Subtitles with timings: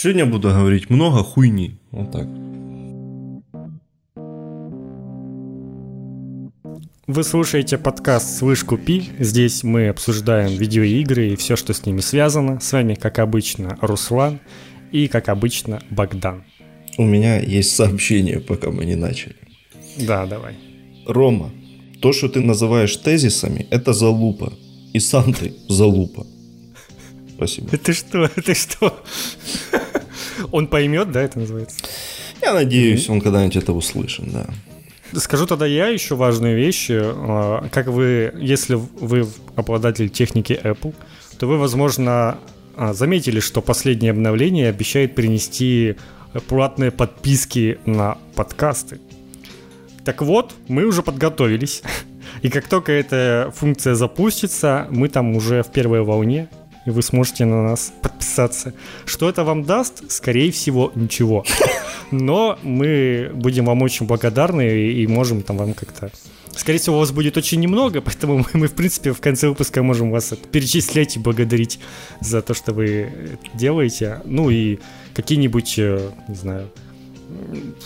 [0.00, 1.80] Сегодня буду говорить много хуйни.
[1.90, 2.28] Вот так.
[7.08, 9.10] Вы слушаете подкаст «Слышь, купи».
[9.18, 12.60] Здесь мы обсуждаем видеоигры и все, что с ними связано.
[12.60, 14.38] С вами, как обычно, Руслан
[14.92, 16.44] и, как обычно, Богдан.
[16.96, 19.34] У меня есть сообщение, пока мы не начали.
[19.96, 20.54] Да, давай.
[21.08, 21.50] Рома,
[22.00, 24.52] то, что ты называешь тезисами, это залупа.
[24.92, 26.24] И сам ты залупа.
[27.38, 27.68] Спасибо.
[27.78, 28.28] Ты что?
[28.28, 29.00] Ты что?
[30.52, 31.78] Он поймет, да, это называется?
[32.42, 34.46] Я надеюсь, он когда-нибудь это услышит, да.
[35.14, 37.00] Скажу тогда я еще важные вещи.
[37.00, 40.94] А, как вы, если вы обладатель техники Apple,
[41.38, 42.38] то вы, возможно,
[42.76, 45.96] а, заметили, что последнее обновление обещает принести
[46.46, 49.00] платные подписки на подкасты.
[50.04, 51.82] Так вот, мы уже подготовились.
[52.42, 56.48] И как только эта функция запустится, мы там уже в первой волне,
[56.88, 58.72] и вы сможете на нас подписаться.
[59.04, 60.10] Что это вам даст?
[60.10, 61.44] Скорее всего, ничего.
[62.10, 66.10] Но мы будем вам очень благодарны и можем там вам как-то
[66.56, 69.82] Скорее всего, у вас будет очень немного, поэтому мы, мы, в принципе, в конце выпуска
[69.82, 71.78] можем вас перечислять и благодарить
[72.20, 73.12] за то, что вы
[73.54, 74.22] делаете.
[74.24, 74.78] Ну и
[75.14, 76.68] какие-нибудь, э, не знаю,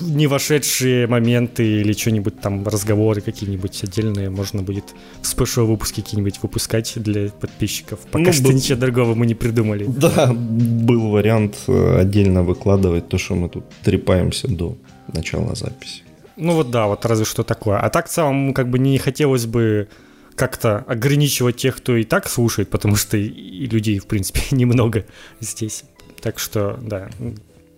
[0.01, 6.43] не вошедшие моменты или что-нибудь там, разговоры какие-нибудь отдельные можно будет в спешл выпуске какие-нибудь
[6.43, 8.01] выпускать для подписчиков.
[8.11, 8.53] Пока ну, что был...
[8.53, 9.85] ничего другого мы не придумали.
[9.87, 14.77] Да, был вариант э, отдельно выкладывать то, что мы тут трепаемся до
[15.13, 16.03] начала записи.
[16.37, 17.79] Ну вот да, вот разве что такое.
[17.79, 19.89] А так в целом как бы не хотелось бы
[20.35, 25.05] как-то ограничивать тех, кто и так слушает, потому что и людей, в принципе, немного
[25.41, 25.85] здесь.
[26.21, 27.11] Так что, да,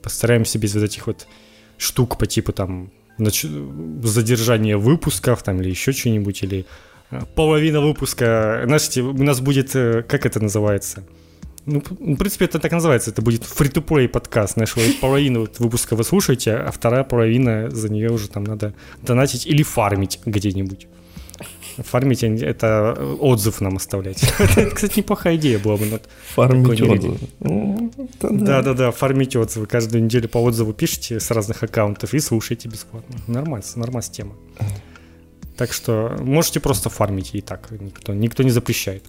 [0.03, 1.27] постараемся без вот этих вот
[1.79, 3.45] штук по типу там нач...
[4.03, 6.67] задержания выпусков там или еще что-нибудь, или
[7.11, 8.63] э, половина выпуска.
[8.65, 11.05] Знаете, у нас будет, э, как это называется?
[11.67, 13.11] Ну, в принципе, это так называется.
[13.11, 14.55] Это будет free-to-play подкаст.
[14.55, 19.47] Знаешь, вы половину выпуска вы слушаете, а вторая половина за нее уже там надо донатить
[19.47, 20.89] или фармить где-нибудь.
[21.79, 24.23] Фармить это отзыв нам оставлять.
[24.39, 26.01] Это, кстати, неплохая идея была бы.
[26.35, 27.19] Фармить отзывы.
[27.41, 29.67] Ну, Да-да-да, фармить отзывы.
[29.67, 33.17] Каждую неделю по отзыву пишите с разных аккаунтов и слушайте бесплатно.
[33.27, 34.35] Нормально, нормальная тема.
[35.57, 37.71] Так что можете просто фармить и так.
[37.71, 39.05] Никто, никто не запрещает.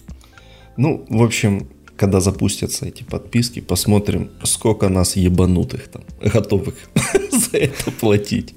[0.76, 6.74] Ну, в общем, когда запустятся эти подписки, посмотрим, сколько нас ебанутых там, готовых
[7.30, 8.54] за это платить.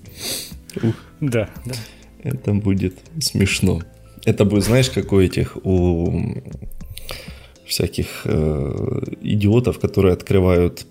[1.20, 1.76] Да, да.
[2.24, 3.82] Это будет смешно.
[4.30, 6.14] Это будет, знаешь, как у этих, у
[7.66, 10.86] всяких э, идиотов, которые открывают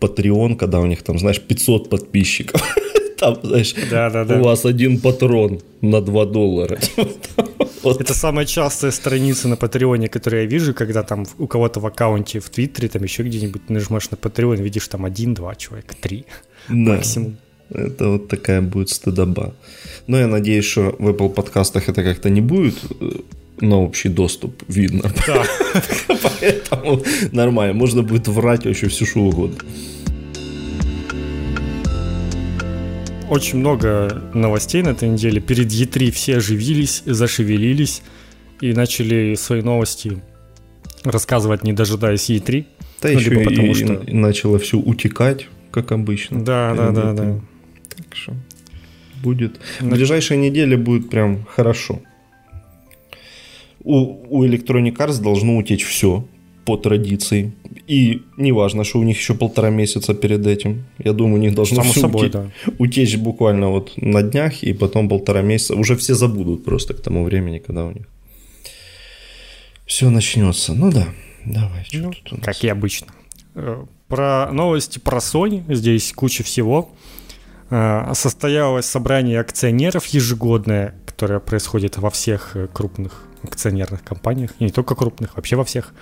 [0.00, 2.60] Patreon, когда у них там, знаешь, 500 подписчиков.
[3.18, 4.38] Там, знаешь, да, да, да.
[4.38, 6.78] у вас один патрон на 2 доллара.
[7.82, 8.00] Вот.
[8.00, 12.40] Это самая частая страница на Патреоне, которую я вижу, когда там у кого-то в аккаунте
[12.40, 16.26] в Твиттере, там еще где-нибудь нажимаешь на Патреон, видишь там один-два человека, три
[16.68, 16.74] да.
[16.74, 17.38] максимум.
[17.70, 19.54] Это вот такая будет стыдоба.
[20.06, 23.10] Но я надеюсь, что в Apple подкастах это как-то не будет э,
[23.60, 25.12] на общий доступ видно.
[25.26, 25.44] Да.
[26.22, 27.02] Поэтому
[27.32, 27.74] нормально.
[27.74, 29.58] Можно будет врать вообще все что угодно.
[33.28, 35.40] Очень много новостей на этой неделе.
[35.40, 38.02] Перед E3 все оживились, зашевелились
[38.62, 40.22] и начали свои новости
[41.04, 42.64] рассказывать, не дожидаясь E3.
[43.02, 43.92] Да ну, еще и, потому, что...
[43.94, 46.42] и начало все утекать, как обычно.
[46.42, 47.40] Да, да, да, да.
[47.98, 48.34] Так что
[49.22, 49.60] будет.
[49.80, 52.00] В ближайшие недели будет прям хорошо.
[53.82, 56.24] У, у Electronic Arts должно утечь все
[56.64, 57.52] по традиции.
[57.86, 60.84] И неважно, что у них еще полтора месяца перед этим.
[60.98, 62.50] Я думаю, у них должно Само все собой, утечь, да.
[62.78, 65.74] утечь буквально вот на днях, и потом полтора месяца.
[65.74, 68.06] Уже все забудут просто к тому времени, когда у них
[69.86, 70.74] все начнется.
[70.74, 71.08] Ну да,
[71.46, 71.86] давай.
[71.92, 73.06] Ну, как и обычно.
[73.54, 75.62] Э, про новости про Sony.
[75.74, 76.90] Здесь куча всего.
[77.70, 84.70] Э, состоялось собрание акционеров ежегодное, которое происходит во всех э, крупных акционерных компаниях, и не
[84.70, 85.92] только крупных, вообще во всех.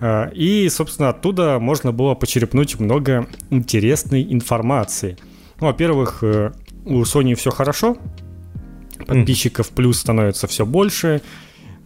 [0.00, 5.16] Э, и, собственно, оттуда можно было почерпнуть много интересной информации.
[5.60, 7.96] Ну, во-первых, у Sony все хорошо,
[9.04, 11.20] подписчиков плюс становится все больше,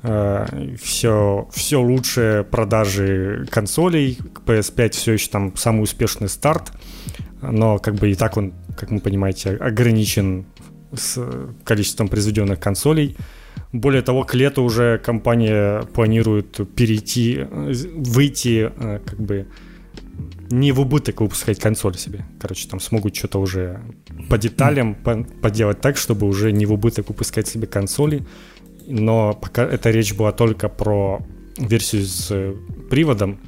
[0.03, 6.73] все, все лучше продажи консолей, PS5 все еще там самый успешный старт,
[7.41, 10.47] но как бы и так он как вы понимаете, ограничен
[10.95, 11.19] с
[11.65, 13.17] количеством произведенных консолей.
[13.73, 19.47] Более того, к лету уже компания планирует перейти, выйти э, как бы
[20.51, 22.27] не в убыток выпускать консоль себе.
[22.39, 23.81] Короче, там смогут что-то уже
[24.29, 28.27] по деталям поделать так, чтобы уже не в убыток выпускать себе консоли.
[28.87, 31.25] Но пока эта речь была только про
[31.57, 32.55] версию с
[32.91, 33.41] приводом,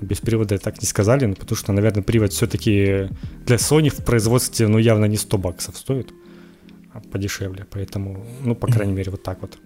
[0.00, 3.08] Без привода так не сказали, ну, потому что, наверное, привод все-таки
[3.46, 6.12] для Sony в производстве, ну, явно не 100 баксов стоит,
[6.92, 7.66] а подешевле.
[7.70, 9.58] Поэтому, ну, по крайней мере, вот так вот.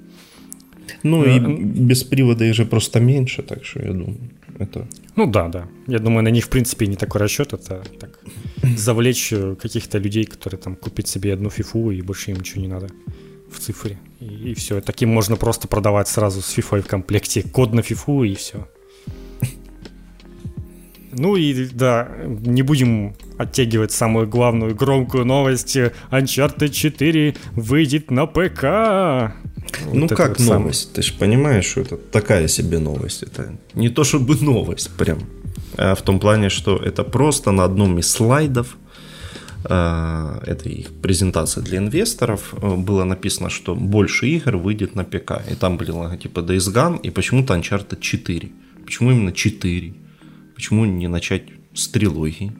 [1.03, 4.17] Ну и без привода их же просто меньше, так что я думаю,
[4.59, 4.87] это...
[5.17, 5.69] Ну да, да.
[5.87, 7.53] Я думаю, на них, в принципе, не такой расчет.
[7.53, 8.21] Это так
[8.77, 12.69] завлечь э, каких-то людей, которые там купить себе одну фифу и больше им ничего не
[12.69, 12.89] надо
[13.51, 13.99] в цифре.
[14.21, 14.81] И, и все.
[14.81, 17.43] Таким можно просто продавать сразу с фифой в комплекте.
[17.43, 18.69] Код на фифу и все.
[21.13, 25.77] Ну и да, не будем оттягивать самую главную громкую новость.
[26.11, 29.35] Uncharted 4 выйдет на ПК.
[29.93, 30.83] Ну вот как новость?
[30.83, 30.95] Самое.
[30.95, 33.23] Ты же понимаешь, что это такая себе новость.
[33.23, 35.19] Это не то чтобы новость прям.
[35.77, 38.77] А в том плане, что это просто на одном из слайдов
[39.65, 45.43] а, этой их презентации для инвесторов э, было написано, что больше игр выйдет на ПК.
[45.51, 48.49] И там были логотипы Days Gone и почему-то Uncharted 4.
[48.85, 49.95] Почему именно 4?
[50.61, 52.53] Почему не начать с трилогии?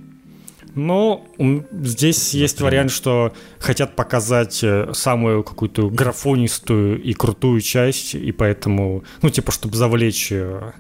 [0.75, 1.27] Ну,
[1.71, 9.05] здесь есть вариант, что хотят показать э, самую какую-то графонистую и крутую часть, и поэтому,
[9.21, 10.73] ну, типа, чтобы завлечь э,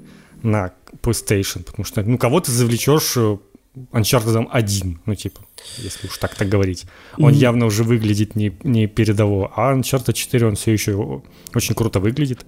[0.43, 0.72] на
[1.02, 3.37] PlayStation, потому что, ну, кого ты завлечешь э,
[3.93, 5.43] Uncharted 1, ну, типа,
[5.76, 6.87] если уж так так говорить.
[7.19, 7.37] Он mm-hmm.
[7.37, 11.22] явно уже выглядит не, не передово, а Uncharted 4, он все еще
[11.55, 12.46] очень круто выглядит,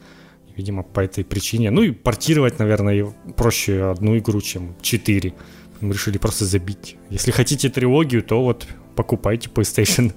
[0.57, 1.71] видимо, по этой причине.
[1.71, 5.35] Ну, и портировать, наверное, проще одну игру, чем 4
[5.83, 6.97] мы решили просто забить.
[7.11, 10.13] Если хотите трилогию, то вот покупайте PlayStation,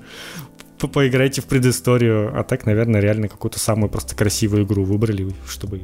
[0.93, 2.39] поиграйте в предысторию.
[2.39, 5.81] А так, наверное, реально какую-то самую просто красивую игру выбрали, чтобы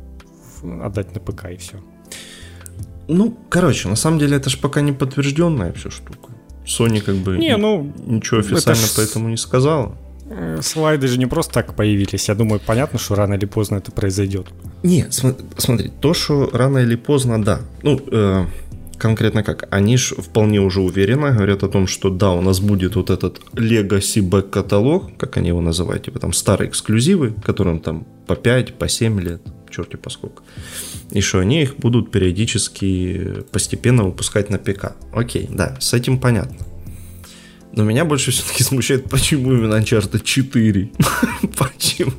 [0.84, 1.78] отдать на ПК и все.
[3.08, 6.32] Ну, короче, на самом деле это же пока не подтвержденная все штука.
[6.66, 8.94] Sony как бы не, ну, ничего официально ж...
[8.96, 9.98] поэтому не сказала.
[10.34, 12.30] Э, слайды же не просто так появились.
[12.30, 14.48] Я думаю, понятно, что рано или поздно это произойдет.
[14.84, 15.08] Не,
[15.58, 17.60] смотри, то, что рано или поздно, да.
[17.84, 18.46] Ну, э,
[18.98, 19.68] конкретно как?
[19.72, 23.42] Они же вполне уже уверенно говорят о том, что да, у нас будет вот этот
[23.54, 28.76] Legacy Back каталог, как они его называют, типа там старые эксклюзивы, которым там по 5,
[28.76, 30.44] по 7 лет, черти по сколько.
[31.12, 34.94] И что они их будут периодически постепенно выпускать на ПК.
[35.14, 36.71] Окей, да, с этим понятно.
[37.74, 40.92] Но меня больше все-таки смущает, почему именно Uncharted 4.
[41.58, 42.12] почему?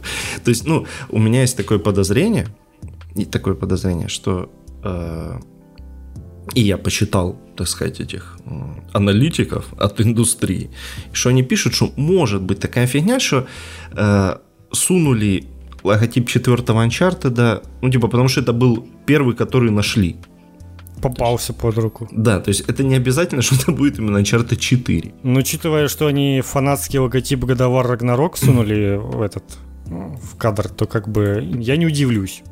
[0.44, 2.46] То есть, ну, у меня есть такое подозрение,
[3.14, 4.50] и такое подозрение, что
[4.84, 5.38] э,
[6.54, 8.38] и я посчитал, так сказать, этих
[8.92, 10.70] аналитиков от индустрии,
[11.12, 13.46] что они пишут, что может быть такая фигня, что
[13.92, 14.36] э,
[14.72, 15.44] сунули
[15.84, 20.16] логотип четвертого Uncharted, ну, типа, потому что это был первый, который нашли.
[21.02, 22.08] Попался под руку.
[22.12, 25.14] Да, то есть это не обязательно, что это будет именно Uncharted 4.
[25.22, 29.44] Но учитывая, что они фанатский логотип Годовар Рагнарок сунули в этот
[29.86, 32.42] в кадр, то как бы я не удивлюсь.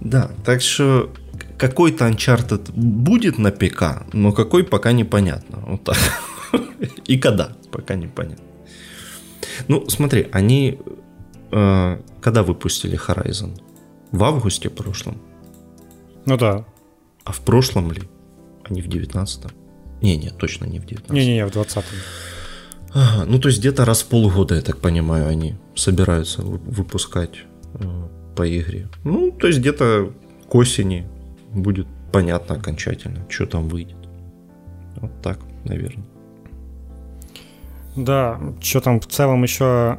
[0.00, 1.12] Да, так что
[1.58, 5.58] какой-то Uncharted будет на ПК, но какой пока непонятно.
[5.66, 5.98] Вот так.
[7.04, 8.44] И когда, пока непонятно.
[9.66, 10.78] Ну, смотри, они
[11.50, 13.60] э, когда выпустили Horizon?
[14.12, 15.18] В августе прошлом?
[16.26, 16.64] Ну да.
[17.28, 18.02] А в прошлом ли?
[18.64, 19.50] Они в 19-м?
[20.00, 21.14] Не, не, точно не в 19-м.
[21.14, 21.84] Не-не-не, в 20-м.
[22.94, 27.44] Ага, ну то есть где-то раз в полгода, я так понимаю, они собираются выпускать
[27.74, 28.88] э, по игре.
[29.04, 30.10] Ну, то есть где-то
[30.48, 31.06] к осени
[31.52, 33.98] будет понятно окончательно, что там выйдет.
[34.96, 36.06] Вот так, наверное.
[37.94, 39.98] Да, что там в целом еще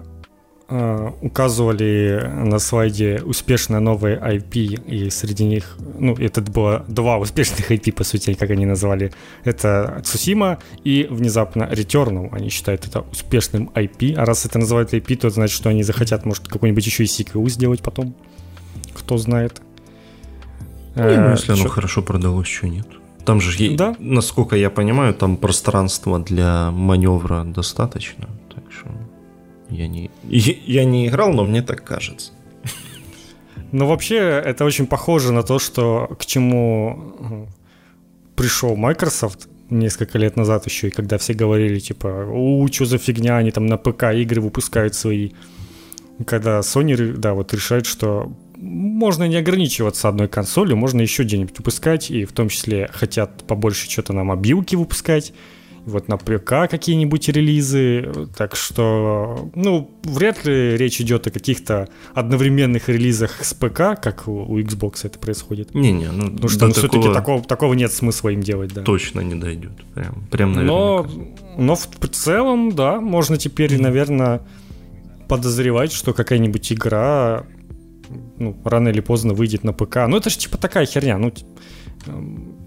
[1.22, 7.92] указывали на слайде успешные новые IP, и среди них, ну, это было два успешных IP,
[7.94, 9.12] по сути, как они назвали.
[9.44, 12.30] Это Цусима и внезапно Returnal.
[12.32, 16.26] Они считают это успешным IP, а раз это называют IP, то значит, что они захотят,
[16.26, 18.16] может, какой-нибудь еще и сиквел сделать потом.
[18.94, 19.62] Кто знает.
[20.96, 22.88] Ну, если оно хорошо продалось, что нет.
[23.26, 23.96] Там же, да?
[24.00, 28.28] насколько я понимаю, там пространства для маневра достаточно.
[28.54, 28.90] Так что
[29.70, 32.32] я не, я не играл, но мне так кажется.
[33.72, 37.48] Ну, вообще, это очень похоже на то, что к чему
[38.36, 43.38] пришел Microsoft несколько лет назад еще, и когда все говорили, типа, у, что за фигня,
[43.38, 45.32] они там на ПК игры выпускают свои.
[46.26, 52.12] Когда Sony, да, вот решает, что можно не ограничиваться одной консолью, можно еще где-нибудь выпускать,
[52.12, 55.34] и в том числе хотят побольше что-то на мобилке выпускать,
[55.90, 62.90] вот на ПК какие-нибудь релизы, так что, ну, вряд ли речь идет о каких-то одновременных
[62.90, 65.76] релизах с ПК, как у, у Xbox это происходит.
[65.76, 66.90] Не-не, ну, Потому что ну, такого...
[66.90, 68.84] все-таки такого, такого нет смысла им делать, да.
[68.84, 70.74] Точно не дойдет, прям, прям наверняка.
[70.74, 71.08] Но,
[71.58, 74.42] но в целом, да, можно теперь, наверное,
[75.28, 77.46] подозревать, что какая-нибудь игра
[78.38, 80.08] ну, рано или поздно выйдет на ПК.
[80.08, 81.18] Ну, это же типа такая херня.
[81.18, 81.32] Ну,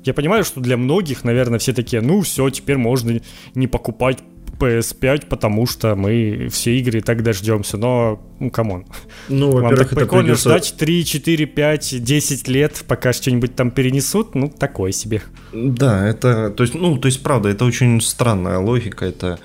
[0.05, 3.21] я понимаю, что для многих, наверное, все такие, ну все, теперь можно
[3.55, 4.19] не покупать
[4.63, 8.87] PS5, потому что мы все игры так дождемся, но, ну, come on.
[9.29, 10.51] Ну, Вам так во-первых, прикольно придется...
[10.51, 15.23] ждать 3, 4, 5, 10 лет, пока что-нибудь там перенесут, ну, такое себе.
[15.53, 19.41] Да, это, то есть, ну, то есть, правда, это очень странная логика, это,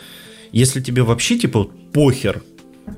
[0.51, 2.43] если тебе вообще, типа, вот похер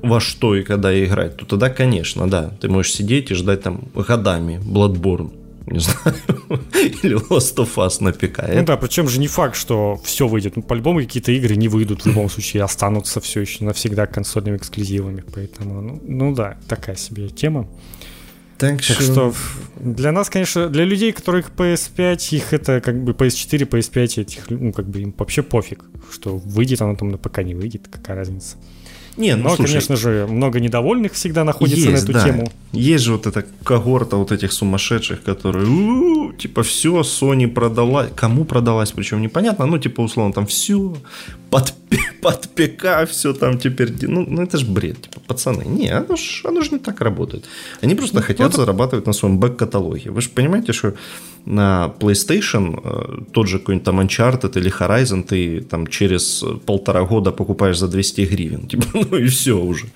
[0.02, 3.88] во что и когда играть, то тогда, конечно, да, ты можешь сидеть и ждать там
[3.94, 5.32] годами Bloodborne,
[5.66, 6.16] не знаю,
[7.02, 8.42] или Last of Us на ПК.
[8.48, 10.56] Ну да, причем же не факт, что все выйдет.
[10.56, 15.24] Ну, по-любому какие-то игры не выйдут в любом случае, останутся все еще навсегда консольными эксклюзивами.
[15.34, 17.68] Поэтому, ну, ну да, такая себе тема.
[18.60, 19.34] Так Так что
[19.76, 24.72] для нас, конечно, для людей, которых PS5, их это как бы PS4, PS5, этих, ну,
[24.72, 28.58] как бы им вообще пофиг, что выйдет оно там на ПК, не выйдет, какая разница.
[29.16, 32.24] Не, ну, Но, слушай, конечно же, много недовольных всегда находится есть, на эту да.
[32.24, 32.52] тему.
[32.72, 38.44] Есть же вот эта когорта вот этих сумасшедших, которые, «У-у-у, типа, все, Sony продала, кому
[38.44, 40.96] продалась, причем непонятно, ну, типа, условно, там все,
[41.50, 41.74] под,
[42.22, 46.42] под ПК все там теперь, ну, ну, это же бред, типа, пацаны, не, оно ж,
[46.44, 47.44] оно ж не так работает.
[47.82, 50.10] Они просто хотят зарабатывать на своем бэк-каталоге.
[50.10, 50.94] Вы же понимаете, что
[51.46, 57.32] на PlayStation э, тот же какой-нибудь там Uncharted или Horizon ты там через полтора года
[57.32, 59.86] покупаешь за 200 гривен, типа, ну и все уже.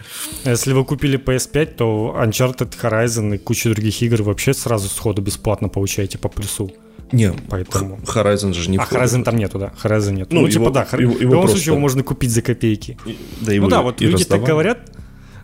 [0.44, 5.68] Если вы купили PS5, то Uncharted, Horizon и кучу других игр вообще сразу сходу бесплатно
[5.68, 6.70] получаете по плюсу.
[7.12, 7.98] Не, Поэтому...
[8.06, 8.84] Horizon же не А.
[8.90, 9.72] Horizon там нету, да.
[9.82, 10.32] Horizon нет.
[10.32, 10.84] Ну, Ну, типа, его- да.
[10.84, 12.96] Хор- его- в любом просто- случае его можно купить за копейки.
[13.42, 14.50] Да, его ну да, и- вот и люди так раздавали.
[14.50, 14.90] говорят.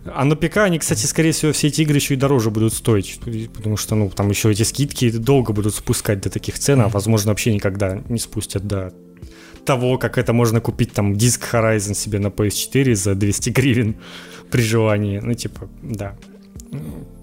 [0.05, 3.19] А на ПК они, кстати, скорее всего, все эти игры еще и дороже будут стоить.
[3.53, 7.31] Потому что, ну, там еще эти скидки долго будут спускать до таких цен, а возможно
[7.31, 8.93] вообще никогда не спустят до
[9.65, 13.95] того, как это можно купить там диск Horizon себе на PS4 за 200 гривен
[14.49, 15.19] при желании.
[15.19, 16.15] Ну, типа, да.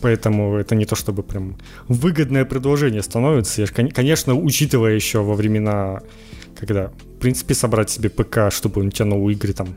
[0.01, 1.57] Поэтому это не то чтобы прям
[1.89, 3.63] выгодное предложение становится.
[3.63, 6.03] Я ж, кон- конечно, учитывая еще во времена,
[6.55, 9.75] когда, в принципе, собрать себе ПК, чтобы он тянул игры там,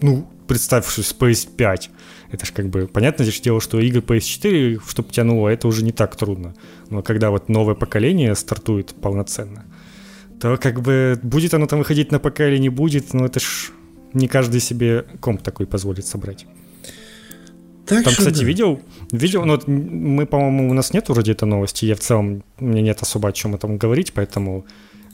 [0.00, 1.90] ну, представившись PS5,
[2.32, 5.92] это ж как бы, понятное же дело, что игры PS4, чтобы тянуло, это уже не
[5.92, 6.54] так трудно.
[6.88, 9.64] Но когда вот новое поколение стартует полноценно,
[10.40, 13.70] то как бы будет оно там выходить на ПК или не будет, ну это ж
[14.14, 16.46] не каждый себе комп такой позволит собрать.
[17.86, 18.44] Так Там, кстати, да.
[18.44, 22.44] видел, видел, ну, вот мы, по-моему, у нас нет вроде этой новости, я в целом,
[22.58, 24.64] у меня нет особо о чем этом говорить, поэтому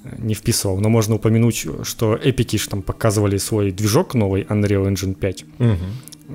[0.05, 4.87] э, не вписывал, но можно упомянуть, что эпики ж там показывали свой движок новый Unreal
[4.93, 5.77] Engine 5 Мгм.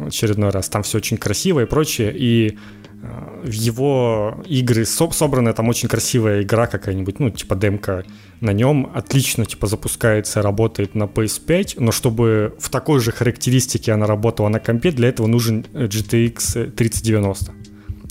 [0.07, 2.57] Очередной раз, там все очень красиво и прочее, и
[3.01, 8.03] э, в его игры со- собранная там очень красивая игра какая-нибудь, ну, типа демка
[8.41, 14.05] на нем, отлично, типа, запускается, работает на PS5, но чтобы в такой же характеристике она
[14.05, 17.53] работала на компе, для этого нужен э, GTX 3090.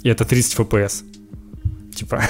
[0.02, 1.04] И это 30 FPS.
[1.94, 2.22] Типа,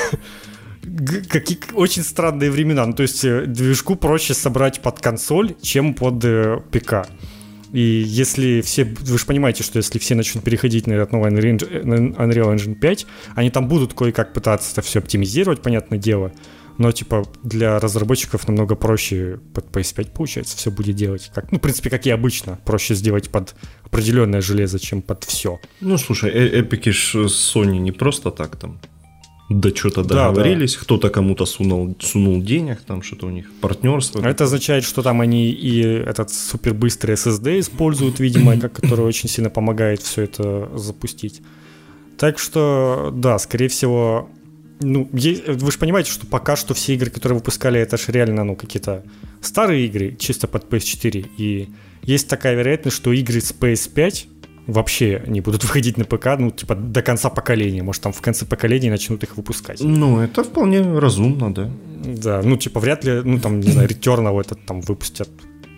[1.29, 2.87] какие очень странные времена.
[2.87, 7.07] Ну, то есть э, движку проще собрать под консоль, чем под э, ПК.
[7.73, 11.57] И если все, вы же понимаете, что если все начнут переходить на этот новый Unreal
[11.57, 11.95] Engine- на
[12.26, 16.33] Unreal Engine 5, они там будут кое-как пытаться это все оптимизировать, понятное дело,
[16.79, 21.31] но типа для разработчиков намного проще под PS5 получается все будет делать.
[21.35, 25.59] Как, ну, в принципе, как и обычно, проще сделать под определенное железо, чем под все.
[25.81, 28.81] Ну, слушай, э- эпики ж Sony не просто так там
[29.61, 34.21] до что-то Да, договорились, кто-то кому-то сунул, сунул денег, там что-то у них партнерство.
[34.27, 40.01] Это означает, что там они и этот супербыстрый SSD используют, видимо, который очень сильно помогает
[40.01, 41.43] все это запустить.
[42.19, 44.29] Так что, да, скорее всего,
[44.81, 48.45] ну, е- вы же понимаете, что пока что все игры, которые выпускали, это же реально,
[48.45, 49.03] ну, какие-то
[49.41, 51.27] старые игры, чисто под PS4.
[51.39, 51.69] И
[52.03, 54.27] есть такая вероятность, что игры с PS5
[54.66, 57.83] вообще не будут выходить на ПК, ну, типа, до конца поколения.
[57.83, 59.81] Может, там в конце поколения начнут их выпускать.
[59.81, 61.71] Ну, это вполне разумно, да.
[62.04, 65.28] Да, ну, типа, вряд ли, ну, там, не знаю, Returnal этот там выпустят.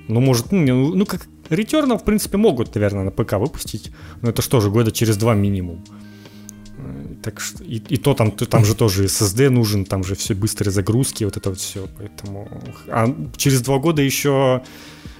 [0.09, 3.91] Ну, может, ну, ну, ну, как Returnal, в принципе, могут, наверное, на ПК выпустить,
[4.23, 5.85] но это что же, года через два минимум.
[6.79, 10.15] Э, Так что, и, и то там, то, там же тоже SSD нужен, там же
[10.15, 12.49] все быстрые загрузки, вот это вот все, поэтому...
[12.89, 14.63] А через два года еще,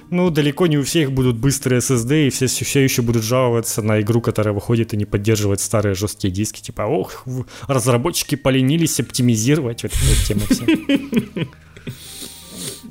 [0.09, 4.01] ну, далеко не у всех будут быстрые SSD, и все, все еще будут жаловаться на
[4.01, 7.25] игру, которая выходит и не поддерживает старые жесткие диски, типа, ох,
[7.67, 11.47] разработчики поленились оптимизировать, вот эта вот тема вся.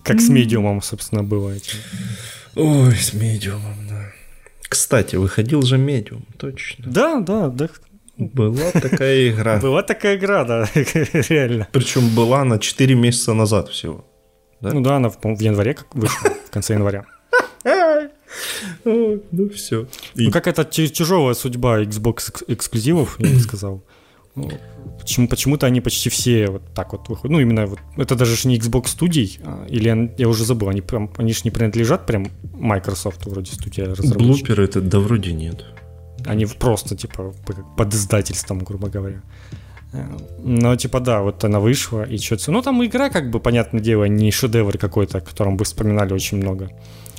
[0.03, 1.79] Как с медиумом, собственно, этим.
[2.57, 4.13] Ой, с медиумом, да.
[4.69, 6.85] Кстати, выходил же медиум, точно.
[6.87, 7.69] Да, да, да.
[8.17, 9.59] Была такая игра.
[9.59, 11.69] Была такая игра, да, реально.
[11.73, 14.05] Причем была на 4 месяца назад всего.
[14.65, 14.75] Да?
[14.75, 17.05] Ну да, она, по-моему, в январе как вышла, в конце января.
[18.85, 19.87] Ну все.
[20.17, 23.83] Ну как это ти- тяжелая судьба Xbox экс- эксклюзивов, я бы сказал.
[24.35, 24.51] Ну,
[24.99, 27.31] почему, почему-то они почти все вот так вот выходят.
[27.31, 30.81] Ну, именно вот, это даже ж не Xbox студий, а, или я уже забыл, они,
[30.81, 34.27] прям, они же не принадлежат прям Microsoft вроде студия разработчиков.
[34.27, 35.65] Блупер это, да вроде нет.
[36.27, 37.33] Они просто, типа,
[37.77, 39.23] под издательством, грубо говоря.
[40.43, 42.53] Но, типа, да, вот она вышла, и что-то...
[42.53, 46.39] Ну, там игра, как бы, понятное дело, не шедевр какой-то, о котором вы вспоминали очень
[46.39, 46.71] много.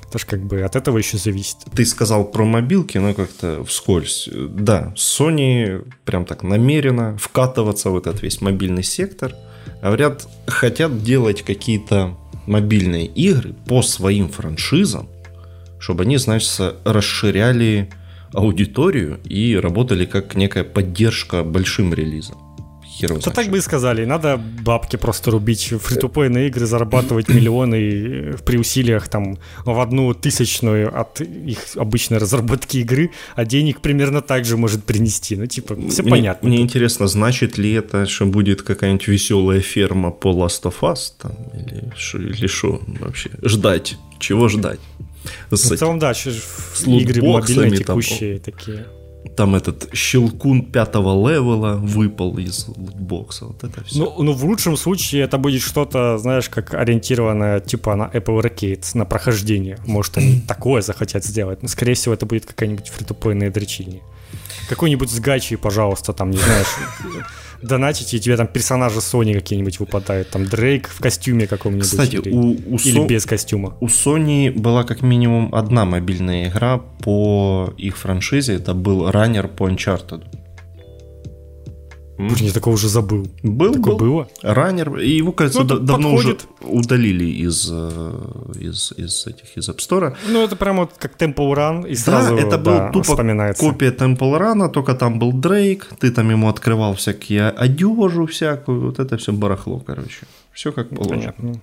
[0.08, 1.58] Это же как бы от этого еще зависит.
[1.76, 4.30] Ты сказал про мобилки, но как-то вскользь.
[4.32, 9.34] Да, Sony прям так намеренно вкатываться в этот весь мобильный сектор.
[9.82, 12.16] Говорят, хотят делать какие-то
[12.46, 15.10] мобильные игры по своим франшизам,
[15.80, 17.90] чтобы они, значит, расширяли
[18.32, 22.45] аудиторию и работали как некая поддержка большим релизам
[23.06, 24.06] хер его так бы и сказали.
[24.06, 30.14] Надо бабки просто рубить в фри на игры, зарабатывать миллионы при усилиях там в одну
[30.14, 35.36] тысячную от их обычной разработки игры, а денег примерно так же может принести.
[35.36, 36.50] Ну, типа, все мне, понятно.
[36.50, 41.32] Мне интересно, значит ли это, что будет какая-нибудь веселая ферма по Last of Us там,
[41.54, 43.30] или, что вообще?
[43.44, 43.98] Ждать.
[44.20, 44.80] Чего ждать?
[45.50, 46.12] В целом, да,
[46.86, 48.86] игры мобильные текущие там, такие
[49.36, 53.46] там этот щелкун пятого левела выпал из лутбокса.
[53.46, 54.00] Вот это все.
[54.00, 58.86] Ну, ну, в лучшем случае это будет что-то, знаешь, как ориентированное типа на Apple Arcade,
[58.94, 59.78] на прохождение.
[59.86, 61.62] Может, они такое захотят сделать.
[61.62, 64.02] Но, скорее всего, это будет какая-нибудь фритупойная дрочильня.
[64.70, 66.68] Какой-нибудь с гачей, пожалуйста, там, не знаешь,
[67.66, 70.30] донатите, и тебе там персонажи Sony какие-нибудь выпадают.
[70.30, 71.90] Там Дрейк в костюме каком-нибудь.
[71.90, 73.06] Кстати, или, у, у или Со...
[73.06, 73.76] без костюма.
[73.80, 78.56] У Sony была как минимум одна мобильная игра по их франшизе.
[78.56, 80.24] Это был раннер по Uncharted.
[82.18, 83.28] Блин, я такого уже забыл.
[83.44, 83.98] Был, Такое был.
[83.98, 84.30] было?
[84.42, 85.00] Раннер.
[85.00, 86.48] И его, кажется, ну, давно подходит.
[86.62, 88.12] уже удалили из, э,
[88.60, 90.16] из, из этих из App Store.
[90.30, 91.90] Ну, это прямо вот как Temple Run.
[91.90, 93.16] И сразу, да, это был да, тупо
[93.58, 99.00] копия Temple Run, только там был Дрейк, ты там ему открывал всякие одежу всякую, вот
[99.00, 100.26] это все барахло, короче.
[100.54, 101.34] Все как положено.
[101.38, 101.62] Понятно.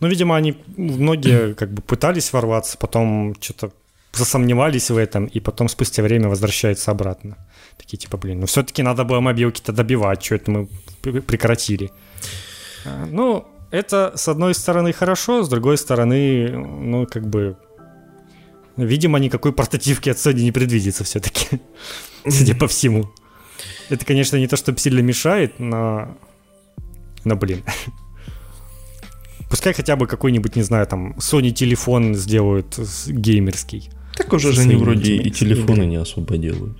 [0.00, 3.70] Ну, видимо, они многие как бы пытались ворваться, потом что-то
[4.12, 7.36] засомневались в этом, и потом спустя время возвращаются обратно.
[7.78, 10.68] Такие типа, блин, ну все-таки надо было мобилки-то добивать, что это мы
[11.00, 11.90] прекратили.
[12.84, 17.56] А, ну, это, с одной стороны, хорошо, с другой стороны, ну, как бы,
[18.76, 21.60] видимо, никакой портативки от Sony не предвидится все-таки,
[22.28, 23.10] судя по всему.
[23.88, 26.16] Это, конечно, не то, что сильно мешает, но,
[27.24, 27.62] но, блин.
[29.50, 33.90] Пускай хотя бы какой-нибудь, не знаю, там, Sony телефон сделают геймерский.
[34.14, 36.76] Так уже же они вроде и телефоны не особо делают.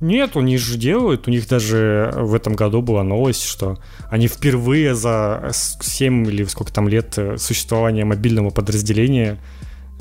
[0.00, 1.28] Нет, у них же делают.
[1.28, 6.72] У них даже в этом году была новость, что они впервые за 7 или сколько
[6.72, 9.38] там лет э, существования мобильного подразделения,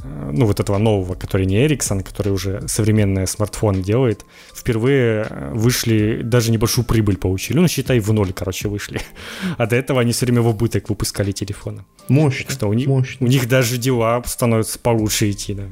[0.02, 5.52] э, ну вот этого нового, который не Ericsson, который уже современный смартфон делает, впервые э,
[5.54, 7.58] вышли, даже небольшую прибыль получили.
[7.58, 9.02] Ну, считай, в ноль, короче, вышли.
[9.58, 11.84] А до этого они все время в убыток выпускали телефоны.
[12.08, 12.46] Мощно.
[12.46, 13.26] Так что у них, мощно.
[13.26, 15.66] у них даже дела становятся получше идти, да.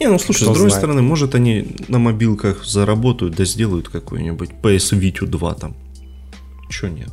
[0.00, 0.82] Не, ну слушай, Кто с другой знает.
[0.82, 5.76] стороны, может они на мобилках заработают, да сделают какую-нибудь PS Vita 2 там.
[6.70, 7.10] Чё нет?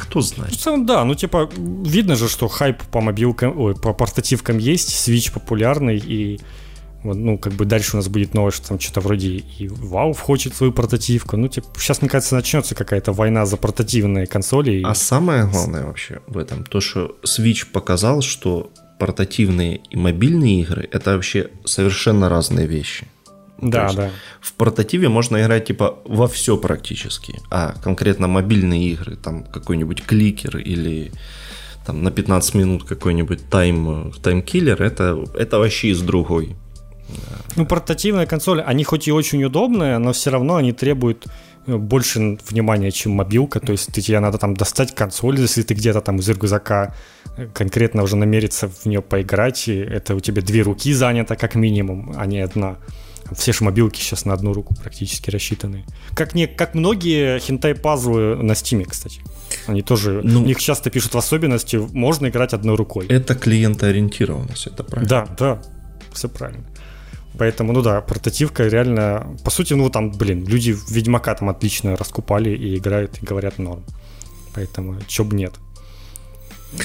[0.00, 0.54] Кто знает.
[0.54, 5.08] В целом, да, ну типа, видно же, что хайп по мобилкам, ой, по портативкам есть,
[5.08, 6.40] Switch популярный, и
[7.02, 10.18] вот, ну, как бы дальше у нас будет новое, что там что-то вроде и Valve
[10.18, 11.36] хочет свою портативку.
[11.36, 14.82] Ну, типа, сейчас, мне кажется, начнется какая-то война за портативные консоли.
[14.84, 20.88] А самое главное вообще в этом, то, что Switch показал, что портативные и мобильные игры
[20.90, 23.06] это вообще совершенно разные вещи.
[23.58, 24.10] Да, да.
[24.40, 30.58] В портативе можно играть типа во все практически, а конкретно мобильные игры, там какой-нибудь кликер
[30.58, 31.10] или
[31.86, 36.56] там на 15 минут какой-нибудь тайм, таймкиллер, это, это вообще из другой.
[37.54, 41.26] Ну, портативная консоль, они хоть и очень удобные, но все равно они требуют
[41.66, 43.60] э, больше внимания, чем мобилка.
[43.60, 46.94] То есть тебе надо там достать консоль, если ты где-то там из рюкзака
[47.54, 52.14] конкретно уже намериться в нее поиграть, и это у тебя две руки занято как минимум,
[52.16, 52.78] а не одна.
[53.32, 55.84] Все же мобилки сейчас на одну руку практически рассчитаны.
[56.14, 59.20] Как, не, как многие хентай-пазлы на стиме, кстати.
[59.66, 63.06] Они тоже, ну, у них часто пишут в особенности, можно играть одной рукой.
[63.08, 65.08] Это клиентоориентированность, это правильно.
[65.08, 65.62] Да, да,
[66.12, 66.64] все правильно.
[67.38, 69.36] Поэтому, ну да, портативка реально...
[69.44, 73.84] По сути, ну там, блин, люди Ведьмака там отлично раскупали и играют, и говорят норм.
[74.54, 75.54] Поэтому, чё бы нет.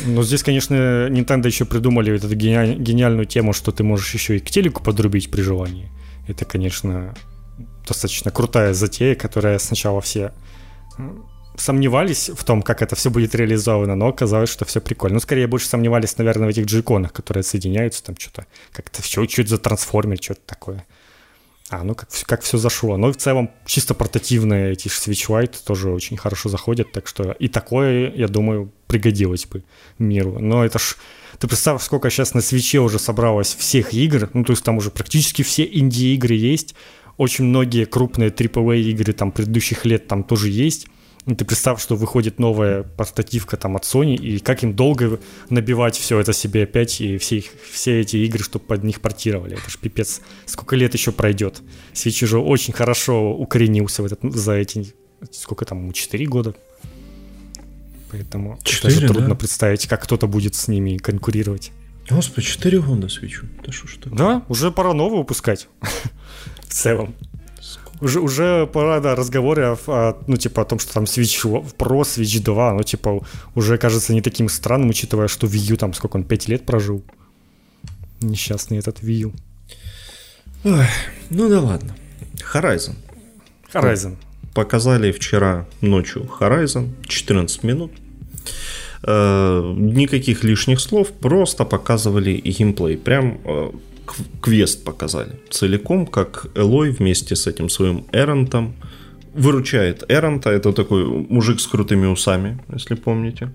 [0.05, 0.73] Но здесь, конечно,
[1.09, 5.41] Nintendo еще придумали эту гениальную тему, что ты можешь еще и к телеку подрубить при
[5.41, 5.91] желании.
[6.27, 7.13] Это, конечно,
[7.87, 10.33] достаточно крутая затея, которая сначала все
[11.57, 15.15] сомневались в том, как это все будет реализовано, но оказалось, что все прикольно.
[15.15, 19.49] Ну, скорее, больше сомневались, наверное, в этих джейконах, которые соединяются, там что-то как-то все чуть
[19.49, 20.85] за трансформер, что-то такое.
[21.71, 22.97] А, ну как, как все зашло.
[22.97, 28.13] Но в целом чисто портативные эти Lite тоже очень хорошо заходят, так что и такое,
[28.13, 29.63] я думаю, пригодилось бы
[29.97, 30.37] миру.
[30.37, 30.97] Но это ж
[31.39, 34.91] ты представь, сколько сейчас на свече уже собралось всех игр, ну, то есть там уже
[34.91, 36.75] практически все инди-игры есть,
[37.15, 40.87] очень многие крупные AAA игры там предыдущих лет там тоже есть,
[41.27, 45.95] и ты представь, что выходит новая портативка там от Sony, и как им долго набивать
[45.95, 49.53] все это себе опять, и все, все эти игры, чтобы под них портировали.
[49.53, 50.21] Это ж пипец.
[50.45, 51.61] Сколько лет еще пройдет?
[51.93, 54.93] Switch уже очень хорошо укоренился в этот, за эти,
[55.31, 56.55] сколько там, 4 года,
[58.11, 59.35] Поэтому 4, даже трудно да?
[59.35, 61.71] представить, как кто-то будет с ними конкурировать.
[62.09, 63.45] Господи, 4 года свечу.
[63.65, 64.17] Да что ж такое?
[64.17, 65.69] Да, уже пора новую выпускать.
[66.67, 67.15] В целом.
[68.01, 71.45] Уже, уже пора, да, разговоры о, ну, типа, о том, что там Switch
[71.77, 73.21] Pro, Switch 2, ну, типа,
[73.55, 77.03] уже кажется не таким странным, учитывая, что Wii U там, сколько он, 5 лет прожил.
[78.21, 79.33] Несчастный этот Wii U.
[80.63, 80.85] Ой,
[81.29, 81.95] ну да ладно.
[82.53, 82.95] Horizon.
[83.73, 84.15] Horizon.
[84.53, 87.91] Показали вчера ночью Horizon, 14 минут.
[89.03, 92.97] Э, никаких лишних слов, просто показывали геймплей.
[92.97, 93.71] Прям э,
[94.41, 98.73] квест показали целиком, как Элой вместе с этим своим Эрентом
[99.33, 100.49] выручает Эронта.
[100.49, 103.51] Это такой мужик с крутыми усами, если помните.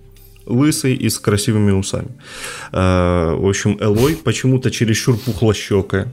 [0.47, 2.11] Лысый и с красивыми усами.
[2.73, 6.13] Э, в общем, Элой почему-то чересчур пухлощекая.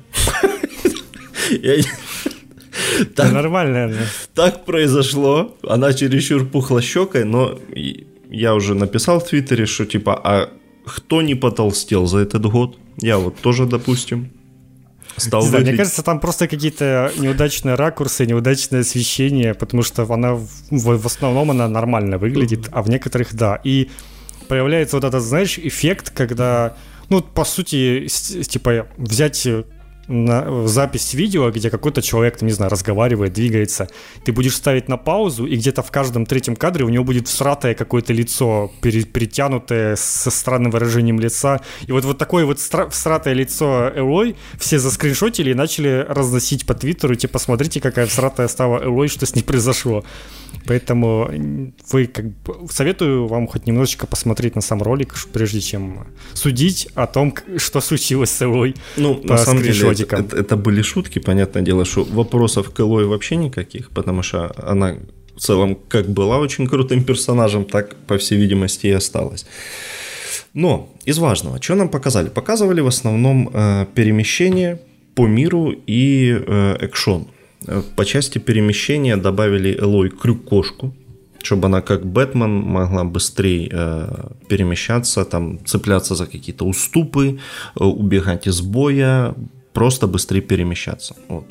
[3.15, 3.93] Так, Нормально.
[4.33, 5.55] Так произошло.
[5.67, 7.59] Она чересчур пухлощекой, но
[8.29, 10.49] я уже написал в Твиттере, что типа, а
[10.85, 12.77] кто не потолстел за этот год?
[12.97, 14.31] Я вот тоже, допустим,
[15.17, 15.73] стал знаю, выглядеть...
[15.73, 21.51] Мне кажется, там просто какие-то неудачные ракурсы, неудачное освещение, потому что она в, в основном
[21.51, 23.59] она нормально выглядит, а в некоторых да.
[23.63, 23.89] И
[24.47, 26.75] появляется вот этот, знаешь, эффект, когда,
[27.09, 29.47] ну, по сути, типа взять
[30.07, 33.87] на запись видео, где какой-то человек, там, не знаю, разговаривает, двигается,
[34.25, 37.73] ты будешь ставить на паузу, и где-то в каждом третьем кадре у него будет всратое
[37.73, 41.61] какое-то лицо, перетянутое со странным выражением лица.
[41.87, 47.15] И вот, вот такое вот всратое лицо Элой все заскриншотили и начали разносить по Твиттеру,
[47.15, 50.03] типа, смотрите, какая всратая стала Элой, что с ней произошло.
[50.65, 51.29] Поэтому
[51.91, 57.07] вы как бы, советую вам хоть немножечко посмотреть на сам ролик, прежде чем судить о
[57.07, 58.75] том, что случилось с Элой.
[58.95, 63.05] Ну, на самом деле, это, это, это были шутки, понятное дело, что вопросов к Элой
[63.05, 64.95] вообще никаких, потому что она
[65.35, 69.45] в целом как была очень крутым персонажем, так, по всей видимости, и осталась.
[70.53, 72.29] Но из важного, что нам показали?
[72.29, 74.79] Показывали в основном э, перемещение
[75.15, 77.27] по миру и э, экшон.
[77.67, 80.93] Э, по части перемещения добавили Элой крюк-кошку,
[81.41, 87.39] чтобы она как Бэтмен могла быстрее э, перемещаться, там цепляться за какие-то уступы,
[87.79, 89.33] э, убегать из боя,
[89.73, 91.15] просто быстрее перемещаться.
[91.27, 91.45] Вот.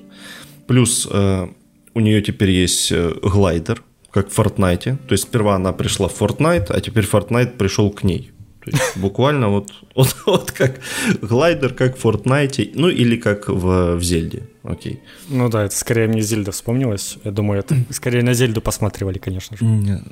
[0.67, 1.49] Плюс э,
[1.95, 4.97] у нее теперь есть э, глайдер, как в Fortnite.
[4.97, 8.31] То есть сперва она пришла в Fortnite, а теперь Fortnite пришел к ней.
[8.65, 10.81] То есть буквально вот, вот, вот как
[11.21, 14.49] глайдер, как в Fortnite, ну или как в, в Зельде.
[14.63, 15.01] Окей.
[15.29, 17.19] Ну да, это скорее мне Зельда вспомнилась.
[17.25, 20.03] Я думаю, это скорее на Зельду посматривали, конечно же.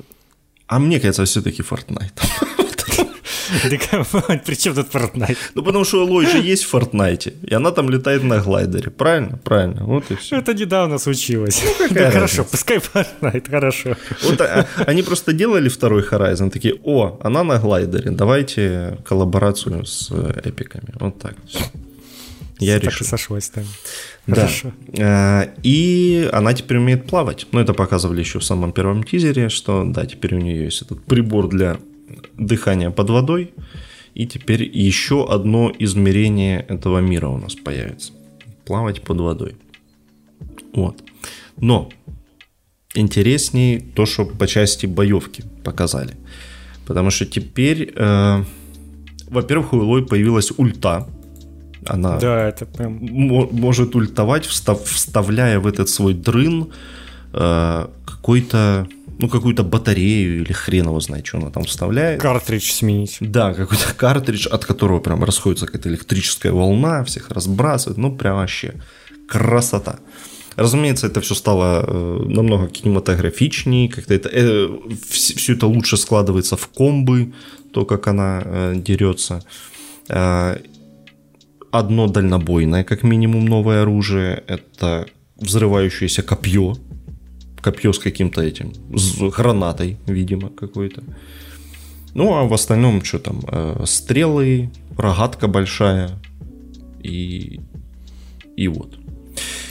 [0.67, 2.11] А мне кажется, все-таки Fortnite.
[4.45, 5.37] Причем тут Fortnite?
[5.55, 8.89] Ну, потому что Лой же есть в Fortnite, и она там летает на глайдере.
[8.89, 9.37] Правильно?
[9.43, 9.83] Правильно.
[9.85, 10.37] Вот и все.
[10.37, 11.63] Это недавно случилось.
[11.79, 13.95] Ну, хорошо, пускай Fortnite, хорошо.
[14.23, 20.09] Вот а, они просто делали второй Horizon, такие, о, она на глайдере, давайте коллаборацию с
[20.11, 20.93] э, эпиками.
[20.99, 21.35] Вот так.
[22.59, 23.07] Я так решил.
[23.07, 23.63] сошлось там.
[24.27, 24.47] Да.
[24.97, 27.47] Э, и она теперь умеет плавать.
[27.51, 31.03] Ну, это показывали еще в самом первом тизере, что да, теперь у нее есть этот
[31.03, 31.79] прибор для
[32.37, 33.53] дыхание под водой.
[34.13, 38.11] И теперь еще одно измерение этого мира у нас появится.
[38.65, 39.55] Плавать под водой.
[40.73, 41.01] Вот.
[41.57, 41.89] Но
[42.93, 46.15] интереснее то, что по части боевки показали.
[46.85, 48.43] Потому что теперь, э,
[49.29, 51.07] во-первых, у Илой появилась ульта.
[51.85, 52.99] Она да, это прям...
[53.01, 56.69] может ультовать, встав, вставляя в этот свой дрын
[57.33, 58.87] э, какой-то
[59.21, 62.19] ну, какую-то батарею или хрен его знает, что она там вставляет.
[62.19, 63.17] Картридж сменить.
[63.19, 68.73] Да, какой-то картридж, от которого прям расходится какая-то электрическая волна, всех разбрасывает, ну, прям вообще
[69.27, 69.99] красота.
[70.55, 74.67] Разумеется, это все стало э, намного кинематографичнее, как-то это, э,
[75.09, 77.33] все, все это лучше складывается в комбы,
[77.71, 79.43] то, как она э, дерется.
[80.09, 80.57] Э,
[81.71, 85.05] одно дальнобойное, как минимум, новое оружие, это
[85.37, 86.75] взрывающееся копье,
[87.61, 91.03] копье с каким-то этим, с гранатой, видимо, какой-то.
[92.13, 96.11] Ну, а в остальном, что там, э, стрелы, рогатка большая
[97.01, 97.61] и,
[98.57, 98.97] и вот.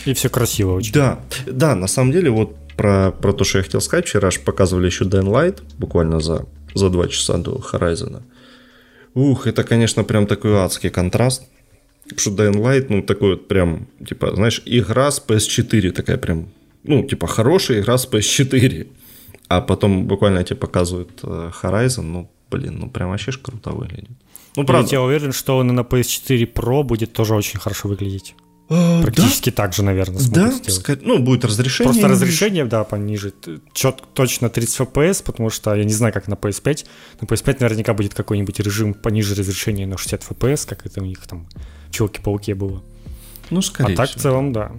[0.07, 0.93] И все красиво очень.
[0.93, 4.41] Да, да, на самом деле, вот про, про то, что я хотел сказать, вчера же
[4.41, 8.23] показывали еще Dying Light, буквально за, за два часа до Horizon.
[9.15, 11.43] Ух, это, конечно, прям такой адский контраст.
[12.05, 16.49] Потому что Dying Light, ну, такой вот прям, типа, знаешь, игра с PS4, такая прям,
[16.85, 18.87] ну, типа, хорошая игра с PS4.
[19.49, 24.11] А потом буквально тебе показывают э, Horizon, ну, блин, ну, прям вообще ж круто выглядит.
[24.57, 24.89] Ну, правда.
[24.93, 28.35] Я уверен, что он и на PS4 Pro будет тоже очень хорошо выглядеть.
[28.69, 29.57] А, Практически да?
[29.57, 31.03] так же, наверное, Да, сделать.
[31.03, 31.93] ну, будет разрешение.
[31.93, 33.33] Просто разрешение, да, пониже.
[33.73, 36.87] Чет, точно 30 FPS, потому что я не знаю, как на PS5.
[37.21, 41.19] На PS5 наверняка будет какой-нибудь режим пониже разрешения на 60 FPS, как это у них
[41.27, 41.49] там
[41.89, 42.83] в Человеке-пауке было.
[43.51, 44.21] Ну, скорее А так, всего.
[44.21, 44.71] в целом, да.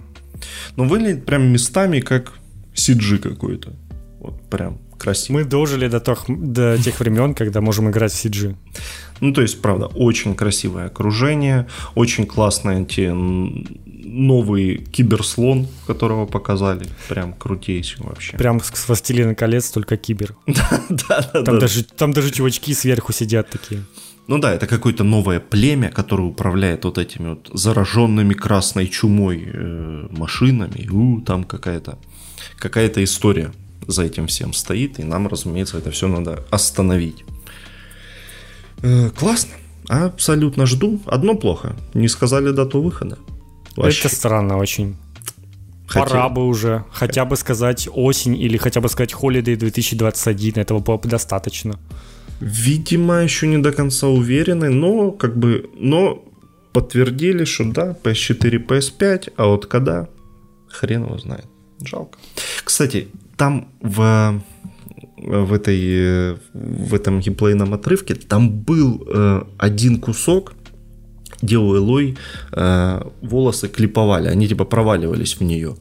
[0.76, 2.32] Ну, выглядит прям местами как
[2.74, 3.72] CG какой-то.
[4.20, 5.38] Вот прям красиво.
[5.38, 8.54] Мы дожили до, тех, до тех времен, когда можем играть в CG.
[9.20, 16.86] Ну, то есть, правда, очень красивое окружение, очень классные те новый киберслон, которого показали.
[17.08, 18.36] Прям крутейший вообще.
[18.36, 20.34] Прям с «Властелина колец», только кибер.
[20.46, 21.42] да, да, да.
[21.42, 23.82] Там, Даже, там даже чувачки сверху сидят такие.
[24.28, 30.06] Ну да, это какое-то новое племя, которое управляет вот этими вот зараженными красной чумой э,
[30.10, 30.88] машинами.
[30.88, 31.98] У, там какая-то
[32.58, 33.52] какая-то история
[33.86, 37.24] за этим всем стоит, и нам, разумеется, это все надо остановить.
[38.82, 39.52] Э, классно.
[39.88, 41.00] Абсолютно жду.
[41.06, 41.76] Одно плохо.
[41.94, 43.18] Не сказали дату выхода.
[43.76, 44.06] Вообще.
[44.06, 44.96] Это странно очень.
[45.86, 46.08] Хотел...
[46.08, 50.54] Пора бы уже хотя бы сказать осень или хотя бы сказать Holiday 2021.
[50.56, 51.78] Этого было бы достаточно.
[52.42, 56.24] Видимо, еще не до конца уверены, но как бы, но
[56.72, 60.08] подтвердили, что да, PS4, PS5, а вот когда,
[60.68, 61.46] хрен его знает.
[61.84, 62.18] Жалко.
[62.64, 64.42] Кстати, там в
[65.16, 70.54] в этой в этом геймплейном отрывке там был э, один кусок,
[71.42, 72.16] где у Элой
[72.50, 75.76] э, волосы клиповали, они типа проваливались в нее.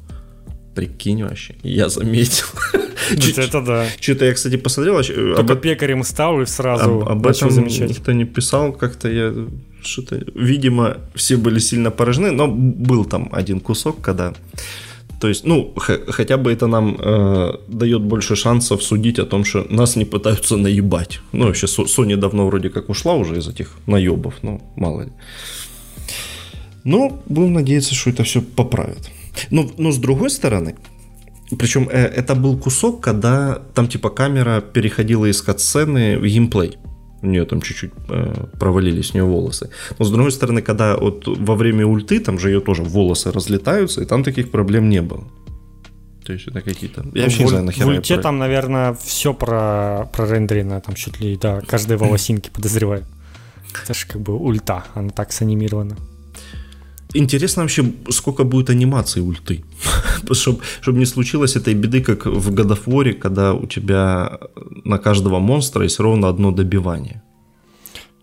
[0.75, 2.45] Прикинь вообще, я заметил.
[3.09, 3.85] Вот это да.
[3.99, 4.97] Что-то я, кстати, посмотрел.
[4.99, 5.03] А
[5.35, 7.89] Только пекарем стал и сразу об, этом замечать.
[7.89, 9.33] никто не писал, как-то я
[9.83, 10.23] что-то...
[10.35, 14.33] Видимо, все были сильно поражены, но был там один кусок, когда
[15.21, 15.73] то есть, ну,
[16.07, 20.57] хотя бы это нам э, дает больше шансов судить о том, что нас не пытаются
[20.57, 21.19] наебать.
[21.31, 25.11] Ну, вообще, Sony давно вроде как ушла уже из этих наебов, ну, мало ли.
[26.83, 29.11] Но будем надеяться, что это все поправят.
[29.49, 30.75] Но, но с другой стороны,
[31.57, 36.77] причем э, это был кусок, когда там типа камера переходила из катсцены в геймплей
[37.21, 39.69] у нее там чуть-чуть э, провалились у нее волосы.
[39.99, 44.01] Но с другой стороны, когда вот во время ульты, там же ее тоже волосы разлетаются,
[44.01, 45.23] и там таких проблем не было.
[46.25, 47.05] То есть это какие-то...
[47.13, 47.85] Я вообще не знаю, нахера.
[47.85, 48.23] В ульте про...
[48.23, 53.05] там, наверное, все про, про рендерено, там чуть ли, да, каждой волосинки подозреваю.
[53.83, 55.97] Это же как бы ульта, она так санимирована.
[57.13, 59.63] Интересно вообще, сколько будет анимации ульты.
[60.31, 64.39] чтобы, чтобы не случилось этой беды, как в War, когда у тебя
[64.85, 67.21] на каждого монстра есть ровно одно добивание.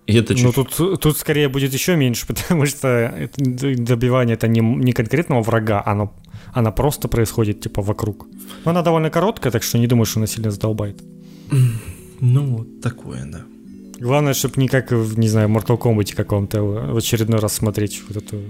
[0.06, 0.44] И это чуть...
[0.44, 5.82] Ну, тут, тут скорее будет еще меньше, потому что добивание это не, не конкретного врага,
[5.84, 6.14] оно,
[6.54, 8.26] оно просто происходит типа вокруг.
[8.64, 11.02] Но она довольно короткая, так что не думаю, что она сильно задолбает.
[12.20, 13.42] Ну, вот такое, да.
[14.00, 18.16] Главное, чтобы не как, не знаю, в Mortal Kombat каком-то в очередной раз смотреть вот
[18.16, 18.42] эту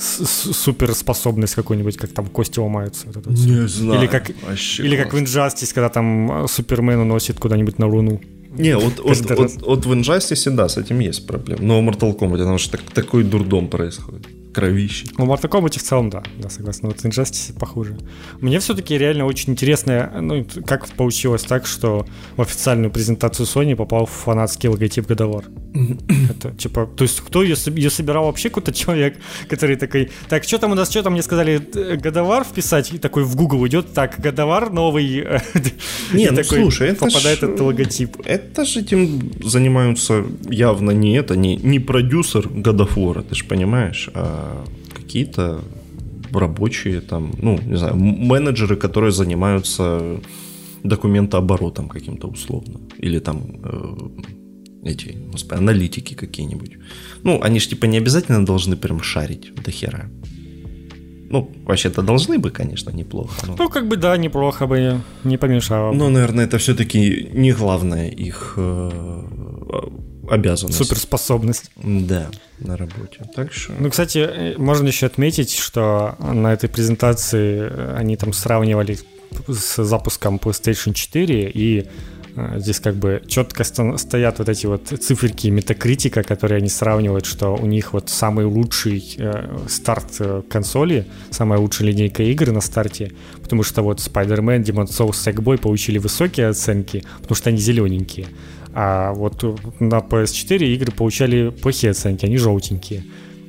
[0.00, 3.06] суперспособность какой-нибудь, как там кости ломаются.
[3.06, 3.26] Вот вот.
[3.26, 4.00] Не знаю.
[4.00, 8.20] Или как, или как в Injustice, когда там э, Супермен уносит куда-нибудь на Луну.
[8.50, 11.62] Не, вот, вот, вот, вот в Injustice, да, с этим есть проблема.
[11.62, 15.06] Но в Mortal Kombat, потому что так, такой дурдом происходит кровище.
[15.18, 16.86] Ну, в Mortal Kombat в целом, да, да, согласен.
[16.88, 17.96] Вот Injustice похуже.
[18.40, 24.06] Мне все-таки реально очень интересно, ну, как получилось так, что в официальную презентацию Sony попал
[24.06, 25.44] фанатский логотип годовар.
[26.30, 29.16] Это, типа, то есть кто ее, ее собирал вообще какой-то человек,
[29.48, 31.58] который такой, так, что там у нас, что там мне сказали,
[31.96, 35.06] годовар вписать, и такой в Google идет, так, годовар новый.
[36.12, 38.16] Не, ну такой, слушай, это попадает ж, этот логотип.
[38.24, 44.39] Это же этим занимаются явно не это, не, не продюсер годофора, ты же понимаешь, а
[44.94, 45.60] какие-то
[46.32, 50.20] рабочие там, ну, не знаю, менеджеры, которые занимаются
[50.84, 52.80] документооборотом каким-то условно.
[52.98, 53.96] Или там э,
[54.84, 56.78] эти, господи, аналитики какие-нибудь.
[57.22, 60.08] Ну, они же типа не обязательно должны прям шарить до хера.
[61.30, 63.46] Ну, вообще-то должны бы, конечно, неплохо.
[63.46, 63.56] Но...
[63.58, 65.92] Ну, как бы да, неплохо бы, не помешало.
[65.92, 68.90] Но, наверное, это все-таки не главное их э,
[70.30, 70.78] обязанность.
[70.78, 71.70] Суперспособность.
[71.76, 73.24] Да, на работе.
[73.34, 73.72] Так что...
[73.78, 78.98] Ну, кстати, э, можно еще отметить, что на этой презентации они там сравнивали
[79.48, 81.86] с запуском PlayStation 4 и
[82.36, 87.54] А, здесь как бы четко стоят вот эти вот циферки метакритика, которые они сравнивают, что
[87.56, 93.12] у них вот самый лучший э, старт э, консоли, самая лучшая линейка игр на старте,
[93.42, 98.28] потому что вот Spider-Man, Demon's Souls, Sackboy получили высокие оценки, потому что они зелененькие.
[98.72, 99.42] А вот
[99.80, 103.04] на PS4 игры получали плохие оценки, они желтенькие.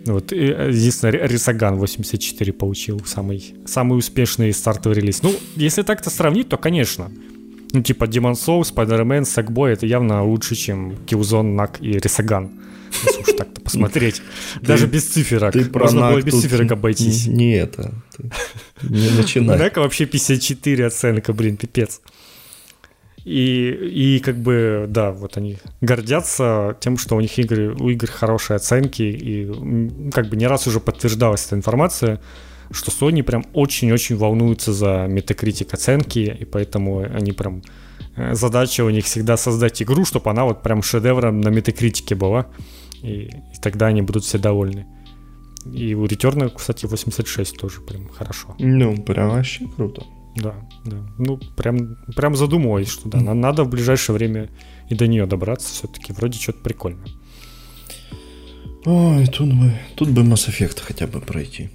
[0.06, 5.22] Вот, э, единственное, Рисаган 84 получил самый, самый успешный стартовый релиз.
[5.22, 7.12] Ну, если так-то сравнить, то, конечно.
[7.72, 12.52] Ну, типа Demon Souls, Spider-Man, Sackboy это явно лучше, чем Killzone, Нак и Рисаган.
[13.06, 14.22] Если уж так-то посмотреть.
[14.62, 15.54] Даже без циферок.
[15.54, 17.28] Ты Можно было без циферок обойтись.
[17.28, 17.94] Не это.
[18.84, 19.58] Не начинай.
[19.58, 22.02] Нака вообще 54 оценка, блин, пипец.
[23.24, 28.08] И, и как бы, да, вот они гордятся тем, что у них игры, у игр
[28.08, 32.20] хорошие оценки, и как бы не раз уже подтверждалась эта информация,
[32.72, 37.62] что Sony прям очень-очень волнуются за метакритик оценки, и поэтому они прям
[38.16, 42.48] э, задача у них всегда создать игру, чтобы она вот прям шедевром на метакритике была,
[43.04, 44.88] и, и тогда они будут все довольны.
[45.72, 48.56] И у Return, кстати, 86 тоже прям хорошо.
[48.58, 50.04] Ну, прям вообще круто.
[50.36, 50.98] Да, да.
[51.18, 53.34] Ну, прям, прям задумываюсь, что да, mm.
[53.34, 54.50] надо в ближайшее время
[54.90, 56.14] и до нее добраться все-таки.
[56.14, 57.04] Вроде что-то прикольно.
[58.86, 61.70] Ой, тут бы, тут бы Mass Effect хотя бы пройти.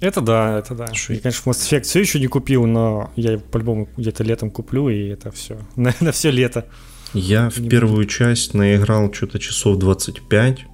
[0.00, 0.92] Это да, это да.
[0.92, 1.14] Ши.
[1.14, 5.08] Я, конечно, Mass Effect все еще не купил, но я по-любому где-то летом куплю, и
[5.08, 5.58] это все.
[5.76, 6.66] На, на все лето.
[7.12, 8.10] Я в не первую будет.
[8.10, 10.66] часть наиграл что-то часов 25,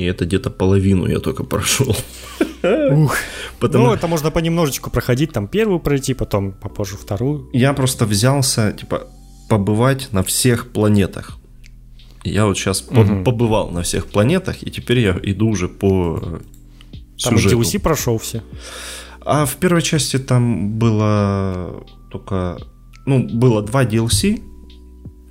[0.00, 1.94] и это где-то половину я только прошел.
[2.90, 3.16] Ух.
[3.58, 3.86] Потому...
[3.86, 7.50] Ну, это можно понемножечку проходить, там первую пройти, потом попозже вторую.
[7.52, 9.08] Я просто взялся, типа,
[9.48, 11.36] побывать на всех планетах.
[12.24, 13.24] Я вот сейчас угу.
[13.24, 16.40] побывал на всех планетах, и теперь я иду уже по
[17.22, 17.60] там сюжету.
[17.60, 18.42] DLC прошел все.
[19.20, 22.58] А в первой части там было только...
[23.04, 24.40] Ну, было два DLC,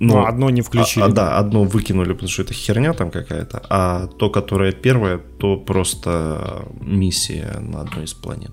[0.00, 1.04] но ну, одно не включили.
[1.04, 3.62] А, а, да, одно выкинули, потому что это херня там какая-то.
[3.68, 8.52] А то, которое первое, то просто миссия на одной из планет.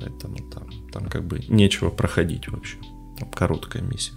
[0.00, 2.78] Поэтому там, там как бы нечего проходить вообще.
[3.16, 4.14] Там короткая миссия.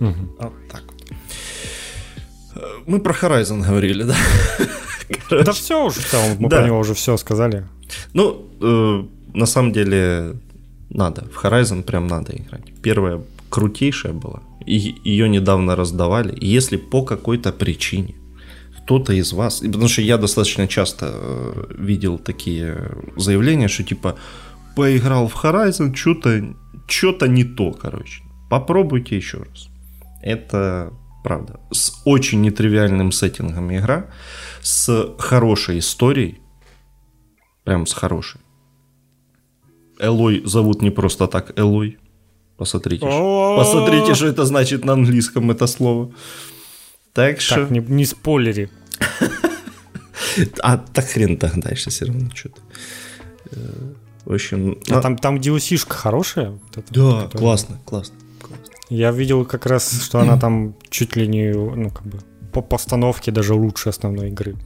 [0.00, 0.36] Угу.
[0.40, 0.82] Вот так
[2.86, 4.16] Мы про Horizon говорили, да?
[5.28, 5.44] Короче.
[5.44, 6.56] Да все уже, там, мы да.
[6.56, 7.68] про него уже все сказали.
[8.12, 10.34] Ну, э, на самом деле,
[10.90, 11.28] надо.
[11.32, 12.72] В Horizon прям надо играть.
[12.82, 13.20] Первая
[13.52, 14.42] крутейшая была.
[14.66, 16.34] И ее недавно раздавали.
[16.34, 18.14] И если по какой-то причине
[18.78, 24.16] кто-то из вас, потому что я достаточно часто э, видел такие заявления, что типа
[24.74, 26.54] поиграл в Horizon, что-то
[26.88, 28.22] что-то не то, короче.
[28.50, 29.68] Попробуйте еще раз.
[30.22, 31.60] Это правда.
[31.70, 34.06] С очень нетривиальным сеттингом игра,
[34.62, 36.40] с хорошей историей,
[37.64, 38.40] прям с хорошей.
[40.00, 41.98] Элой зовут не просто так Элой.
[42.56, 46.12] Посмотрите, посмотрите, что это значит на английском это слово.
[47.12, 47.54] Так что...
[47.56, 48.70] Так, не, не спойлери.
[50.62, 52.60] А так хрен так дальше все равно что-то.
[53.50, 53.92] Э,
[54.24, 54.78] в общем...
[54.88, 56.58] А там, там DLC-шка хорошая?
[56.90, 58.66] да, классно, классно, классно.
[58.88, 62.18] Я видел как раз, что она там чуть ли не, ну, как бы,
[62.52, 64.56] по постановке даже лучше основной игры.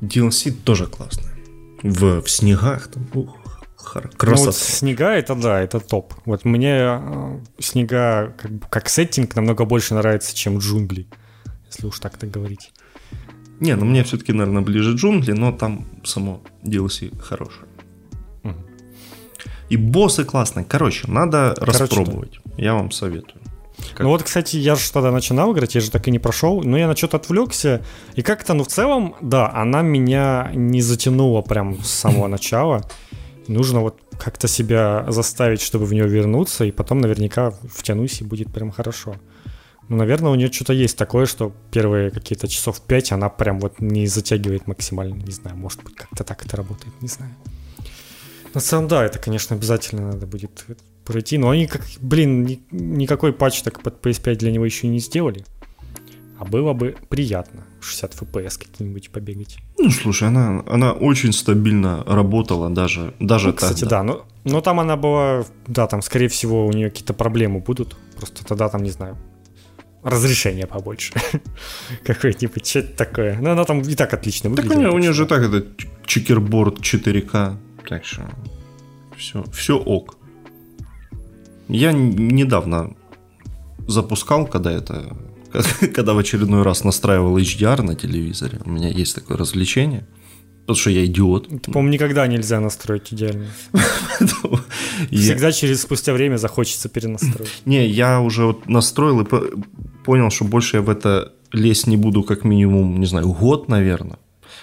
[0.00, 1.34] DLC тоже классная.
[1.82, 3.43] В, в снегах там, ух.
[3.84, 4.40] Красота.
[4.40, 6.14] Ну, вот снега это да, это топ.
[6.24, 11.06] Вот мне э, снега как, как сеттинг намного больше нравится, чем джунгли,
[11.66, 12.72] если уж так-то говорить.
[13.60, 17.66] Не, ну мне все-таки, наверное, ближе джунгли, но там само DLC хорошее.
[18.42, 18.54] Угу.
[19.70, 20.64] И боссы классные.
[20.64, 22.40] Короче, надо Короче, распробовать.
[22.44, 22.52] Да.
[22.56, 23.40] Я вам советую.
[23.92, 24.00] Как?
[24.00, 26.78] Ну вот, кстати, я же тогда начинал играть, я же так и не прошел, но
[26.78, 27.82] я на что-то отвлекся,
[28.14, 32.82] и как-то, ну в целом, да, она меня не затянула прям с самого начала
[33.48, 38.52] нужно вот как-то себя заставить, чтобы в нее вернуться, и потом наверняка втянусь, и будет
[38.52, 39.16] прям хорошо.
[39.88, 43.80] Ну, наверное, у нее что-то есть такое, что первые какие-то часов пять она прям вот
[43.80, 45.14] не затягивает максимально.
[45.14, 47.34] Не знаю, может быть, как-то так это работает, не знаю.
[48.54, 50.64] На самом да, это, конечно, обязательно надо будет
[51.04, 51.38] пройти.
[51.38, 55.44] Но они, как, блин, ни, никакой патч так под PS5 для него еще не сделали.
[56.38, 59.58] А было бы приятно 60 FPS какие-нибудь побегать.
[59.78, 63.98] Ну, слушай, она, она очень стабильно работала даже, даже ну, Кстати, тогда.
[63.98, 67.96] да, но, но там она была, да, там, скорее всего, у нее какие-то проблемы будут.
[68.16, 69.16] Просто тогда там, не знаю,
[70.02, 71.12] разрешение побольше.
[72.04, 73.38] Какое-нибудь, что-то такое.
[73.40, 74.70] Но она там и так отлично выглядит.
[74.70, 75.66] Так у нее, у нее же так это
[76.04, 77.56] чекерборд 4К.
[77.88, 78.22] Так что
[79.16, 80.16] все, все ок.
[81.68, 82.94] Я недавно
[83.86, 85.16] запускал, когда это
[85.94, 90.06] когда в очередной раз настраивал HDR на телевизоре, у меня есть такое развлечение,
[90.60, 91.52] потому что я идиот.
[91.52, 93.46] Это, по-моему, никогда нельзя настроить идеально.
[95.10, 97.50] Всегда через спустя время захочется перенастроить.
[97.64, 99.26] Не, я уже настроил и
[100.04, 104.18] понял, что больше я в это лезть не буду как минимум, не знаю, год, наверное.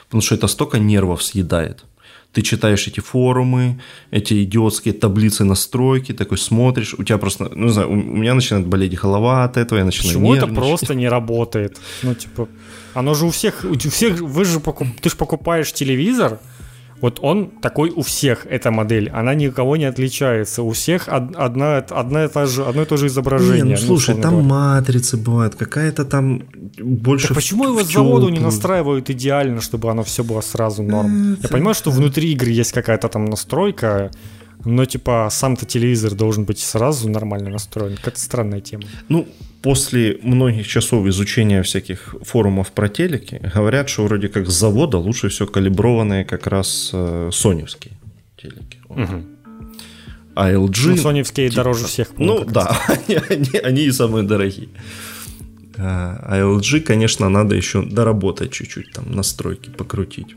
[0.06, 1.86] Потому что это столько нервов съедает
[2.34, 7.74] ты читаешь эти форумы, эти идиотские таблицы настройки, такой смотришь, у тебя просто, ну не
[7.74, 11.78] знаю, у, меня начинает болеть голова от этого, я начинаю Почему это просто не работает?
[12.04, 12.48] Ну, типа,
[12.94, 16.40] оно же у всех, у всех, вы же покуп, ты же покупаешь телевизор,
[17.02, 19.10] вот он такой у всех, эта модель.
[19.10, 20.62] Она никого не отличается.
[20.62, 23.64] У всех одна, одна и та же, одно и то же изображение.
[23.64, 24.50] Не, ну, слушай, ну, там говоря.
[24.50, 26.44] матрицы бывают, какая-то там
[26.80, 27.28] больше...
[27.28, 31.34] Так почему его с заводу не настраивают идеально, чтобы оно все было сразу норм?
[31.34, 31.44] Это...
[31.44, 34.12] Я понимаю, что внутри игры есть какая-то там настройка,
[34.66, 37.98] но типа сам-то телевизор должен быть сразу нормально настроен.
[38.02, 38.84] Как-то странная тема.
[39.10, 39.28] Ну,
[39.62, 45.30] после многих часов изучения всяких форумов про телеки, говорят, что вроде как с завода лучше
[45.30, 47.94] все калиброванные как раз э, соневские
[48.38, 48.80] телеки.
[48.90, 49.26] Угу.
[50.36, 50.88] А LG...
[50.88, 52.14] Ну, соневские типа, дороже всех.
[52.18, 54.70] Ну, да, они, они, они и самые дорогие.
[55.78, 60.36] А, а LG, конечно, надо еще доработать чуть-чуть, там настройки покрутить.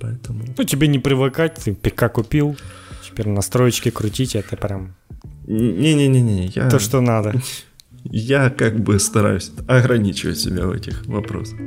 [0.00, 0.44] Поэтому...
[0.56, 2.56] Ну, тебе не привыкать, ты ПК купил,
[3.04, 4.94] теперь настроечки крутить, это прям...
[5.46, 6.68] Не-не-не, я...
[6.68, 7.34] То, что надо.
[8.04, 11.58] Я как бы стараюсь ограничивать себя в этих вопросах.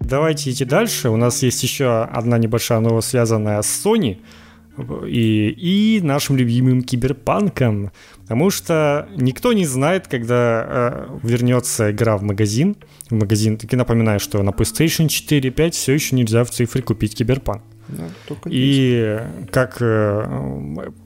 [0.00, 1.08] Давайте идти дальше.
[1.08, 4.18] У нас есть еще одна небольшая новость, связанная с Sony
[5.06, 7.92] и, и нашим любимым киберпанком.
[8.22, 12.76] Потому что никто не знает, когда э, вернется игра в магазин.
[13.12, 17.62] Магазин, таки напоминаю, что на PlayStation 4 5 все еще нельзя в цифре купить киберпанк.
[17.88, 18.08] Да,
[18.46, 20.24] и как э,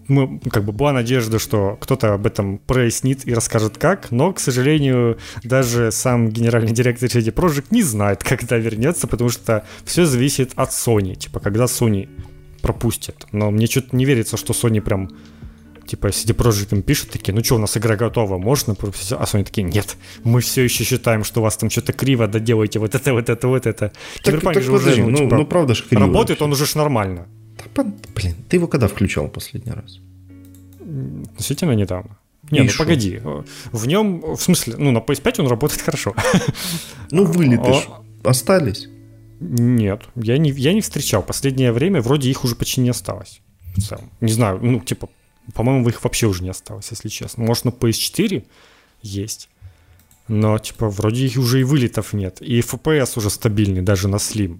[0.08, 4.38] мы, как бы была надежда, что кто-то об этом прояснит и расскажет как, но, к
[4.38, 10.52] сожалению, даже сам генеральный директор CD Projekt не знает, когда вернется, потому что все зависит
[10.54, 11.14] от Sony.
[11.16, 12.08] Типа, когда Sony
[12.60, 13.26] пропустит.
[13.32, 15.10] Но мне что-то не верится, что Sony прям
[15.86, 18.74] типа CD Projekt им пишут такие, ну что, у нас игра готова, можно?
[18.74, 22.78] А Sony такие, нет, мы все еще считаем, что у вас там что-то криво, доделайте
[22.78, 23.92] вот это, вот это, вот это.
[24.22, 26.06] Киберпанк же уже, ну, ну, типа, ну правда же криво.
[26.06, 27.26] Работает он уже ж нормально.
[27.74, 27.84] Да,
[28.14, 29.98] блин, ты его когда включал последний раз?
[31.36, 32.18] Действительно недавно.
[32.50, 32.84] Не, и ну шо?
[32.84, 33.20] погоди.
[33.72, 36.14] В нем, в смысле, ну на PS5 он работает хорошо.
[37.10, 38.88] Ну вылеты а, остались.
[39.40, 41.22] Нет, я не, я не встречал.
[41.22, 43.40] Последнее время вроде их уже почти не осталось.
[43.76, 44.10] В целом.
[44.20, 45.08] Не знаю, ну, типа,
[45.54, 47.44] по-моему, их вообще уже не осталось, если честно.
[47.44, 48.44] Может, на PS4
[49.02, 49.48] есть.
[50.28, 52.38] Но, типа, вроде их уже и вылетов нет.
[52.40, 54.58] И FPS уже стабильный, даже на Slim,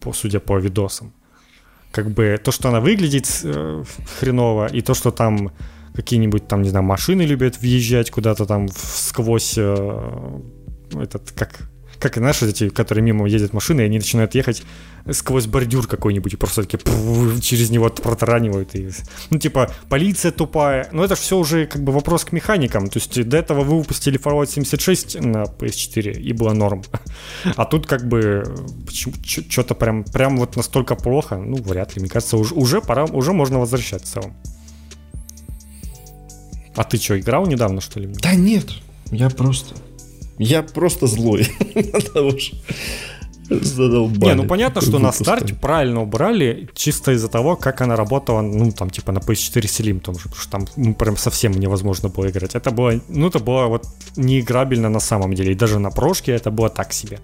[0.00, 1.12] по, судя по видосам.
[1.90, 3.84] Как бы то, что она выглядит э,
[4.20, 5.52] хреново, и то, что там
[5.94, 10.40] какие-нибудь там, не знаю, машины любят въезжать куда-то там сквозь э,
[10.92, 11.68] этот, как
[12.00, 14.62] как и наши эти, которые мимо едет машины, и они начинают ехать
[15.12, 16.78] сквозь бордюр какой-нибудь, и просто таки
[17.40, 18.74] через него протаранивают.
[18.74, 18.90] И,
[19.30, 20.88] ну, типа, полиция тупая.
[20.92, 22.88] Но это же все уже как бы вопрос к механикам.
[22.88, 26.82] То есть до этого вы выпустили Fallout 76 на PS4, и было норм.
[27.56, 28.44] А тут как бы
[29.24, 32.00] что-то прям, прям вот настолько плохо, ну, вряд ли.
[32.00, 34.22] Мне кажется, уже, уже пора, уже можно возвращаться.
[36.76, 38.06] А ты что, играл недавно, что ли?
[38.22, 38.70] Да нет,
[39.10, 39.74] я просто
[40.38, 41.46] я просто злой.
[43.50, 44.30] Задолбали.
[44.30, 48.70] Не, ну понятно, что на старте правильно убрали, чисто из-за того, как она работала, ну,
[48.72, 52.54] там, типа, на PS4 Slim, потому что там ну, прям совсем невозможно было играть.
[52.54, 53.86] Это было, ну, это было вот
[54.16, 55.52] неиграбельно на самом деле.
[55.52, 57.20] И даже на прошке это было так себе.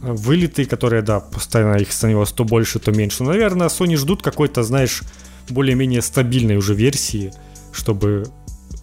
[0.00, 3.22] Вылеты, которые, да, постоянно их становилось то больше, то меньше.
[3.22, 5.02] Но, наверное, Sony ждут какой-то, знаешь,
[5.50, 7.30] более-менее стабильной уже версии,
[7.72, 8.24] чтобы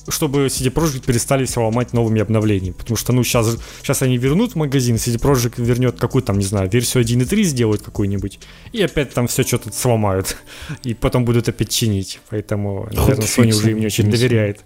[0.09, 2.73] чтобы CD Projekt перестали все ломать новыми обновлениями.
[2.73, 6.45] Потому что, ну, сейчас, сейчас они вернут в магазин, CD Projekt вернет какую-то, там, не
[6.45, 8.39] знаю, версию 1.3 сделают какую-нибудь,
[8.71, 10.37] и опять там все что-то сломают.
[10.83, 12.19] И потом будут опять чинить.
[12.29, 14.61] Поэтому, наверное, вот Sony уже им не очень доверяет.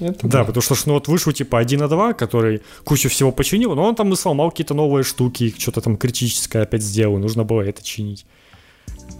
[0.00, 3.84] Это да, да, потому что ну, вот вышел типа 1.2, который кучу всего починил, но
[3.84, 7.82] он там и сломал какие-то новые штуки, что-то там критическое опять сделал, нужно было это
[7.82, 8.26] чинить.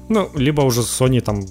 [0.08, 1.46] Ну, либо уже Sony там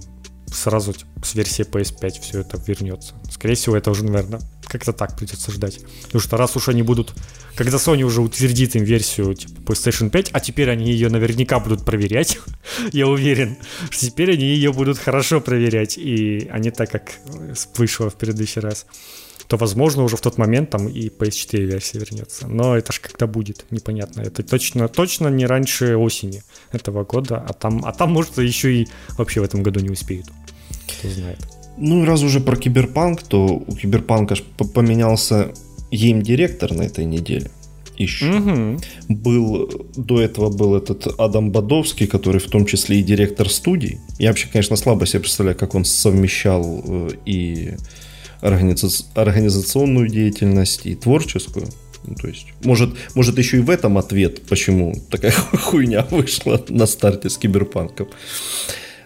[0.54, 3.16] сразу типа, с версии PS5 все это вернется.
[3.30, 5.80] Скорее всего, это уже, наверное, как-то так придется ждать.
[6.04, 7.14] Потому что раз уж они будут,
[7.56, 11.86] когда Sony уже утвердит им версию типа, PlayStation 5, а теперь они ее наверняка будут
[11.86, 12.39] проверять,
[12.91, 13.58] я уверен,
[13.89, 17.12] что теперь они ее будут хорошо проверять, и они так как
[17.78, 18.86] вышло в предыдущий раз
[19.47, 22.47] то, возможно, уже в тот момент там и PS4 версия вернется.
[22.47, 24.21] Но это ж когда будет, непонятно.
[24.21, 28.87] Это точно, точно не раньше осени этого года, а там, а там, может, еще и
[29.17, 30.27] вообще в этом году не успеют
[31.03, 31.39] кто знает.
[31.77, 34.35] Ну, раз уже про Киберпанк, то у Киберпанка
[34.73, 35.51] поменялся
[35.91, 37.49] гейм-директор на этой неделе.
[37.97, 38.25] еще.
[38.25, 38.79] Угу.
[39.09, 43.99] Был, до этого был этот Адам Бадовский, который в том числе и директор студий.
[44.19, 47.75] Я вообще, конечно, слабо себе представляю, как он совмещал э, и
[48.43, 51.67] организа- организационную деятельность, и творческую.
[52.05, 55.31] Ну, то есть, может, может еще и в этом ответ, почему такая
[55.63, 58.07] хуйня вышла на старте с киберпанком.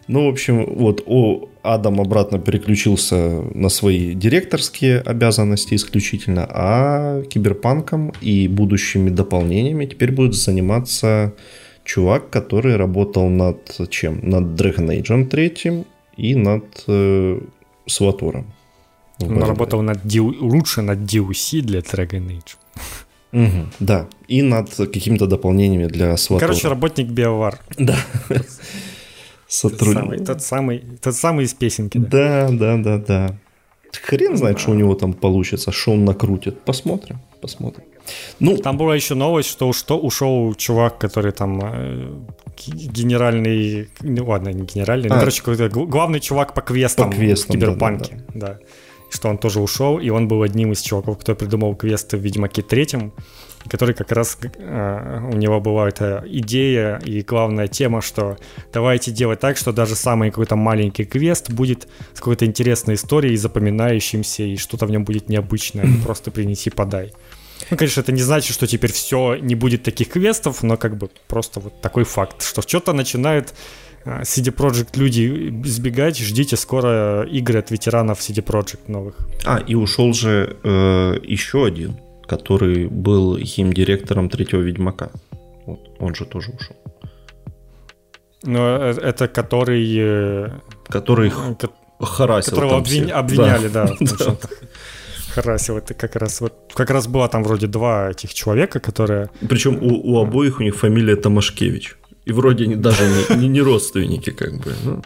[0.07, 3.15] Ну, в общем, вот о, Адам обратно переключился
[3.53, 11.33] на свои директорские обязанности исключительно, а киберпанком и будущими дополнениями теперь будет заниматься
[11.83, 14.19] чувак, который работал над чем?
[14.23, 15.83] Над Dragon Age 3
[16.15, 17.39] и над э,
[17.85, 18.53] Сватором.
[19.19, 22.55] Он работал над лучше над DLC для Dragon Age.
[23.33, 26.47] Угу, да, и над какими-то дополнениями для Сватора.
[26.47, 27.57] Короче, работник BioWare.
[27.77, 27.97] Да.
[29.47, 30.25] Сотрудник.
[30.25, 31.97] Тот самый, тот самый, из песенки.
[31.97, 33.39] Да, да, да, да.
[34.03, 36.61] Хрен знает, что у него там получится, что он накрутит.
[36.61, 37.85] Посмотрим, посмотрим.
[38.39, 42.13] Ну, там была еще новость, что, что ушел чувак, который там э,
[42.57, 47.49] генеральный, ну ладно, не генеральный, а, ну, короче, какой-то главный чувак по квестам, по квестам
[47.49, 48.59] в Киберпанке, да, да, да.
[49.09, 52.61] Что он тоже ушел, и он был одним из чуваков, кто придумал квесты в Ведьмаке
[52.61, 53.13] третьем
[53.67, 58.37] который как раз э, у него была эта идея и главная тема, что
[58.73, 64.43] давайте делать так, что даже самый какой-то маленький квест будет с какой-то интересной историей, запоминающимся,
[64.43, 67.13] и что-то в нем будет необычное, а просто принеси, подай.
[67.71, 71.09] Ну, конечно, это не значит, что теперь все не будет таких квестов, но как бы
[71.27, 73.53] просто вот такой факт, что что-то начинает
[74.21, 79.15] CD Projekt люди избегать, ждите скоро игры от ветеранов CD Projekt новых.
[79.45, 81.97] А, и ушел же э, еще один
[82.27, 85.09] который был хим-директором третьего Ведьмака.
[85.65, 86.75] Вот, он же тоже ушел.
[88.43, 89.97] Но э, это который...
[89.97, 90.49] Э,
[90.87, 93.11] который ко- харасил Которого обвин...
[93.11, 93.89] обвиняли, да.
[93.99, 94.37] да.
[95.33, 95.77] Харасил.
[95.77, 96.53] Это как раз вот...
[96.73, 99.29] Как раз было там вроде два этих человека, которые...
[99.49, 101.95] Причем у, у обоих у них фамилия Томашкевич.
[102.27, 104.75] И вроде они даже не, не, не родственники, как бы.
[104.83, 105.01] Ну.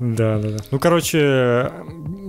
[0.00, 0.56] Да, да, да.
[0.70, 1.70] Ну, короче,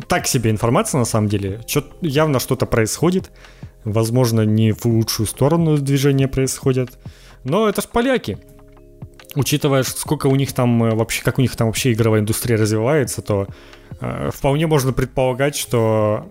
[0.08, 1.62] так себе информация на самом деле.
[1.66, 3.32] Чё, явно что-то происходит.
[3.86, 6.90] Возможно, не в лучшую сторону движения происходят.
[7.46, 8.38] Но это ж поляки.
[9.36, 13.22] Учитывая, сколько у них там э, вообще, как у них там вообще игровая индустрия развивается,
[13.22, 13.48] то
[14.02, 16.26] э, вполне можно предполагать, что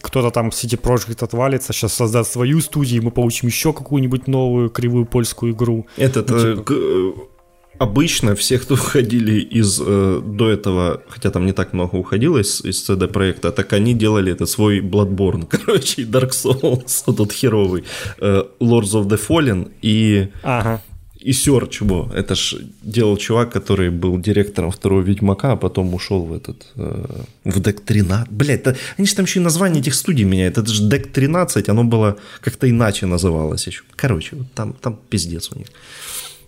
[0.00, 5.06] кто-то там City Project отвалится, сейчас создаст свою студию, мы получим еще какую-нибудь новую кривую
[5.06, 5.86] польскую игру.
[5.96, 7.31] Этот ну, э, типа...
[7.78, 12.64] обычно все, кто уходили из э, до этого, хотя там не так много уходило из,
[12.64, 17.84] из CD проекта, так они делали это свой Bloodborne, короче, Dark Souls, тот херовый,
[18.20, 20.80] э, Lords of the Fallen и ага.
[21.18, 26.24] и Search, во, это ж делал чувак, который был директором второго Ведьмака, а потом ушел
[26.24, 28.30] в этот, э, в Deck 13.
[28.30, 30.58] Блять, да, они же там еще и название этих студий меняют.
[30.58, 33.82] Это же Deck 13, оно было как-то иначе называлось еще.
[33.96, 35.66] Короче, там, там пиздец у них.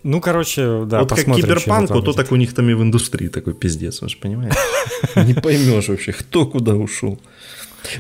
[0.05, 3.29] Ну, короче, да, Вот как киберпанк, вот то так у них там и в индустрии
[3.29, 4.57] такой пиздец, вы же понимаете?
[5.17, 7.19] Не поймешь вообще, кто куда ушел.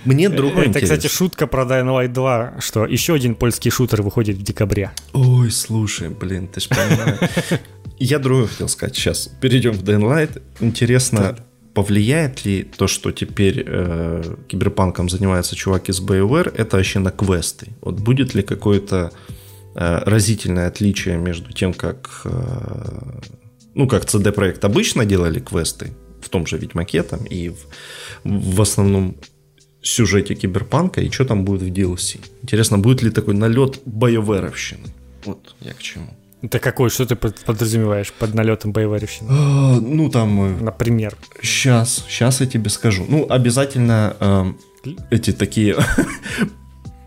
[0.04, 4.36] Мне другой Это, кстати, шутка про Dying Light 2, что еще один польский шутер выходит
[4.36, 4.90] в декабре.
[5.14, 7.18] Ой, слушай, блин, ты ж понимаешь.
[7.98, 9.30] Я другое хотел сказать сейчас.
[9.40, 10.42] Перейдем в Dying Light.
[10.60, 11.38] Интересно,
[11.72, 17.68] повлияет ли то, что теперь э, киберпанком занимается чувак из BioWare, это вообще на квесты?
[17.80, 19.33] Вот будет ли какое-то Э,
[19.74, 23.20] разительное отличие между тем, как, э,
[23.74, 27.66] ну, как CD Projekt обычно делали квесты, в том же Ведьмаке там, и в,
[28.24, 29.16] в основном
[29.82, 32.20] сюжете Киберпанка, и что там будет в DLC.
[32.42, 34.88] Интересно, будет ли такой налет боеверовщины?
[35.24, 36.08] Вот я к чему.
[36.42, 36.90] Это какой?
[36.90, 39.28] Что ты подразумеваешь под налетом боеверовщины?
[39.30, 40.58] А, ну, там...
[40.58, 41.16] Э, Например.
[41.40, 43.06] Сейчас, сейчас я тебе скажу.
[43.08, 44.44] Ну, обязательно э,
[45.10, 45.76] эти такие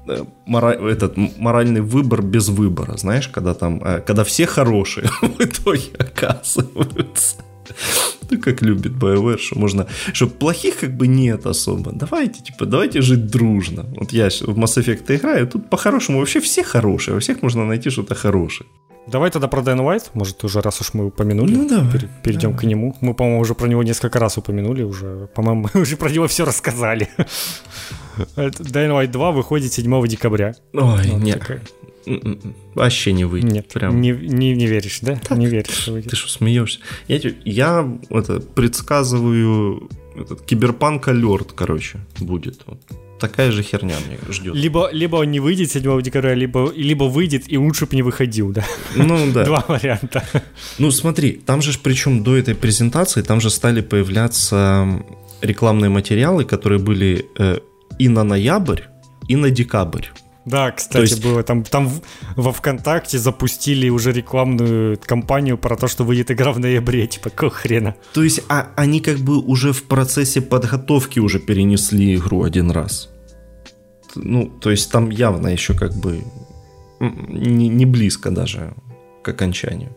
[0.08, 0.72] Э, мора...
[0.72, 7.38] этот моральный выбор без выбора, знаешь, когда там, э, когда все хорошие в итоге оказываются.
[8.30, 9.88] Ну, как любит BioWare, что можно...
[10.14, 11.92] Что плохих как бы нет особо.
[11.92, 13.86] Давайте, типа, давайте жить дружно.
[13.98, 17.90] Вот я в Mass Effect играю, тут по-хорошему вообще все хорошие, во всех можно найти
[17.90, 18.70] что-то хорошее.
[19.08, 22.58] Давай тогда про Дэн Уайт, может, уже раз уж мы упомянули, ну, давай, перейдем давай.
[22.58, 22.96] к нему.
[23.00, 26.44] Мы, по-моему, уже про него несколько раз упомянули, уже, по-моему, мы уже про него все
[26.44, 27.08] рассказали.
[28.36, 30.56] Dying Light 2 выходит 7 декабря.
[30.74, 31.40] Ой, вот нет.
[31.40, 31.62] Такая.
[32.06, 32.56] М-м-м.
[32.74, 33.52] Вообще не выйдет.
[33.52, 34.00] Нет, прям.
[34.00, 35.16] Не, не, не веришь, да?
[35.18, 36.12] Так, не веришь, что выйдет.
[36.12, 36.80] Ты что, смеешься?
[37.08, 42.62] Я, я это, предсказываю этот киберпанк алерт, короче, будет.
[42.66, 42.80] Вот.
[43.20, 44.56] Такая же херня мне ждет.
[44.56, 48.52] Либо, либо он не выйдет 7 декабря, либо, либо выйдет и лучше бы не выходил,
[48.52, 48.64] да?
[48.96, 49.44] Ну да.
[49.44, 50.24] Два варианта.
[50.78, 55.04] Ну смотри, там же причем до этой презентации, там же стали появляться
[55.42, 57.60] рекламные материалы, которые были э,
[58.00, 58.82] и на ноябрь,
[59.28, 60.08] и на декабрь.
[60.46, 61.24] Да, кстати, есть...
[61.24, 61.44] было.
[61.44, 61.92] Там, там
[62.38, 67.06] во ВКонтакте запустили уже рекламную кампанию про то, что выйдет игра в ноябре.
[67.06, 67.96] Типа, какого хрена?
[68.14, 73.10] То есть а, они как бы уже в процессе подготовки уже перенесли игру один раз.
[74.16, 76.24] Ну, то есть там явно еще как бы
[77.00, 78.74] не, не близко даже
[79.24, 79.96] к окончанию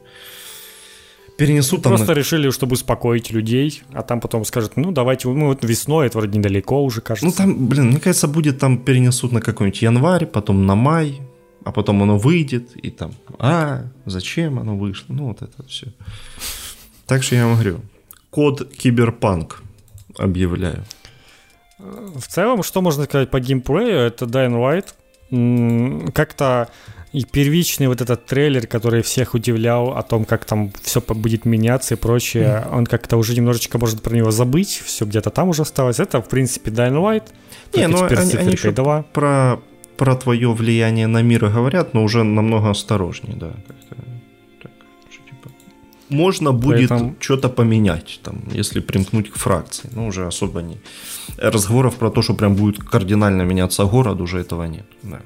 [1.40, 1.96] перенесут там...
[1.96, 6.18] Просто решили, чтобы успокоить людей, а там потом скажут, ну, давайте, ну, вот весной, это
[6.18, 7.26] вроде недалеко уже, кажется.
[7.26, 11.20] Ну, там, блин, мне кажется, будет там перенесут на какой-нибудь январь, потом на май,
[11.64, 15.14] а потом оно выйдет, и там, а, зачем оно вышло?
[15.14, 15.86] Ну, вот это все.
[17.06, 17.80] Так что я вам говорю,
[18.30, 19.62] код киберпанк
[20.18, 20.84] объявляю.
[21.78, 24.84] В целом, что можно сказать по геймплею, это Dying
[25.30, 26.12] Light.
[26.12, 26.68] Как-то
[27.12, 31.94] и первичный вот этот трейлер, который всех удивлял о том, как там все будет меняться
[31.94, 32.76] и прочее, mm.
[32.76, 35.98] он как-то уже немножечко может про него забыть, все где-то там уже осталось.
[35.98, 37.24] Это, в принципе, Dying Light.
[37.74, 39.02] Не, ну они, они еще 2.
[39.12, 39.60] про,
[39.96, 43.50] про твое влияние на мир говорят, но уже намного осторожнее, да.
[44.62, 44.70] Так,
[45.10, 45.50] что, типа,
[46.10, 47.16] можно будет Поэтому...
[47.18, 49.90] что-то поменять, там, если примкнуть к фракции.
[49.92, 50.78] Ну, уже особо не...
[51.38, 54.86] Разговоров про то, что прям будет кардинально меняться город, уже этого нет.
[55.02, 55.20] Да.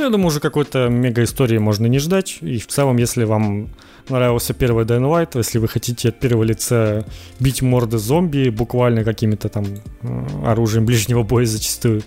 [0.00, 2.38] Ну, я думаю, уже какой-то мега истории можно не ждать.
[2.40, 3.68] И в целом, если вам
[4.08, 7.04] нравился первый Dying Light, если вы хотите от первого лица
[7.38, 9.66] бить морды зомби буквально какими-то там
[10.00, 12.02] э, оружием ближнего боя зачастую,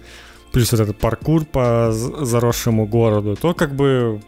[0.51, 4.19] плюс вот этот паркур по заросшему городу, то как бы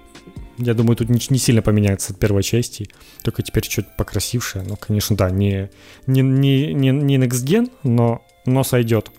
[0.60, 2.88] я думаю, тут не, не сильно поменяется от первой части.
[3.24, 4.64] Только теперь чуть покрасившее.
[4.64, 5.72] Ну, конечно, да, не,
[6.06, 9.10] не, не, не, не next gen, но, но сойдет.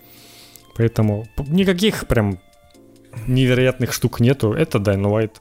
[0.76, 2.38] Поэтому никаких прям
[3.26, 5.32] невероятных штук нету, это Dying Light.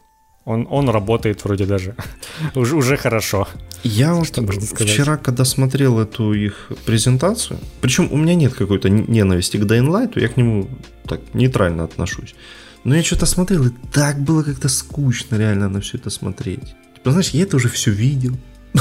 [0.45, 1.95] Он, он работает вроде даже.
[2.55, 3.47] уже, уже хорошо.
[3.83, 9.61] Я вот вчера, когда смотрел эту их презентацию, причем у меня нет какой-то ненависти к
[9.61, 10.67] Light, я к нему
[11.07, 12.35] так нейтрально отношусь.
[12.83, 16.75] Но я что-то смотрел, и так было как-то скучно реально на все это смотреть.
[16.95, 18.37] Типа, знаешь, я это уже все видел.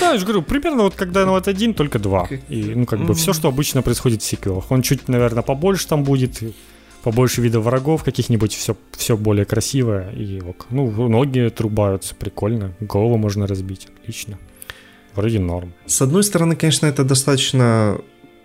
[0.00, 2.28] Да, я же говорю, примерно вот когда Dying Light 1, только два.
[2.48, 4.70] И, ну, как бы все, что обычно происходит в сиквелах.
[4.70, 6.42] Он чуть, наверное, побольше там будет,
[7.08, 10.10] побольше видов врагов каких-нибудь, все, все более красивое.
[10.10, 10.66] И ок.
[10.70, 12.72] Ну, ноги трубаются, прикольно.
[12.80, 14.38] Голову можно разбить, отлично.
[15.14, 15.72] Вроде норм.
[15.86, 17.98] С одной стороны, конечно, это достаточно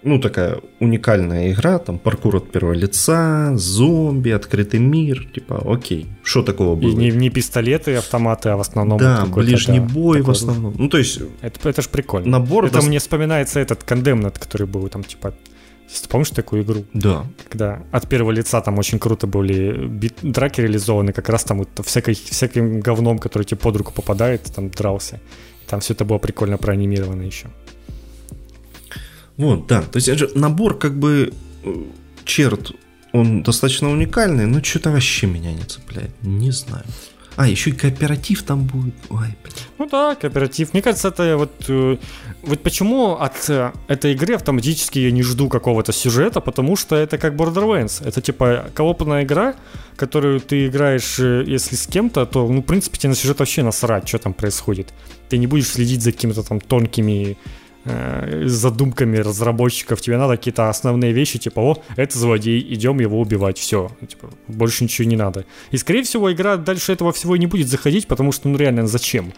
[0.04, 6.42] ну, такая уникальная игра, там паркур от первого лица, зомби, открытый мир, типа, окей, что
[6.42, 6.92] такого было?
[6.92, 10.74] И не, не пистолеты, автоматы, а в основном Да, ближний бой в основном.
[10.78, 11.22] Ну, то есть...
[11.42, 12.30] Это, это ж прикольно.
[12.30, 12.66] Набор...
[12.66, 12.88] Это даст...
[12.88, 15.34] мне вспоминается этот Condemned, который был там, типа,
[16.08, 16.86] помнишь такую игру?
[16.94, 17.26] Да.
[17.50, 21.86] Когда от первого лица там очень круто были бит- драки реализованы, как раз там вот
[21.86, 25.20] всякой, всяким говном, который тебе под руку попадает, там дрался.
[25.68, 27.48] Там все это было прикольно проанимировано еще.
[29.38, 29.82] Вот, да.
[29.82, 31.34] То есть набор как бы
[31.64, 31.74] э,
[32.26, 32.72] черт,
[33.14, 36.12] он достаточно уникальный, но что-то вообще меня не цепляет.
[36.22, 36.86] Не знаю.
[37.36, 38.94] А, еще и кооператив там будет.
[39.10, 39.36] Ой.
[39.80, 40.74] Ну да, кооператив.
[40.74, 41.52] Мне кажется, это вот...
[41.68, 41.98] Э,
[42.44, 47.18] вот почему от э, этой игры автоматически я не жду какого-то сюжета, потому что это
[47.18, 48.08] как Borderlands.
[48.08, 49.56] Это типа коопная игра,
[49.96, 53.64] которую ты играешь, э, если с кем-то, то, ну, в принципе, тебе на сюжет вообще
[53.64, 54.94] насрать, что там происходит.
[55.30, 57.38] Ты не будешь следить за какими-то там тонкими
[57.86, 60.02] э, задумками разработчиков.
[60.02, 63.92] Тебе надо какие-то основные вещи, типа, о, это злодей, идем его убивать, все.
[64.08, 65.46] Типа, больше ничего не надо.
[65.72, 69.34] И, скорее всего, игра дальше этого всего не будет заходить, потому что, ну, реально, зачем?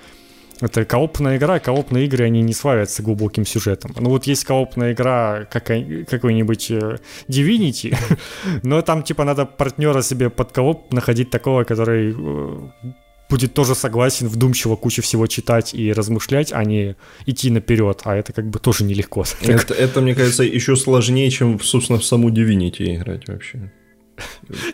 [0.61, 3.91] Это коопная игра, коопные игры, они не славятся глубоким сюжетом.
[3.99, 7.95] Ну вот есть коопная игра как, какой-нибудь э, Divinity,
[8.63, 12.93] но там типа надо партнера себе под кооп находить такого, который э,
[13.29, 16.95] будет тоже согласен вдумчиво кучу всего читать и размышлять, а не
[17.25, 19.25] идти наперед, а это как бы тоже нелегко.
[19.41, 23.71] Это, это мне кажется, еще сложнее, чем, собственно, в саму Divinity играть вообще.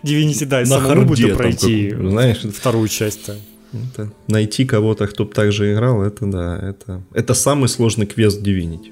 [0.04, 3.38] Divinity, да, и самому буду пройти знаешь, вторую часть-то.
[3.74, 8.41] Это, найти кого-то, кто бы так же играл, это да, это, это самый сложный квест
[8.41, 8.91] Divinity.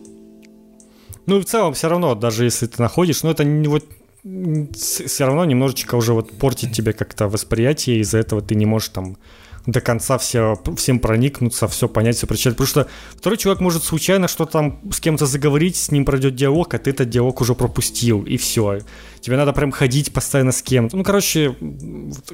[1.26, 3.86] Ну и в целом все равно, даже если ты находишь, ну это не вот
[4.74, 9.18] все равно немножечко уже вот портит тебе как-то восприятие, из-за этого ты не можешь там
[9.72, 12.54] до конца все, всем проникнуться, все понять, все прочитать.
[12.54, 16.74] Потому что второй человек может случайно что-то там с кем-то заговорить, с ним пройдет диалог,
[16.74, 18.80] а ты этот диалог уже пропустил, и все.
[19.20, 20.96] Тебе надо прям ходить постоянно с кем-то.
[20.96, 21.56] Ну, короче,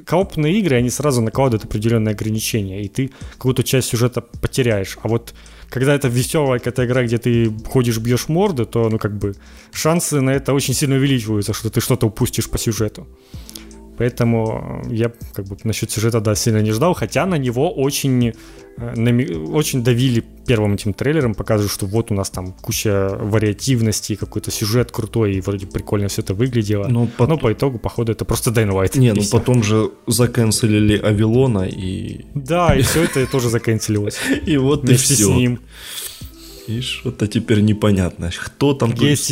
[0.05, 4.97] коопные игры, они сразу накладывают определенные ограничения, и ты какую-то часть сюжета потеряешь.
[5.01, 5.33] А вот
[5.69, 9.36] когда это веселая какая-то игра, где ты ходишь, бьешь морды, то, ну, как бы,
[9.71, 13.07] шансы на это очень сильно увеличиваются, что ты что-то упустишь по сюжету.
[13.98, 18.34] Поэтому я как бы насчет сюжета да, сильно не ждал, хотя на него очень,
[18.78, 24.52] э, очень давили первым этим трейлером показывают, что вот у нас там куча вариативности, какой-то
[24.52, 26.88] сюжет крутой, и вроде прикольно все это выглядело.
[26.88, 29.00] Ну, пот- Но по итогу, походу, это просто Dying Light.
[29.00, 34.89] Не, ну потом же заканцелили Авилона, и, Да, и все это тоже заканчивалось и вот
[34.89, 35.16] и все.
[35.16, 35.60] с ним.
[36.68, 38.32] И что-то теперь непонятно.
[38.36, 38.91] Кто там...
[38.93, 39.30] Есть,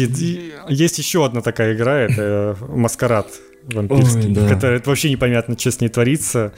[1.00, 3.28] еще одна такая игра, это Маскарад
[3.68, 4.48] вампирский, Ой, да.
[4.48, 6.54] которая это вообще непонятно, что с ней творится.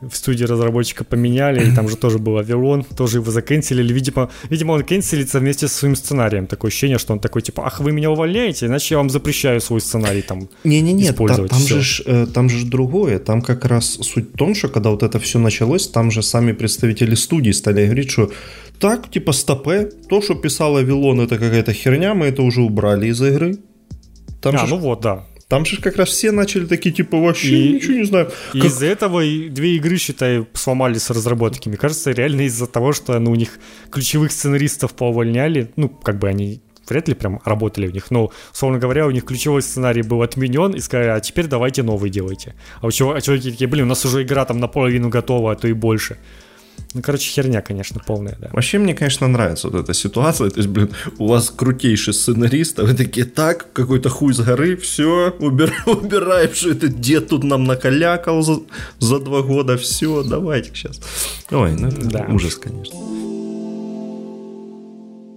[0.00, 3.92] В студии разработчика поменяли, и там же тоже был Авилон, тоже его заканцелили.
[3.92, 6.48] Видимо, видимо, он канцелится вместе со своим сценарием.
[6.48, 9.80] Такое ощущение, что он такой, типа, ах, вы меня увольняете, иначе я вам запрещаю свой
[9.80, 10.48] сценарий там.
[10.64, 11.80] Не-не-не, та- использовать там, всё.
[11.80, 13.20] же, э, там же другое.
[13.20, 16.50] Там как раз суть в том, что когда вот это все началось, там же сами
[16.50, 18.32] представители студии стали говорить, что
[18.80, 23.22] так, типа, стопе, то, что писал Авилон, это какая-то херня, мы это уже убрали из
[23.22, 23.58] игры.
[24.40, 25.24] Там, а, же, ну вот, да.
[25.52, 28.30] Там же как раз все начали такие, типа, вообще И- ничего не знаю.
[28.54, 31.68] И Как- из-за этого и две игры, считай, сломались с разработки.
[31.68, 33.58] Мне кажется, реально из-за того, что ну, у них
[33.90, 35.70] ключевых сценаристов поувольняли.
[35.76, 39.26] Ну, как бы они вряд ли прям работали в них, но, условно говоря, у них
[39.26, 42.54] ключевой сценарий был отменен, и сказали, а теперь давайте новый делайте.
[42.80, 45.54] А, у чего, а чуваки такие, блин, у нас уже игра там наполовину готова, а
[45.54, 46.16] то и больше.
[46.94, 48.50] Ну, короче, херня, конечно, полная, да.
[48.52, 50.50] Вообще, мне, конечно, нравится вот эта ситуация.
[50.50, 54.76] То есть, блин, у вас крутейший сценарист, а вы такие, так, какой-то хуй с горы,
[54.76, 58.60] все, убираем, убираем, что этот дед тут нам накалякал за,
[58.98, 61.00] за два года, все, давайте сейчас.
[61.50, 62.26] Ой, ну это Да.
[62.30, 62.98] ужас, конечно.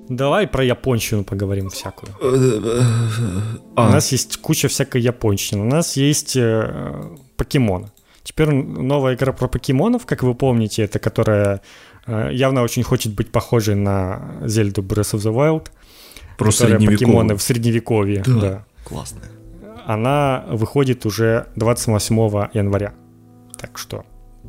[0.09, 2.11] Давай про японщину поговорим всякую.
[2.21, 5.61] У А, нас есть куча всякой японщины.
[5.61, 7.89] У нас есть э, покемоны.
[8.25, 11.61] Теперь новая игра про покемонов, как вы помните, это которая
[12.07, 15.67] э, явно очень хочет быть похожей на Зельду Breath of the Wild.
[16.35, 18.23] про покемоны в средневековье.
[18.25, 18.39] Да.
[18.39, 18.65] Да.
[18.83, 19.29] Классная.
[19.85, 22.15] Она выходит уже 28
[22.53, 22.95] января.
[23.59, 24.05] Так что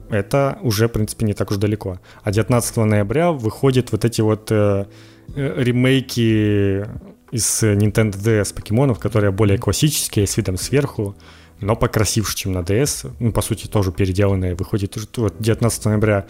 [0.08, 1.98] это уже, в принципе, не так уж далеко.
[2.22, 4.86] А 19 ноября выходят вот эти вот э,
[5.34, 6.86] э, ремейки
[7.30, 11.14] из Nintendo DS покемонов, которые более классические, с видом сверху,
[11.60, 13.10] но покрасивше, чем на DS.
[13.18, 14.54] Ну, по сути, тоже переделанные.
[14.54, 16.26] Выходит вот 19 ноября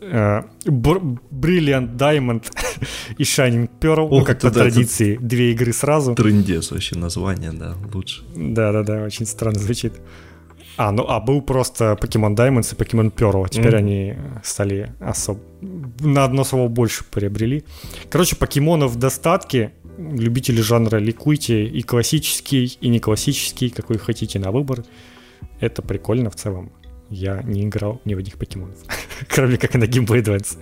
[0.00, 2.44] э, Br- Brilliant Diamond
[3.18, 4.08] и Shining Pearl.
[4.08, 6.14] ну, Ох, как это по да, это- традиции, две игры сразу.
[6.14, 8.22] Трындец вообще название, да, лучше.
[8.36, 9.94] Да-да-да, очень странно звучит.
[10.78, 13.48] А, ну, а был просто Pokemon Diamonds и Pokemon Pearl.
[13.50, 13.76] Теперь Мгм.
[13.78, 14.14] они
[14.44, 15.40] стали особо...
[16.00, 17.64] На одно слово больше приобрели.
[18.10, 19.72] Короче, покемонов в достатке.
[19.98, 21.64] Любители жанра ликуйте.
[21.64, 24.84] И классический, и не классический, какой хотите на выбор.
[25.60, 26.70] Это прикольно в целом.
[27.10, 28.76] Я не играл ни в одних покемонов.
[29.28, 30.58] Кроме как на Game Boy Advance.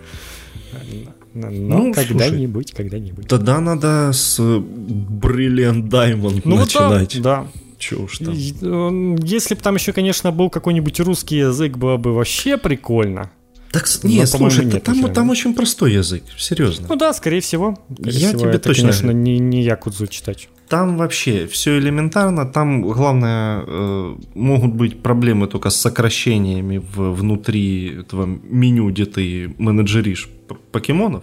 [1.34, 3.28] Но Ну, когда-нибудь, когда-нибудь.
[3.28, 7.20] Тогда надо с Brilliant Diamond Ну вот да, начинать.
[7.22, 7.46] да,
[7.86, 9.16] Чё уж там.
[9.16, 13.30] Если бы там еще, конечно, был какой-нибудь русский язык, было бы вообще прикольно.
[13.70, 16.86] Так, не, по-моему, слушай, нет, там, там очень простой язык, серьезно.
[16.88, 17.78] Ну да, скорее всего.
[17.92, 20.48] Скорее Я всего, тебе это, точно конечно, не, не якудзу читать.
[20.68, 22.44] Там вообще все элементарно.
[22.46, 29.54] Там главное э, могут быть проблемы только с сокращениями в, внутри этого меню, где ты
[29.58, 30.28] менеджеришь
[30.72, 31.22] покемонов.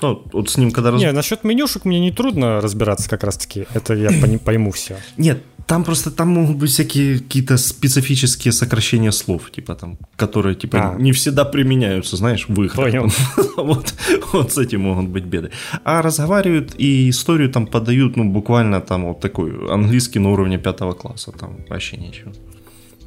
[0.00, 1.00] Ну, вот с ним когда раз...
[1.00, 3.66] Не, насчет менюшек мне не трудно разбираться как раз-таки.
[3.74, 4.10] Это я
[4.44, 4.96] пойму все.
[5.16, 10.94] Нет, там просто там могут быть всякие какие-то специфические сокращения слов, типа там, которые типа
[10.94, 10.98] А.
[10.98, 12.74] не всегда применяются, знаешь, в играх.
[12.74, 13.12] Понял.
[13.56, 13.94] вот,
[14.32, 15.50] вот с этим могут быть беды.
[15.84, 20.94] А разговаривают и историю там подают, ну, буквально там вот такой английский на уровне пятого
[20.94, 22.32] класса, там вообще ничего.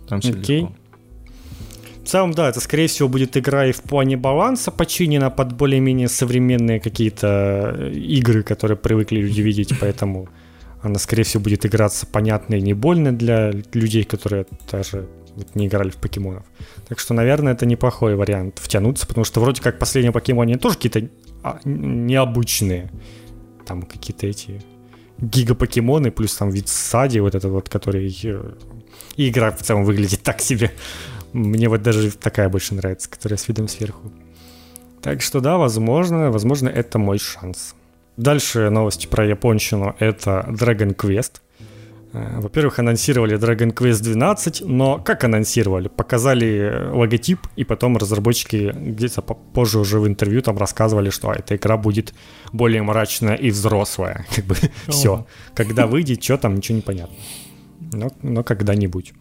[0.08, 0.62] Там все Окей.
[0.62, 0.76] легко.
[2.04, 6.08] В целом, да, это, скорее всего, будет игра и в плане баланса починена под более-менее
[6.08, 10.28] современные какие-то э, игры, которые привыкли люди видеть, поэтому
[10.82, 15.68] она, скорее всего, будет играться понятно и не больно для людей, которые даже вот не
[15.68, 16.44] играли в покемонов.
[16.88, 21.08] Так что, наверное, это неплохой вариант втянуться, потому что вроде как последние покемоны тоже какие-то
[21.44, 22.92] а, необычные.
[23.66, 24.62] Там какие-то эти
[25.20, 28.14] гигапокемоны, плюс там вид сади, вот этот вот, который...
[28.24, 28.52] э,
[29.16, 30.72] И игра в целом выглядит так себе.
[31.34, 34.12] Мне вот даже такая больше нравится, которая с видом сверху.
[35.02, 37.76] Так что да, возможно, возможно, это мой шанс.
[38.18, 39.96] Дальше новости про японщину.
[40.00, 41.42] Это Dragon Quest.
[42.14, 45.88] Э, Во-первых, анонсировали Dragon Quest 12, но как анонсировали?
[45.88, 51.56] Показали логотип, и потом разработчики где-то по- позже уже в интервью там рассказывали, что эта
[51.56, 52.14] игра будет
[52.52, 54.26] более мрачная и взрослая.
[54.36, 54.56] Как бы
[54.90, 55.26] все.
[55.56, 57.16] Когда выйдет, что там, ничего не понятно.
[57.94, 59.14] Но, но когда-нибудь.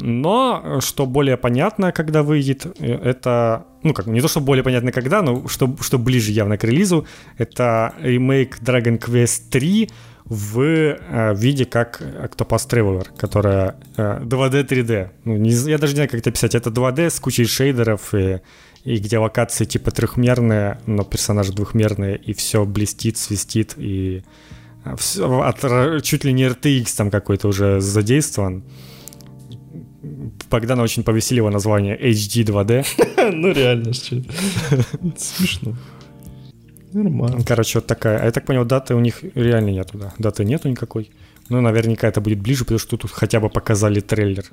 [0.00, 4.64] Но э, что более понятно, когда выйдет, э, это, ну как, не то, что более
[4.64, 7.06] понятно когда, но что, что ближе явно к релизу,
[7.36, 9.90] это ремейк Dragon Quest 3
[10.24, 15.10] в э, виде как Octopus Traveler, которая э, 2D, 3D.
[15.24, 16.54] Ну, не, я даже не знаю, как это писать.
[16.54, 18.40] Это 2D с кучей шейдеров и,
[18.84, 24.24] и где локации типа трехмерные, но персонажи двухмерные, и все блестит, свистит, и
[24.96, 28.64] все, от, чуть ли не RTX там какой-то уже задействован.
[30.50, 32.84] Богдана очень повеселило название HD 2D.
[33.32, 33.92] Ну реально,
[35.16, 35.74] смешно.
[36.92, 37.44] Нормально.
[37.44, 38.20] Короче, вот такая.
[38.20, 40.14] А я так понял, даты у них реально нету, да.
[40.18, 41.10] Даты нету никакой.
[41.48, 44.44] Ну, наверняка это будет ближе, потому что тут хотя бы показали трейлер.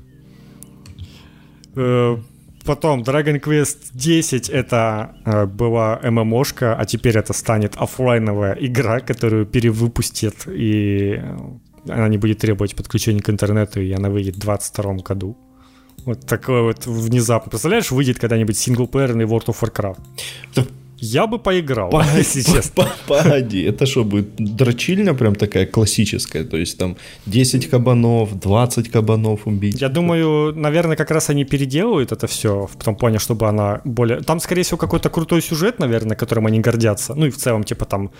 [1.76, 2.18] Э,
[2.66, 9.46] потом Dragon Quest 10 это э, была ММОшка, а теперь это станет офлайновая игра, которую
[9.46, 11.22] перевыпустят, и
[11.88, 15.38] она не будет требовать подключения к интернету, и она выйдет в 2022 году.
[16.06, 17.50] Вот такое вот внезапно.
[17.50, 20.00] Представляешь, выйдет когда-нибудь синглплеерный World of Warcraft?
[21.04, 22.88] Я бы поиграл, Погоди, если честно.
[23.08, 26.44] Погоди, это что, будет дрочильня прям такая классическая?
[26.44, 26.96] То есть там
[27.26, 29.82] 10 кабанов, 20 кабанов убить?
[29.82, 34.22] Я думаю, наверное, как раз они переделают это все в том плане, чтобы она более...
[34.22, 37.16] Там, скорее всего, какой-то крутой сюжет, наверное, которым они гордятся.
[37.16, 38.12] Ну и в целом, типа там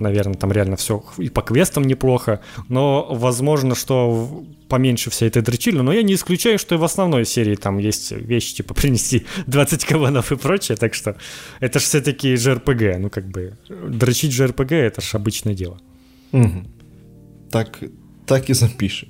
[0.00, 5.78] наверное, там реально все и по квестам неплохо, но возможно, что поменьше всей этой дрочили,
[5.78, 9.84] но я не исключаю, что и в основной серии там есть вещи, типа принести 20
[9.86, 11.16] кабанов и прочее, так что
[11.60, 15.78] это же все-таки JRPG, ну как бы дрочить JRPG это же обычное дело.
[16.32, 16.64] Угу.
[17.50, 17.78] Так,
[18.26, 19.08] так и запишем.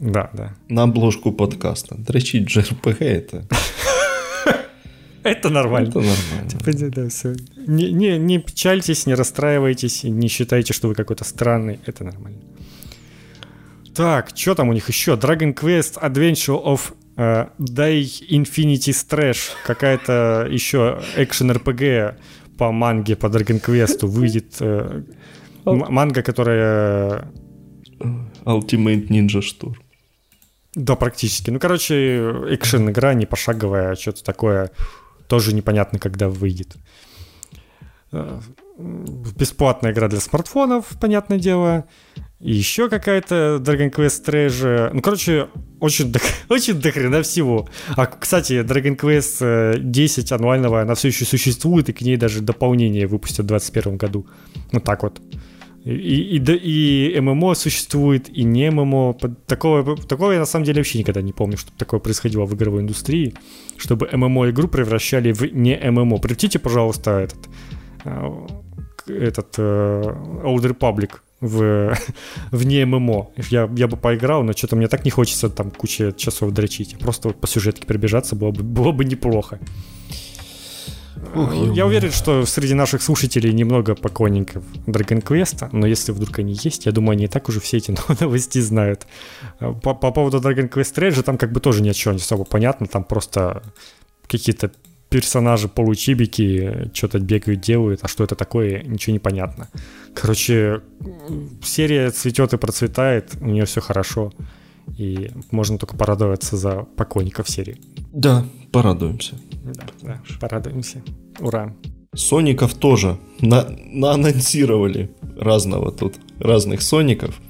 [0.00, 0.56] Да, да.
[0.68, 1.96] На обложку подкаста.
[1.96, 3.48] Дрочить JRPG это...
[5.22, 5.88] Это нормально.
[5.88, 6.48] Это нормально.
[6.48, 7.34] Типа, да, все.
[7.56, 11.80] Не, не, не печальтесь, не расстраивайтесь, не считайте, что вы какой-то странный.
[11.86, 12.40] Это нормально.
[13.94, 15.12] Так, что там у них еще?
[15.14, 19.50] Dragon Quest Adventure of uh, Day Infinity Strash.
[19.66, 22.14] Какая-то еще экшен RPG
[22.56, 24.60] по манге, по Dragon Quest выйдет.
[24.60, 25.04] Uh,
[25.64, 27.30] манга, которая...
[28.44, 29.74] Ultimate Ninja Storm.
[30.74, 31.50] Да, практически.
[31.50, 34.70] Ну, короче, экшен игра не пошаговая, что-то такое
[35.28, 36.76] тоже непонятно, когда выйдет.
[38.10, 38.40] Э,
[38.78, 41.86] бесплатная игра для смартфонов, понятное дело.
[42.40, 44.90] И еще какая-то Dragon Quest Treasure.
[44.92, 45.48] Ну, короче,
[45.80, 47.68] очень, до, очень дохрена всего.
[47.96, 52.40] А, кстати, Dragon Quest 10 э, онлайновая, она все еще существует, и к ней даже
[52.40, 54.26] дополнение выпустят в 2021 году.
[54.72, 55.20] Вот так вот.
[55.84, 59.14] И, и, и ММО существует, и не ММО.
[59.46, 62.82] Такого, такого я на самом деле вообще никогда не помню, чтобы такое происходило в игровой
[62.82, 63.34] индустрии,
[63.76, 66.18] чтобы ММО-игру превращали в не ММО.
[66.18, 67.48] Приведите, пожалуйста, этот,
[68.04, 68.46] э,
[69.06, 71.96] этот uh, Old Republic в,
[72.50, 73.30] в не ММО.
[73.50, 76.98] Я, я бы поиграл, но что-то мне так не хочется там куча часов дрочить.
[76.98, 79.58] Просто по сюжетке пробежаться было бы, было бы неплохо.
[81.34, 86.56] Ух, я уверен, что среди наших слушателей немного поклонников Dragon Quest, но если вдруг они
[86.62, 89.06] есть, я думаю, они и так уже все эти новости знают.
[89.58, 93.04] По, по поводу Dragon Quest Rage, там как бы тоже ничего не особо понятно, там
[93.04, 93.62] просто
[94.26, 94.70] какие-то
[95.08, 99.68] персонажи получибики что-то бегают, делают, а что это такое, ничего не понятно.
[100.14, 100.82] Короче,
[101.62, 104.32] серия цветет и процветает, у нее все хорошо,
[104.96, 107.80] и можно только порадоваться за поклонников серии.
[108.12, 109.34] Да, порадуемся.
[109.74, 111.02] Да, да, порадуемся.
[111.40, 111.74] Ура.
[112.14, 117.40] Соников тоже на, наанонсировали разного тут, разных Соников.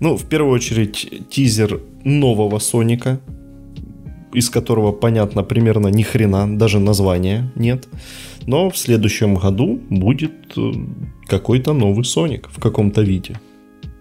[0.00, 3.20] Ну, в первую очередь, тизер нового Соника,
[4.32, 7.88] из которого понятно примерно ни хрена, даже названия нет.
[8.46, 10.72] Но в следующем году будет э,
[11.26, 13.40] какой-то новый Соник в каком-то виде.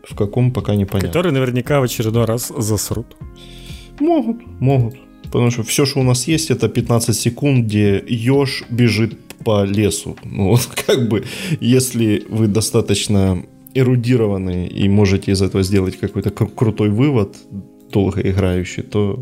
[0.03, 1.07] В каком пока не понятно.
[1.07, 3.15] Который наверняка в очередной раз засрут.
[3.99, 4.95] Могут, могут.
[5.33, 10.15] Потому что все, что у нас есть, это 15 секунд, где еж бежит по лесу.
[10.23, 11.23] Ну, вот как бы,
[11.61, 17.35] если вы достаточно эрудированы и можете из этого сделать какой-то крутой вывод,
[17.91, 19.19] долго играющий, то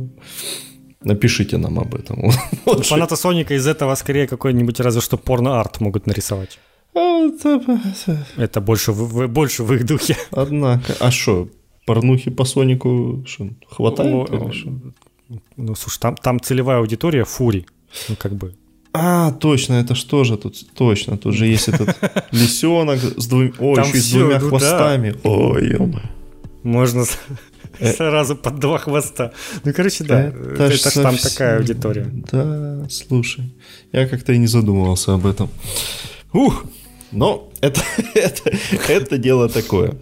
[1.02, 2.32] напишите нам об этом.
[2.66, 6.60] Вот Фанаты Соника из этого скорее какой-нибудь разве что порно-арт могут нарисовать.
[6.94, 7.30] А,
[8.38, 10.18] это больше в, больше в их духе.
[10.32, 11.48] Однако, а что,
[11.86, 14.30] порнухи по Сонику шо, хватает?
[14.30, 14.52] О,
[15.58, 17.66] ну, слушай, там, там целевая аудитория фури.
[18.10, 18.56] Ну, как бы.
[18.94, 20.56] А, точно, это что же тут?
[20.74, 21.96] Точно, тут же есть этот
[22.32, 25.16] лисенок с двумя, ой, еще с двумя ну хвостами.
[25.24, 25.90] Ой, ё
[26.64, 27.06] Можно
[27.80, 27.94] э.
[27.94, 29.32] сразу под два хвоста.
[29.64, 32.10] Ну, короче, да, это, это ж там такая аудитория.
[32.32, 33.54] Да, слушай,
[33.94, 35.50] я как-то и не задумывался об этом.
[36.34, 36.66] Ух,
[37.12, 37.82] но это,
[38.14, 38.52] это,
[38.90, 39.96] это дело такое.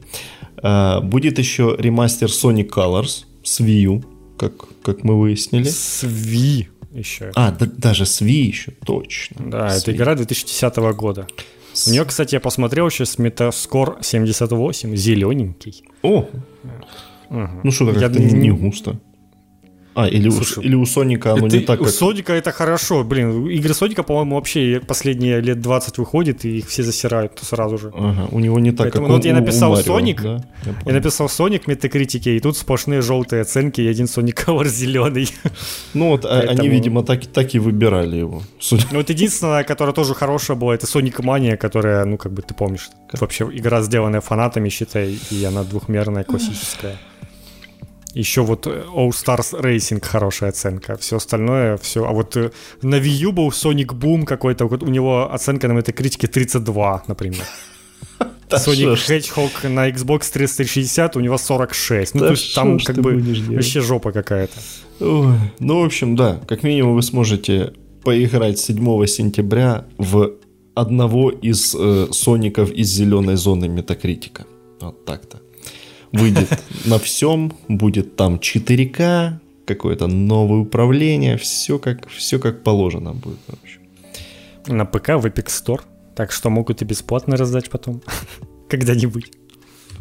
[0.64, 4.04] А, будет еще ремастер Sonic Colors с Wii U
[4.40, 5.66] как, как мы выяснили.
[5.66, 7.32] С Wii еще.
[7.36, 9.50] А, да, даже с Wii еще, точно.
[9.50, 11.28] Да, это игра 2010 года.
[11.74, 11.88] С...
[11.88, 15.84] У нее, кстати, я посмотрел сейчас метаскор 78, зелененький.
[16.02, 16.28] О!
[17.30, 17.50] Угу.
[17.64, 18.32] Ну что-то как-то я...
[18.32, 19.00] не густо.
[20.00, 21.94] А, или, Слушай, у, или у Соника оно это, не так, У как...
[21.94, 23.04] Соника это хорошо.
[23.04, 27.92] Блин, игры Соника, по-моему, вообще последние лет 20 выходит, и их все засирают сразу же.
[27.94, 30.42] Ага, у него не так, Поэтому, как ну, у, вот я написал у Соник, да?
[30.66, 34.68] я, я написал Соник в метакритике, и тут сплошные желтые оценки, и один Соник Color
[34.70, 35.30] зеленый.
[35.94, 36.60] Ну вот, а, Поэтому...
[36.60, 38.42] они, видимо, так, так и выбирали его.
[38.72, 42.54] Ну вот единственное, которое тоже хорошее было, это Sonic Mania, которая, ну как бы ты
[42.54, 46.98] помнишь, вообще игра, сделанная фанатами, считай, и она двухмерная, классическая.
[48.20, 50.98] Еще вот э, All Stars Racing хорошая оценка.
[50.98, 52.06] Все остальное, все.
[52.06, 52.52] А вот э,
[52.82, 54.66] на Wii U был Sonic Boom какой-то.
[54.66, 57.46] Вот у него оценка на этой критике 32, например.
[58.50, 62.16] Sonic Hedgehog на Xbox 360 у него 46.
[62.16, 64.60] Ну, то есть там как бы вообще жопа какая-то.
[65.00, 66.42] Ну, в общем, да.
[66.46, 67.72] Как минимум вы сможете
[68.04, 70.32] поиграть 7 сентября в
[70.76, 74.46] одного из э, соников из зеленой зоны метакритика.
[74.82, 75.38] Вот так-то
[76.12, 76.50] выйдет
[76.86, 83.40] на всем, будет там 4К, какое-то новое управление, все как, все как положено будет.
[83.48, 83.82] В общем.
[84.68, 85.82] На ПК в Epic Store,
[86.16, 88.02] так что могут и бесплатно раздать потом,
[88.70, 89.32] когда-нибудь.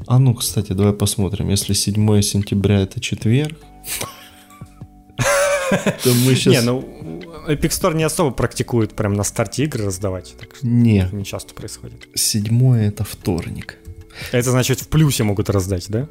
[0.06, 1.50] А ну, кстати, давай посмотрим.
[1.50, 3.58] Если 7 сентября это четверг,
[5.70, 6.54] то мы сейчас...
[6.54, 6.80] Не, ну,
[7.48, 10.34] Epic Store не особо практикует прям на старте игры раздавать.
[10.38, 11.08] Так что не.
[11.12, 12.08] Не часто происходит.
[12.14, 13.78] Седьмое это вторник.
[14.32, 16.08] Это значит в плюсе могут раздать, да?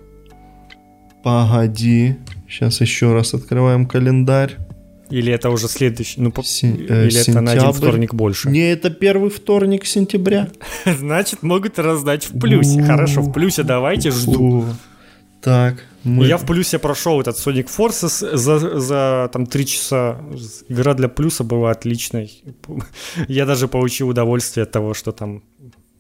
[1.24, 2.16] Погоди.
[2.50, 4.58] Сейчас еще раз открываем календарь.
[5.10, 7.32] Или это уже следующий, ну, Се- э, или сентябрь.
[7.32, 8.50] это на один вторник больше?
[8.50, 10.50] Не, это первый вторник сентября.
[10.86, 12.84] Значит, могут раздать в плюсе.
[12.84, 14.66] Хорошо, в плюсе давайте, жду.
[15.42, 15.86] Так.
[16.04, 16.26] Мы...
[16.26, 20.22] Я в плюсе прошел этот Sonic Forces за, за там три часа.
[20.70, 22.44] Игра для плюса была отличной.
[23.28, 25.44] Я даже получил удовольствие от того, что там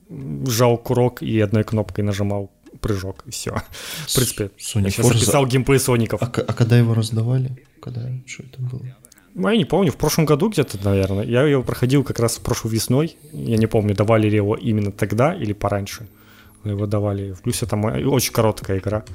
[0.09, 2.51] жал курок и одной кнопкой нажимал
[2.81, 3.55] прыжок, и все.
[4.07, 6.21] В принципе, Sonic я сейчас записал геймплей Соников.
[6.21, 7.65] А, а когда его раздавали?
[7.81, 8.09] Когда?
[8.25, 8.81] Что это было?
[9.33, 11.23] Ну, я не помню, в прошлом году где-то, наверное.
[11.23, 13.17] Я его проходил как раз прошлой весной.
[13.31, 16.07] Я не помню, давали ли его именно тогда или пораньше.
[16.63, 17.33] Но его давали.
[17.33, 19.05] В плюсе там очень короткая игра.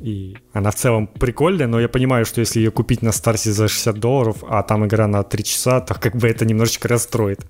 [0.00, 3.68] И она в целом прикольная, но я понимаю, что если ее купить на старте за
[3.68, 7.44] 60 долларов, а там игра на 3 часа, то как бы это немножечко расстроит.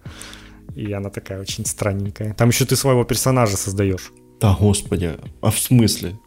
[0.75, 2.35] И она такая очень странненькая.
[2.35, 4.13] Там еще ты своего персонажа создаешь.
[4.41, 5.13] Да, господи.
[5.41, 6.19] А в смысле?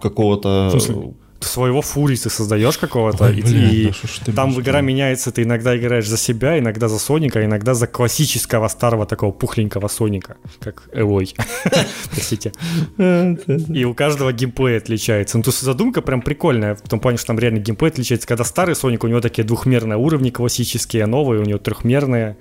[0.00, 0.70] Какого-то...
[0.74, 1.14] В смысле?
[1.44, 3.92] своего фури ты создаешь какого-то, Ой, блин, и
[4.26, 7.86] да там в игра меняется, ты иногда играешь за себя, иногда за Соника, иногда за
[7.86, 11.34] классического старого такого пухленького Соника, как Элой.
[12.10, 12.52] Простите.
[12.98, 15.38] И у каждого геймплей отличается.
[15.38, 18.28] Ну, то есть задумка прям прикольная, в том плане, что там реально геймплей отличается.
[18.28, 22.36] Когда старый Соник, у него такие двухмерные уровни классические, а новые у него трехмерные.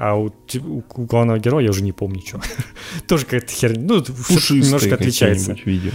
[0.00, 2.40] А у, у, у главного героя я уже не помню, что.
[3.06, 3.82] тоже какая-то херня.
[3.86, 5.54] Ну, немножко отличается.
[5.62, 5.90] Видео.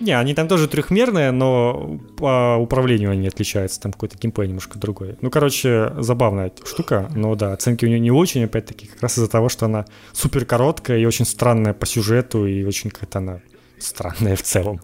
[0.00, 3.80] Не, они там тоже трехмерные, но по управлению они отличаются.
[3.80, 5.16] Там какой-то геймплей немножко другой.
[5.22, 7.10] Ну, короче, забавная штука.
[7.16, 10.44] Но да, оценки у нее не очень, опять-таки, как раз из-за того, что она супер
[10.44, 13.40] короткая и очень странная по сюжету, и очень какая-то она
[13.78, 14.82] странная в целом.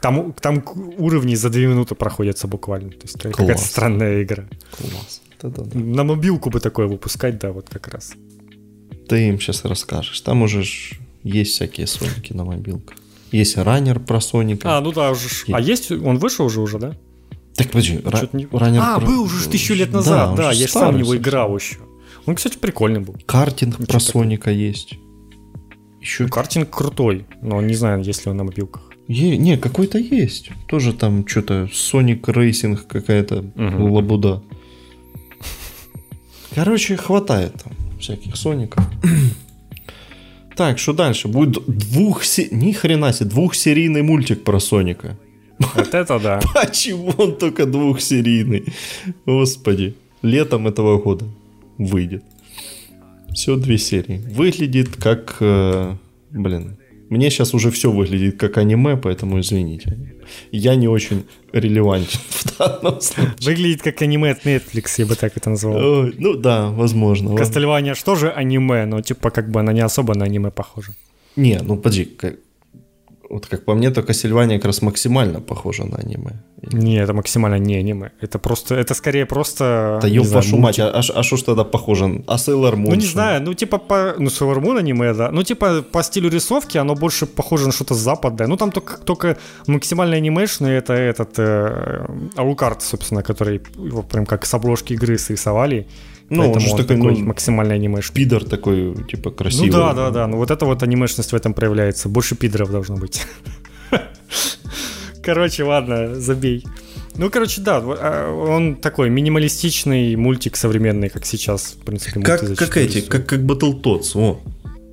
[0.00, 0.64] Там, там
[0.96, 2.92] уровни за две минуты проходятся буквально.
[2.92, 4.44] То есть какая-то странная игра.
[4.70, 5.20] Класс.
[5.42, 5.78] Да-да-да.
[5.78, 8.12] На мобилку бы такое выпускать, да, вот как раз.
[9.08, 10.20] Ты им сейчас расскажешь.
[10.20, 10.64] Там уже
[11.22, 12.96] есть всякие соники на мобилках.
[13.32, 14.76] Есть раннер про Соника.
[14.76, 15.28] А, ну да, уже.
[15.28, 15.44] Есть.
[15.52, 15.92] А есть?
[15.92, 16.96] Он вышел уже уже, да?
[17.54, 18.48] Так подожди, ра- не...
[18.50, 19.06] раннер А, про...
[19.06, 21.76] был уже тысячу лет назад, да, да я сам в него играл еще.
[22.26, 23.16] Он, кстати, прикольный был.
[23.26, 24.54] Картинг ну, про Соника такое?
[24.54, 24.94] есть.
[26.00, 26.24] Еще...
[26.24, 28.82] Ну, картинг крутой, но не знаю, есть ли он на мобилках.
[29.08, 30.50] Е- не, какой-то есть.
[30.68, 33.94] Тоже там что-то Sonic Racing какая-то угу.
[33.94, 34.42] лабуда.
[36.54, 38.84] Короче, хватает там всяких Соников.
[40.56, 41.28] Так, что дальше?
[41.28, 42.22] Будет двух...
[42.50, 45.16] Ни хрена себе, двухсерийный мультик про Соника.
[45.58, 46.40] Вот это да.
[46.54, 48.64] Почему он только двухсерийный?
[49.24, 49.94] Господи.
[50.22, 51.24] Летом этого года
[51.78, 52.24] выйдет.
[53.32, 54.18] Все две серии.
[54.18, 55.36] Выглядит как...
[55.40, 55.96] Э,
[56.30, 56.76] блин,
[57.10, 59.98] мне сейчас уже все выглядит как аниме, поэтому извините.
[60.52, 63.34] Я не очень релевантен в данном случае.
[63.42, 66.06] Выглядит как аниме от Netflix, я бы так это назвал.
[66.16, 67.34] Ну да, возможно.
[67.36, 70.92] Кастельвания что же аниме, но типа как бы она не особо на аниме похожа.
[71.34, 72.04] Не, ну подожди,
[73.30, 76.32] вот как по мне, то Кассельвания как раз максимально похожа на аниме.
[76.72, 78.10] Не, это максимально не аниме.
[78.20, 79.98] Это просто, это скорее просто...
[80.02, 82.22] Да ёб вашу мать, а, а, а что ж тогда похоже?
[82.26, 82.88] А Sailor Moon?
[82.88, 84.14] Ну не знаю, ну типа по...
[84.18, 85.30] Ну Sailor Moon аниме, да.
[85.30, 88.48] Ну типа по стилю рисовки оно больше похоже на что-то западное.
[88.48, 92.06] Ну там только, только максимально анимешный это этот э,
[92.36, 95.86] Алукарт, собственно, который его прям как с обложки игры срисовали.
[96.30, 98.14] Ну, Поэтому он же он такой, такой ну, максимально анимешный.
[98.14, 99.66] Пидор такой, типа, красивый.
[99.66, 100.26] Ну да, да, да.
[100.28, 102.08] Ну вот это вот анимешность в этом проявляется.
[102.08, 103.26] Больше пидоров должно быть.
[105.22, 106.64] Короче, ладно, забей.
[107.16, 112.20] Ну, короче, да, а, он такой минималистичный мультик современный, как сейчас, в принципе.
[112.20, 114.40] Как, как эти, как, как Battletoads, о,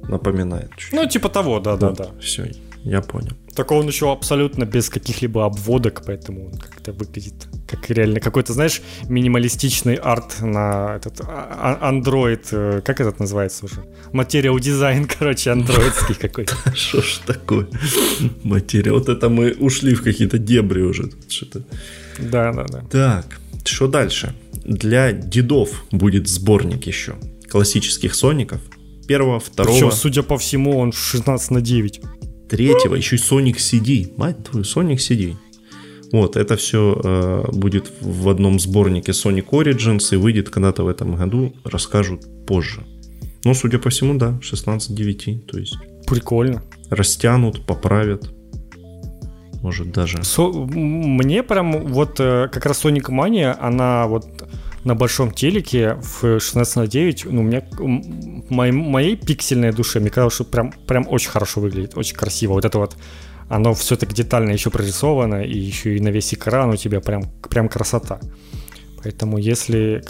[0.10, 0.72] напоминает.
[0.76, 0.94] Чуть.
[0.94, 2.10] Ну, типа того, да, да, да.
[2.20, 2.52] Все,
[2.84, 3.34] я понял.
[3.58, 8.84] Только он еще абсолютно без каких-либо обводок, поэтому он как-то выглядит как реально какой-то, знаешь,
[9.10, 13.84] минималистичный арт на этот а, а, э, как этот называется уже?
[14.14, 16.56] Материал дизайн, короче, андроидский какой-то.
[16.76, 17.68] Что ж такое?
[18.44, 19.00] Материал.
[19.00, 21.10] Вот это мы ушли в какие-то дебри уже.
[21.28, 21.64] Что-то.
[22.20, 22.84] Да, да, да.
[22.92, 24.36] Так, что дальше?
[24.66, 27.16] Для дедов будет сборник еще
[27.50, 28.62] классических соников.
[29.08, 29.74] Первого, второго.
[29.74, 32.02] Причем, судя по всему, он 16 на 9
[32.48, 34.14] третьего, еще и Sonic CD.
[34.18, 35.36] Мать твою, Sonic CD.
[36.12, 41.16] Вот, это все э, будет в одном сборнике Sonic Origins и выйдет когда-то в этом
[41.16, 42.84] году, расскажут позже.
[43.44, 45.78] Но, судя по всему, да, 16-9, то есть...
[46.08, 46.64] Прикольно.
[46.90, 48.30] Растянут, поправят.
[49.62, 50.24] Может даже...
[50.24, 50.48] Со...
[50.48, 54.26] Мне прям вот э, как раз Sonic Mania, она вот
[54.88, 57.62] на большом телеке в 16 на 9, ну, у меня,
[58.50, 62.54] моей, моей пиксельной душе, мне казалось, что прям, прям очень хорошо выглядит, очень красиво.
[62.54, 62.96] Вот это вот,
[63.50, 67.24] оно все так детально еще прорисовано, и еще и на весь экран у тебя прям,
[67.50, 68.22] прям красота.
[69.04, 70.02] Поэтому если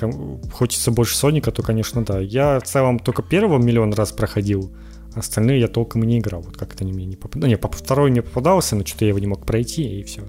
[0.54, 2.20] хочется больше Соника, то, конечно, да.
[2.20, 4.72] Я в целом только первого миллион раз проходил,
[5.16, 6.42] остальные я толком и не играл.
[6.42, 7.50] Вот как-то мне не попадали.
[7.50, 10.22] Не, второй мне попадался, но что-то я его не мог пройти, и все.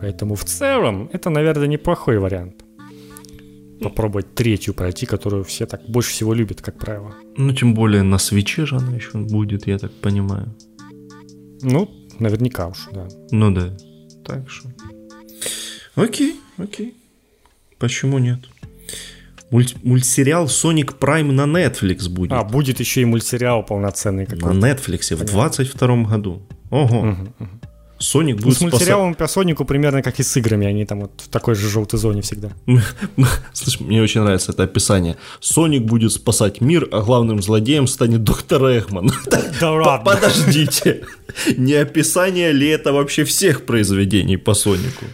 [0.00, 2.63] Поэтому в целом это, наверное, неплохой вариант
[3.88, 7.14] попробовать третью пройти, которую все так больше всего любят, как правило.
[7.36, 10.54] Ну, тем более на свече же она еще будет, я так понимаю.
[11.62, 13.08] Ну, наверняка уж, да.
[13.30, 13.76] Ну да.
[14.24, 14.68] Так что.
[15.94, 16.94] Окей, окей.
[17.78, 18.40] Почему нет?
[19.50, 22.32] Мульт, мультсериал Sonic Prime на Netflix будет.
[22.32, 24.52] А, будет еще и мультсериал полноценный какой-то.
[24.52, 26.42] На Netflix в 22 году.
[26.70, 27.00] Ого.
[27.00, 27.08] Угу,
[27.38, 27.48] угу.
[27.98, 31.12] Соник будет ну, с мультсериалом по Сонику примерно как и с играми, они там вот
[31.24, 32.50] в такой же желтой зоне всегда.
[33.52, 35.16] Слышь, мне очень нравится это описание.
[35.40, 39.10] Соник будет спасать мир, а главным злодеем станет доктор Эгман.
[39.60, 40.12] Да ладно.
[40.12, 41.04] Подождите.
[41.56, 45.04] Не описание ли это вообще всех произведений по Сонику?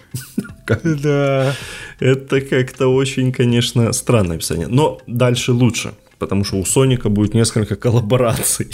[0.85, 1.57] Да.
[1.99, 4.69] Это как-то очень, конечно, странное описание.
[4.69, 8.71] Но дальше лучше, потому что у Соника будет несколько коллабораций.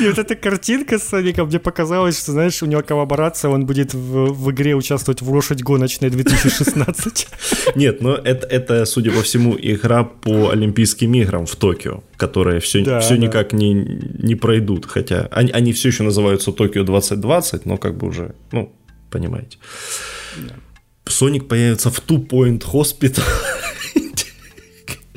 [0.00, 3.94] И вот эта картинка с Соником, мне показалось, что, знаешь, у него коллаборация, он будет
[3.94, 7.28] в, в игре участвовать в лошадь гоночной 2016.
[7.74, 12.84] Нет, но это, это, судя по всему, игра по Олимпийским играм в Токио, которые все,
[12.84, 13.20] да, все да.
[13.20, 18.08] никак не, не пройдут, хотя они, они все еще называются Токио 2020, но как бы
[18.08, 18.72] уже, ну,
[19.10, 19.58] понимаете.
[20.36, 20.54] Да.
[21.06, 23.22] Соник появится в Two Point Hospital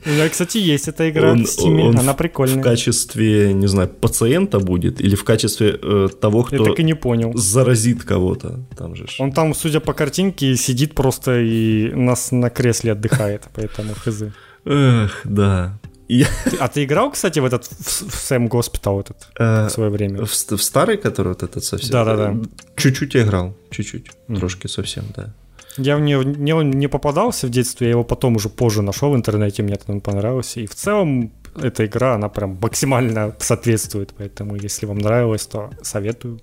[0.05, 2.61] у меня, кстати, есть эта игра он, в Steam, он она прикольная.
[2.61, 6.83] В качестве, не знаю, пациента будет или в качестве э, того, кто Я так и
[6.83, 7.33] не понял.
[7.35, 8.59] заразит кого-то.
[8.77, 9.05] Там же.
[9.19, 14.23] Он там, судя по картинке, сидит просто и нас на кресле отдыхает, поэтому хз.
[14.65, 15.79] Эх, да.
[16.07, 16.27] Я...
[16.59, 20.25] А ты играл, кстати, в этот в, в Сэм Госпитал этот э, в свое время?
[20.25, 21.91] В, в старый, который вот этот совсем?
[21.91, 22.35] Да, да, да.
[22.75, 24.37] Чуть-чуть я играл, чуть-чуть, mm.
[24.37, 25.33] трошки совсем, да.
[25.77, 29.15] Я в него не, не попадался в детстве, я его потом уже позже нашел в
[29.15, 30.61] интернете, мне там понравился.
[30.61, 36.39] И в целом эта игра, она прям максимально соответствует, поэтому если вам нравилось, то советую.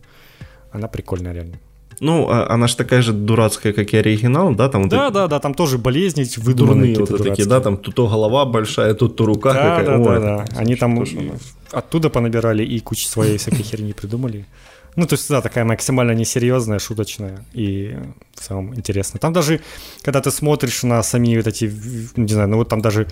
[0.73, 1.59] Она прикольная реально.
[2.01, 4.69] Ну, а она же такая же дурацкая, как и оригинал, да?
[4.69, 8.09] Там да, вот да, да, там тоже болезни выдуманные вот такие, да, там тут то
[8.09, 9.87] голова большая, тут то рука да, какая.
[9.87, 10.45] Да, О, да, да.
[10.57, 11.33] Они там тоже...
[11.71, 14.47] оттуда понабирали и кучу своей всякой херни придумали.
[14.95, 17.97] Ну, то есть, да, такая максимально несерьезная, шуточная и
[18.35, 19.19] в целом интересно.
[19.19, 19.61] Там даже,
[20.03, 21.73] когда ты смотришь на сами вот эти,
[22.17, 23.07] не знаю, ну вот там даже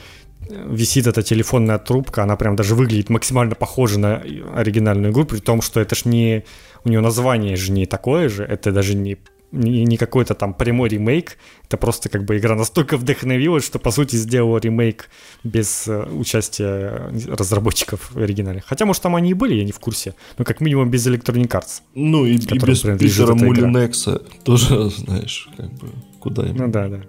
[0.48, 4.22] висит эта телефонная трубка, она прям даже выглядит максимально похожа на
[4.54, 6.44] оригинальную игру, при том, что это ж не...
[6.84, 9.18] У нее название же не такое же, это даже не
[9.52, 13.90] не, не какой-то там прямой ремейк, это просто как бы игра настолько вдохновилась, что по
[13.90, 15.08] сути сделала ремейк
[15.44, 18.64] без э, участия разработчиков оригинальных.
[18.66, 21.48] Хотя, может, там они и были, я не в курсе, но как минимум без Electronic
[21.48, 21.82] Arts.
[21.94, 25.88] Ну и, и без Питера Мулинекса тоже, знаешь, как бы
[26.20, 26.56] куда им.
[26.56, 27.02] Ну да, да.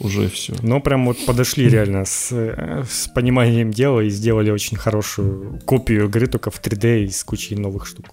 [0.00, 0.54] Уже все.
[0.62, 6.06] Но прям вот подошли реально с, э, с пониманием дела и сделали очень хорошую копию
[6.06, 8.06] игры только в 3D и с кучей новых штук.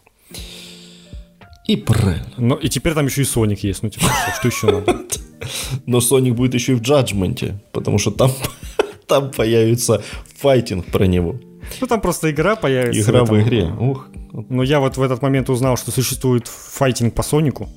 [1.67, 2.29] И правильно.
[2.37, 4.05] Но, и теперь там еще и Соник есть, ну типа,
[4.37, 5.01] что еще надо?
[5.85, 8.31] Но Соник будет еще и в Джаджменте, потому что там,
[9.07, 10.03] там появится
[10.37, 11.39] файтинг про него.
[11.81, 13.01] Ну там просто игра появится.
[13.01, 13.65] Игра в, в игре.
[13.79, 14.07] Ух.
[14.49, 17.69] Но я вот в этот момент узнал, что существует файтинг по Сонику.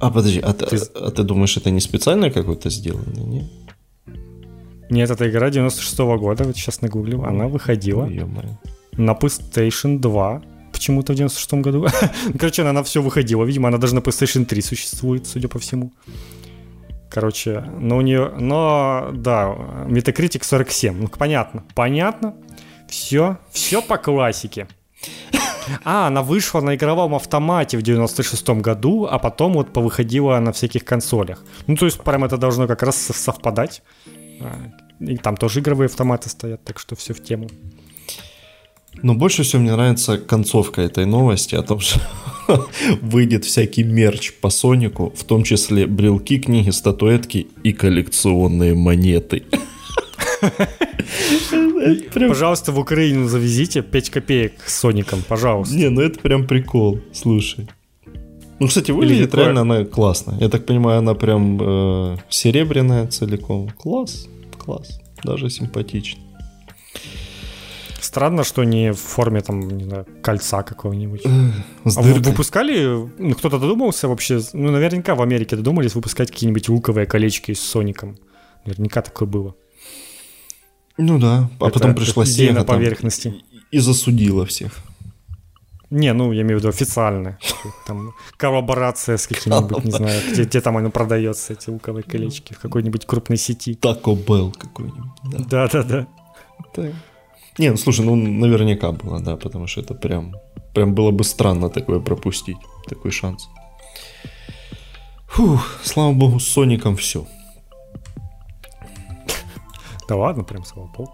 [0.00, 3.48] А подожди, а ты, а, а ты думаешь, это не специально какое-то сделано, не?
[4.90, 8.58] Нет, это игра 96 -го года, вот сейчас нагуглил, она выходила Ё-моё.
[8.92, 10.42] на PlayStation 2
[10.82, 11.86] почему-то в 96 году.
[12.38, 13.44] Короче, она на все выходила.
[13.44, 15.92] Видимо, она даже на PlayStation 3 существует, судя по всему.
[17.08, 18.32] Короче, но у нее...
[18.40, 19.54] Но, да,
[19.86, 21.02] Metacritic 47.
[21.02, 21.62] Ну, понятно.
[21.74, 22.34] Понятно.
[22.88, 24.66] Все, все по классике.
[25.84, 30.84] А, она вышла на игровом автомате в 96 году, а потом вот повыходила на всяких
[30.84, 31.44] консолях.
[31.68, 33.82] Ну, то есть, прям это должно как раз совпадать.
[34.40, 34.56] А,
[34.98, 37.48] и там тоже игровые автоматы стоят, так что все в тему.
[39.02, 42.00] Но больше всего мне нравится концовка этой новости о том, что
[43.00, 49.44] выйдет всякий мерч по Сонику, в том числе брелки, книги, статуэтки и коллекционные монеты.
[52.14, 55.74] Пожалуйста, в Украину завезите 5 копеек с Соником, пожалуйста.
[55.74, 57.68] Не, ну это прям прикол, слушай.
[58.60, 60.36] Ну, кстати, выглядит реально она классно.
[60.40, 63.70] Я так понимаю, она прям э, серебряная целиком.
[63.70, 65.00] Класс, класс.
[65.24, 66.20] Даже симпатично.
[68.12, 71.22] Странно, что не в форме там, не знаю, кольца какого-нибудь.
[71.86, 72.32] С а дыркой.
[72.32, 73.08] выпускали?
[73.18, 74.38] Ну, кто-то додумался вообще?
[74.52, 78.18] Ну, наверняка в Америке додумались выпускать какие-нибудь луковые колечки с Соником.
[78.66, 79.54] Наверняка такое было.
[80.98, 83.30] Ну да, а это, потом пришла Sega на поверхности.
[83.30, 83.40] Там,
[83.70, 84.72] и засудила всех.
[85.88, 87.38] Не, ну, я имею в виду официально.
[87.86, 92.58] Там коллаборация с каким-нибудь, не знаю, где, где там оно продается, эти луковые колечки, в
[92.58, 93.72] какой-нибудь крупной сети.
[93.80, 95.48] Taco Bell какой-нибудь.
[95.48, 96.06] Да-да-да.
[97.58, 100.34] Не, ну слушай, ну наверняка было, да, потому что это прям,
[100.74, 102.56] прям было бы странно такое пропустить,
[102.88, 103.48] такой шанс.
[105.28, 107.26] Фух, слава богу, с Соником все.
[110.08, 111.12] Да ладно, прям слава богу.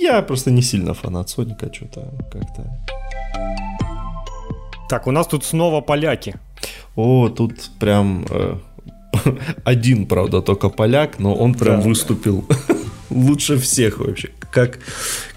[0.00, 2.00] Я просто не сильно фанат Соника, что-то
[2.32, 2.64] как-то.
[4.88, 6.34] Так, у нас тут снова поляки.
[6.96, 8.58] О, тут прям э,
[9.64, 11.88] один, правда, только поляк, но он прям да.
[11.88, 12.44] выступил
[13.10, 14.78] лучше всех вообще, как,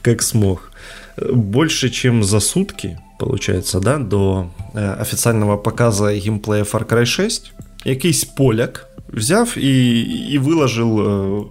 [0.01, 0.71] как смог.
[1.17, 7.53] Больше, чем за сутки, получается, да, до э, официального показа геймплея Far Cry 6,
[7.85, 11.43] якийсь поляк взяв и, и выложил э,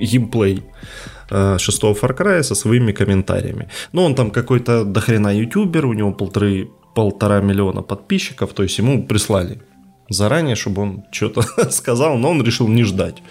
[0.00, 0.62] геймплей
[1.30, 3.68] э, шестого Far Cry со своими комментариями.
[3.92, 9.06] Ну, он там какой-то дохрена ютубер, у него полторы, полтора миллиона подписчиков, то есть ему
[9.06, 9.60] прислали
[10.08, 13.22] заранее, чтобы он что-то сказал, но он решил не ждать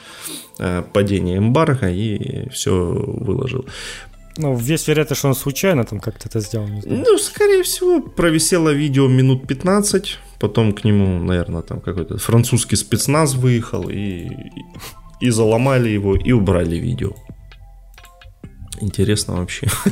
[0.60, 3.66] э, падения эмбарго и все выложил.
[4.38, 6.68] Ну, весь вероятно, что он случайно там как-то это сделал.
[6.68, 7.04] Не знаю.
[7.06, 13.36] Ну, скорее всего, провисело видео минут 15, потом к нему, наверное, там какой-то французский спецназ
[13.36, 14.30] выехал и,
[15.22, 17.12] и заломали его и убрали видео.
[18.82, 19.68] Интересно вообще.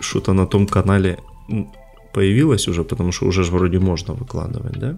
[0.00, 1.18] Что-то на том канале
[2.14, 4.96] появилось уже, потому что уже же вроде можно выкладывать, да?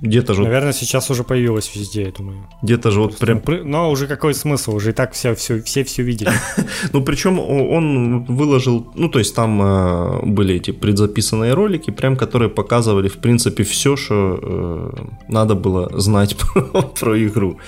[0.00, 0.42] Где-то же...
[0.42, 2.48] Наверное, сейчас уже появилось везде, я думаю.
[2.62, 3.42] Где-то же вот прям...
[3.46, 4.74] Ну, но уже какой смысл?
[4.76, 6.30] Уже и так все все, все, все видели.
[6.92, 8.92] ну, причем он выложил...
[8.94, 13.96] Ну, то есть там э, были эти предзаписанные ролики, прям которые показывали, в принципе, все,
[13.96, 14.90] что э,
[15.28, 16.36] надо было знать
[17.00, 17.58] про, игру.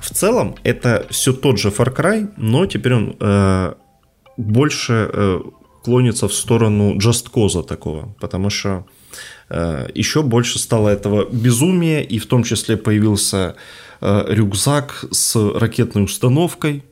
[0.00, 3.74] В целом, это все тот же Far Cry, но теперь он э,
[4.36, 5.40] больше э,
[5.84, 8.84] клонится в сторону Just Cause такого, потому что
[9.48, 13.56] еще больше стало этого безумия, и в том числе появился
[14.00, 16.82] э, рюкзак с ракетной установкой,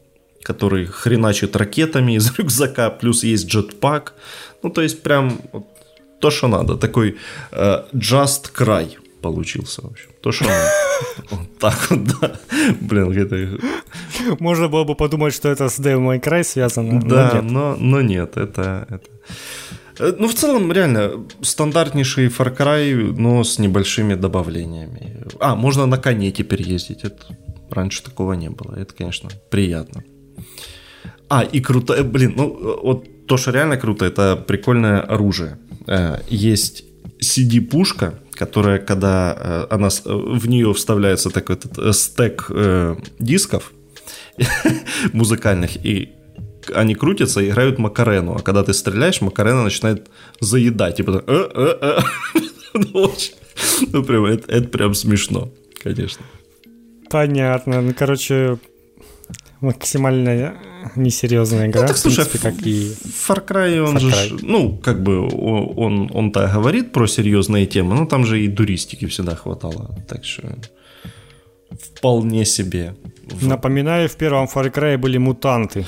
[0.43, 4.15] который хреначит ракетами из рюкзака, плюс есть джетпак.
[4.63, 5.67] Ну, то есть прям вот,
[6.21, 6.77] то, что надо.
[6.77, 7.17] Такой
[7.53, 10.11] э, Just Cry получился, в общем.
[10.21, 10.71] То, что надо.
[11.31, 12.41] Вот так вот, да.
[12.81, 13.59] Блин, это...
[14.39, 17.01] Можно было бы подумать, что это с Devil May Cry связано.
[17.01, 18.87] Да, но нет, это.
[18.89, 18.99] Э,
[19.99, 25.25] ну, в целом, реально, стандартнейший Far Cry, но с небольшими добавлениями.
[25.41, 27.05] А, можно на коне теперь ездить.
[27.05, 27.37] Это
[27.71, 28.75] раньше такого не было.
[28.77, 30.05] Это, конечно, приятно.
[31.29, 35.59] А, и круто, э, блин, ну, вот то, что реально круто, это прикольное оружие.
[35.87, 36.85] Э, есть
[37.21, 42.51] CD-пушка, которая, когда она, в нее вставляется такой этот стек
[43.19, 43.73] дисков
[45.13, 46.13] музыкальных, и
[46.75, 48.35] они крутятся и играют Макарену.
[48.37, 50.09] А когда ты стреляешь, Макарена начинает
[50.41, 51.01] заедать.
[51.01, 51.23] И потом...
[51.27, 52.01] Э, э, э.
[52.75, 53.13] Ну,
[53.93, 55.51] ну, прям, это, это прям смешно,
[55.83, 56.25] конечно.
[57.11, 57.83] Понятно.
[57.83, 58.59] Ну, короче,
[59.61, 60.55] максимально
[60.97, 62.93] несерьезная игра, ну, так, слушай, в принципе, как и...
[63.29, 64.39] Far Cry, он Far же, Cry.
[64.43, 69.37] ну, как бы, он, он-то говорит про серьезные темы, но там же и дуристики всегда
[69.37, 70.57] хватало, так что
[71.81, 72.95] вполне себе.
[73.41, 75.85] Напоминаю, в первом Far Cry были мутанты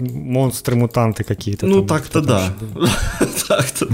[0.00, 1.66] монстры-мутанты какие-то.
[1.66, 2.54] Ну, так-то да.
[3.48, 3.88] так-то.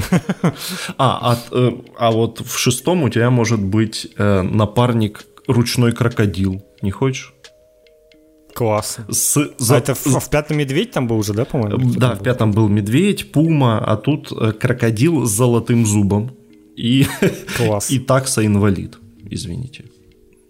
[0.99, 6.63] А, а, э, а вот в шестом у тебя может быть э, напарник ручной крокодил.
[6.83, 7.35] Не хочешь?
[8.55, 8.99] Класс.
[9.09, 9.75] С, за...
[9.75, 11.93] А это в, в пятом медведь там был уже, да, по-моему?
[11.97, 16.37] Да, в пятом был медведь, пума, а тут э, крокодил с золотым зубом.
[16.77, 17.07] И,
[17.57, 17.91] Класс.
[17.91, 18.99] и такса инвалид,
[19.31, 19.85] извините.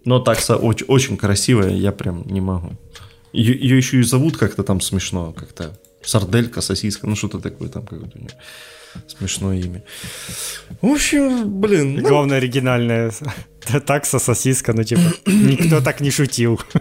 [0.05, 2.71] Но такса очень, очень красивая, я прям не могу.
[3.33, 7.85] Ее, ее еще и зовут как-то там смешно, как-то сарделька, сосиска, ну что-то такое там
[7.85, 8.31] как-то у нее
[9.07, 9.83] смешное имя.
[10.81, 11.95] В общем, блин.
[11.95, 12.01] Ну...
[12.01, 13.11] Главное оригинальное.
[13.85, 16.59] Такса, сосиска, ну типа, никто так не шутил.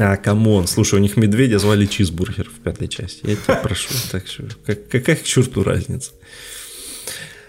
[0.00, 3.26] А, come on, слушай, у них медведя звали Чизбургер в пятой части.
[3.26, 6.12] Я тебя прошу, так что, как, какая к черту разница?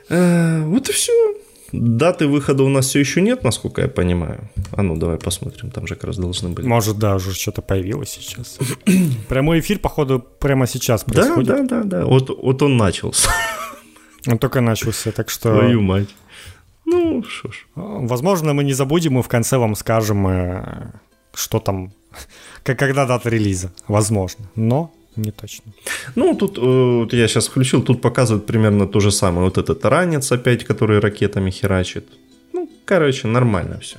[0.09, 1.35] А, вот и все.
[1.71, 4.49] Даты выхода у нас все еще нет, насколько я понимаю.
[4.71, 6.67] А ну, давай посмотрим, там же как раз должны были.
[6.67, 8.57] Может, да, уже что-то появилось сейчас.
[9.27, 11.47] Прямой эфир, походу, прямо сейчас происходит.
[11.47, 12.05] Да, да, да, да.
[12.05, 13.29] Вот, вот он начался.
[14.27, 15.53] Он только начался, так что...
[15.53, 16.09] Твою мать.
[16.85, 17.67] Ну, что ж.
[17.75, 20.91] Возможно, мы не забудем и в конце вам скажем, э,
[21.33, 21.93] что там,
[22.63, 23.71] когда дата релиза.
[23.87, 24.45] Возможно.
[24.55, 24.91] Но
[25.21, 25.71] не точно.
[26.15, 29.43] Ну, тут э, вот я сейчас включил, тут показывают примерно то же самое.
[29.43, 32.05] Вот этот ранец опять, который ракетами херачит.
[32.53, 33.97] Ну, короче, нормально все.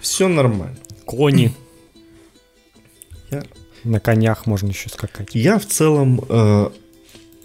[0.00, 0.76] Все нормально.
[1.04, 1.52] Кони.
[3.30, 3.42] Я...
[3.84, 5.34] На конях можно еще скакать.
[5.34, 6.70] Я в целом э,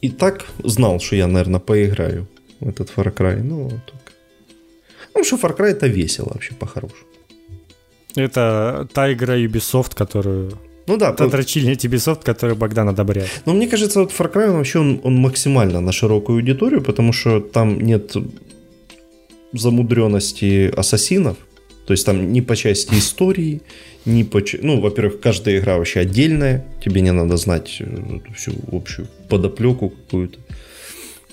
[0.02, 2.28] и так знал, что я, наверное, поиграю
[2.60, 3.42] в этот Far Cry.
[3.44, 4.12] Ну, только...
[5.16, 7.08] Ну, что Far Cry это весело вообще, по-хорошему.
[8.16, 10.58] Это та игра Ubisoft, которую
[10.88, 11.10] ну да.
[11.10, 13.30] Это дрочильня Ubisoft, который Богдан одобряет.
[13.46, 17.40] Но мне кажется, вот Far Cry вообще он, он максимально на широкую аудиторию, потому что
[17.40, 18.16] там нет
[19.54, 21.38] замудренности ассасинов.
[21.86, 23.62] То есть там ни по части истории,
[24.06, 24.42] ни по...
[24.62, 26.66] Ну, во-первых, каждая игра вообще отдельная.
[26.84, 30.40] Тебе не надо знать э, всю общую подоплеку какую-то.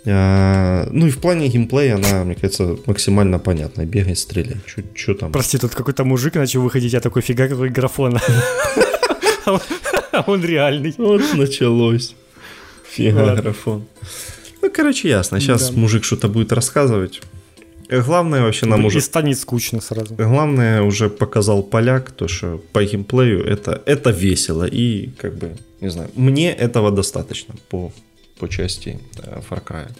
[0.06, 3.86] А, ну и в плане геймплея она, мне кажется, максимально понятная.
[3.86, 4.56] Бегай, стреляй.
[4.94, 5.32] Что там?
[5.32, 8.18] Прости, тут какой-то мужик начал выходить, я такой, фига какой графон.
[9.46, 10.94] А он реальный.
[10.98, 12.14] Вот началось.
[12.90, 13.84] Фига графон.
[14.62, 15.40] Ну, короче, ясно.
[15.40, 17.20] Сейчас мужик что-то будет рассказывать.
[17.88, 18.98] Главное вообще нам уже...
[18.98, 20.14] И станет скучно сразу.
[20.14, 24.64] Главное уже показал поляк, то что по геймплею это, это весело.
[24.64, 27.92] И как бы, не знаю, мне этого достаточно по,
[28.38, 29.90] по части да, Far Cry.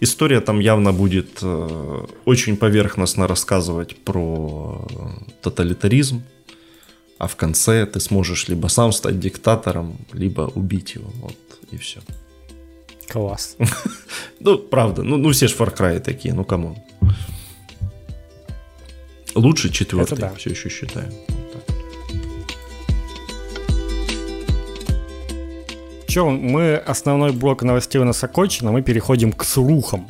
[0.00, 4.86] История там явно будет э, очень поверхностно рассказывать про
[5.40, 6.22] тоталитаризм,
[7.18, 11.10] а в конце ты сможешь либо сам стать диктатором, либо убить его.
[11.20, 11.36] Вот
[11.70, 12.00] и все.
[13.08, 13.56] Класс.
[14.40, 16.76] ну, правда, ну, ну все же Far Cry такие, ну come on.
[19.34, 20.34] Лучше четвертый, да.
[20.34, 21.12] все еще считаю.
[26.08, 30.06] Че, мы основной блок новостей у нас окончен, а мы переходим к слухам.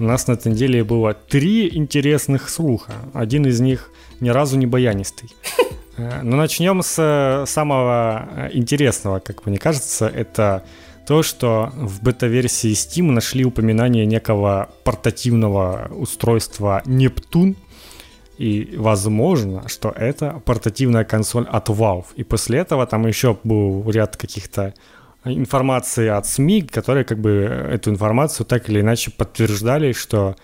[0.00, 2.92] У нас на этой неделе было три интересных слуха.
[3.14, 3.90] Один из них
[4.20, 5.30] ни разу не баянистый.
[5.98, 10.64] Э, ну, начнем с э, самого э, интересного, как мне кажется, это
[11.06, 17.56] то, что в бета-версии Steam нашли упоминание некого портативного устройства Нептун,
[18.36, 22.06] и возможно, что это портативная консоль от Valve.
[22.14, 24.74] И после этого там еще был ряд каких-то
[25.24, 30.36] информации от СМИ, которые как бы эту информацию так или иначе подтверждали, что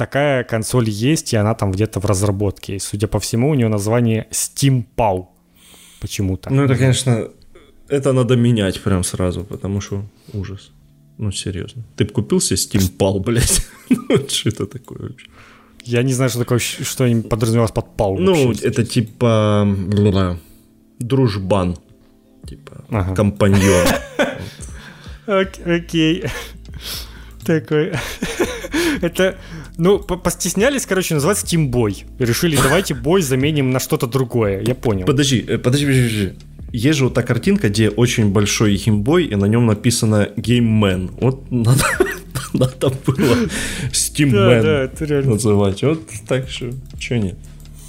[0.00, 2.76] такая консоль есть, и она там где-то в разработке.
[2.76, 5.26] И, судя по всему, у нее название Steam Pau
[6.00, 6.50] почему-то.
[6.50, 7.28] Ну, это, конечно,
[7.88, 10.02] это надо менять прям сразу, потому что
[10.32, 10.70] ужас.
[11.18, 11.82] Ну, серьезно.
[11.96, 13.66] Ты бы купил себе Steam Pal, блядь?
[13.90, 15.26] ну, что это такое вообще?
[15.84, 18.16] Я не знаю, что такое, что подразумевалось под пал.
[18.18, 19.66] Ну, вообще, это типа
[20.98, 21.76] дружбан.
[22.48, 23.14] Типа ага.
[23.14, 23.86] компаньон.
[25.66, 26.24] Окей.
[27.44, 27.92] Такой.
[29.00, 29.38] Это,
[29.80, 32.04] ну, постеснялись, короче, называть Steam Boy.
[32.18, 34.62] Решили, давайте бой заменим на что-то другое.
[34.62, 35.06] Я понял.
[35.06, 36.32] Подожди, э, подожди, подожди, подожди.
[36.72, 41.10] Есть же вот та картинка, где очень большой геймбой, и на нем написано Game Man.
[41.20, 41.84] Вот надо,
[42.52, 43.36] надо было
[43.90, 45.82] Steam Man да, да, называть.
[45.82, 47.36] Вот так что, что нет.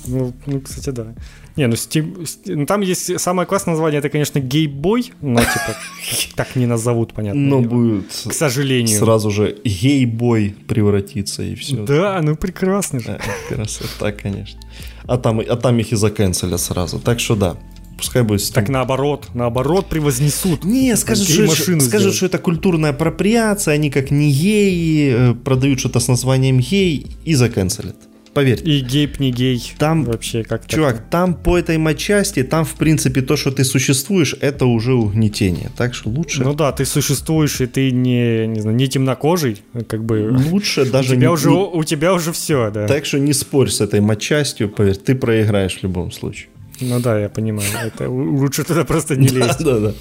[0.07, 1.13] Ну, ну, кстати, да.
[1.57, 5.75] Не, ну, Steam, ну там есть самое классное название, это, конечно, гейбой, но типа
[6.35, 7.41] так не назовут, понятно.
[7.41, 8.97] Но будет, к сожалению.
[8.97, 11.83] Сразу же гейбой превратится и все.
[11.83, 13.19] Да, ну прекрасно же.
[13.49, 14.59] Красота, конечно.
[15.05, 16.99] А там, а там их и заканцелят сразу.
[16.99, 17.57] Так что да,
[17.97, 18.53] пускай будет Steam.
[18.53, 20.63] Так наоборот, наоборот превознесут.
[20.63, 25.99] Не, скажут, что, скажут что это культурная апроприация, они как не геи, э, продают что-то
[25.99, 27.97] с названием гей и заканцелят.
[28.33, 28.61] Поверь.
[28.63, 29.73] И гейп не гей.
[29.77, 31.09] Там вообще как Чувак, так?
[31.09, 35.69] там по этой матчасти, там в принципе то, что ты существуешь, это уже угнетение.
[35.75, 36.43] Так что лучше.
[36.43, 40.33] Ну да, ты существуешь и ты не, не знаю, не темнокожий, как бы.
[40.49, 41.13] Лучше даже.
[41.13, 42.87] У тебя не, уже у тебя уже все, да.
[42.87, 46.47] Так что не спорь с этой матчастью, поверь, ты проиграешь в любом случае.
[46.79, 47.69] Ну да, я понимаю.
[47.83, 49.63] Это лучше туда просто не лезть.
[49.63, 49.93] Да, да.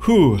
[0.00, 0.40] Фу.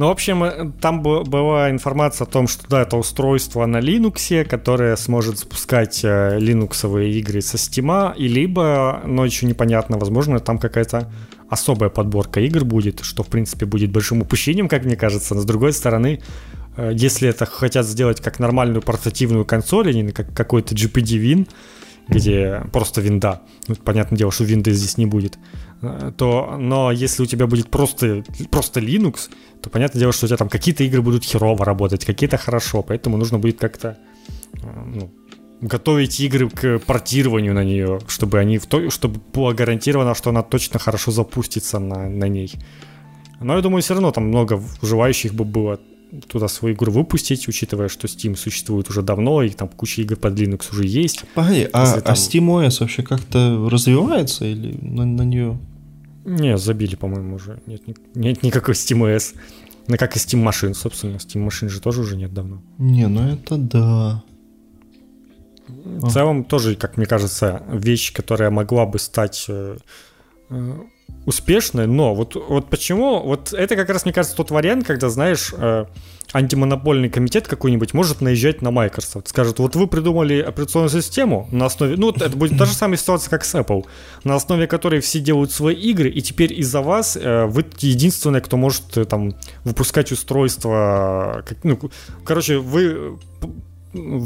[0.00, 4.46] Ну, в общем, э, там была информация о том, что да, это устройство на Linux,
[4.46, 10.58] которое сможет запускать э, линуксовые игры со Steam, и либо, но еще непонятно, возможно, там
[10.58, 11.12] какая-то
[11.50, 15.34] особая подборка игр будет, что, в принципе, будет большим упущением, как мне кажется.
[15.34, 16.22] Но, с другой стороны,
[16.78, 21.48] э, если это хотят сделать как нормальную портативную консоль, а не как какой-то GPD Win,
[22.08, 25.38] где просто винда, ну, понятное дело, что винды здесь не будет,
[26.16, 29.30] то, но если у тебя будет просто, просто Linux,
[29.62, 33.16] то понятное дело, что у тебя там какие-то игры будут херово работать, какие-то хорошо, поэтому
[33.16, 33.96] нужно будет как-то
[34.62, 35.10] э, ну,
[35.60, 40.42] готовить игры к портированию на нее, чтобы они в то, чтобы было гарантировано, что она
[40.42, 42.52] точно хорошо запустится на, на ней.
[43.40, 45.80] Но я думаю, все равно там много желающих бы было
[46.28, 50.38] туда свою игру выпустить, учитывая, что Steam существует уже давно, и там куча игр под
[50.38, 51.24] Linux уже есть.
[51.34, 52.02] Погоди, а, там...
[52.04, 55.58] а SteamOS вообще как-то развивается или на, на нее?
[56.24, 57.60] Не, забили, по-моему, уже.
[57.66, 57.82] Нет,
[58.14, 59.34] нет никакой SteamOS.
[59.88, 61.16] Ну, как и Steam машин, собственно.
[61.16, 62.62] Steam машин же тоже уже нет давно.
[62.78, 64.22] Не, ну это да.
[65.68, 69.78] В целом тоже, как мне кажется, вещь, которая могла бы стать э,
[70.50, 70.76] э,
[71.26, 75.52] успешной, но вот, вот почему, вот это как раз, мне кажется, тот вариант, когда, знаешь,
[75.56, 75.84] э,
[76.32, 81.96] антимонопольный комитет какой-нибудь может наезжать на Microsoft, скажет, вот вы придумали операционную систему на основе,
[81.96, 83.84] ну, это будет та же самая ситуация, как с Apple,
[84.24, 88.56] на основе которой все делают свои игры, и теперь из-за вас э, вы единственное, кто
[88.56, 89.34] может э, там
[89.64, 91.78] выпускать устройства, как, ну,
[92.24, 93.18] короче, вы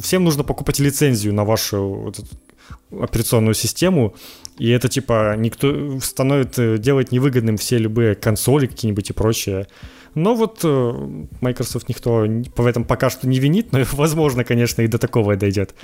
[0.03, 2.21] всем нужно покупать лицензию на вашу вот,
[2.91, 4.15] операционную систему,
[4.59, 9.67] и это типа никто становится э, делать невыгодным все любые консоли какие-нибудь и прочее.
[10.15, 10.93] Но вот э,
[11.41, 12.25] Microsoft никто
[12.57, 15.75] в этом пока что не винит, но возможно, конечно, и до такого дойдет.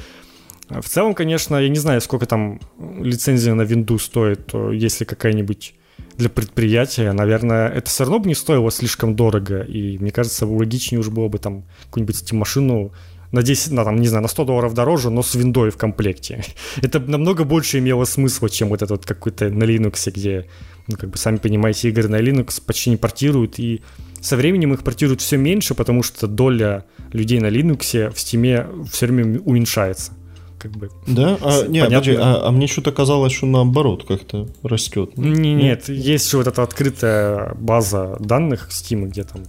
[0.68, 5.74] В целом, конечно, я не знаю, сколько там лицензия на Windows стоит, если какая-нибудь
[6.16, 11.00] для предприятия, наверное, это все равно бы не стоило слишком дорого, и мне кажется, логичнее
[11.00, 12.92] уже было бы там какую-нибудь Steam-машину
[13.32, 16.44] на 10, на, там, не знаю, на 100 долларов дороже, но с виндой в комплекте.
[16.82, 20.46] Это намного больше имело смысла, чем вот этот вот какой-то на Linux, где,
[20.88, 23.82] ну, как бы, сами понимаете, игры на Linux почти не портируют, и
[24.20, 29.06] со временем их портируют все меньше, потому что доля людей на Linux в Steam все
[29.06, 30.12] время уменьшается.
[30.58, 30.90] Как бы.
[31.06, 31.38] Да?
[31.40, 35.16] А, не, подожди, а, а мне что-то казалось, что наоборот как-то растет.
[35.16, 39.44] Не, нет, есть же вот эта открытая база данных Steam, где там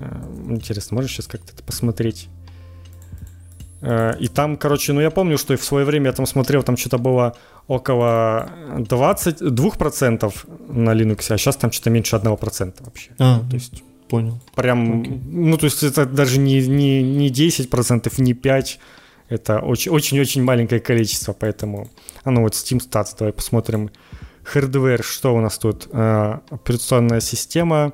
[0.00, 0.06] э,
[0.48, 2.28] Интересно, можешь сейчас как-то это посмотреть?
[3.84, 6.76] Э, и там, короче, ну я помню, что в свое время я там смотрел, там
[6.76, 7.36] что-то было
[7.68, 8.48] около
[8.78, 10.34] 22%
[10.68, 13.10] на Linux, а сейчас там что-то меньше 1% вообще.
[13.18, 14.40] А, то есть понял.
[14.54, 15.20] Прям, okay.
[15.26, 18.78] ну то есть это даже не, не, не 10%, не 5%,
[19.28, 21.88] это очень-очень маленькое количество, поэтому...
[22.24, 23.90] А ну вот Steam Stats, давай посмотрим.
[24.52, 25.88] Hardware, что у нас тут?
[25.92, 27.92] Э, операционная система,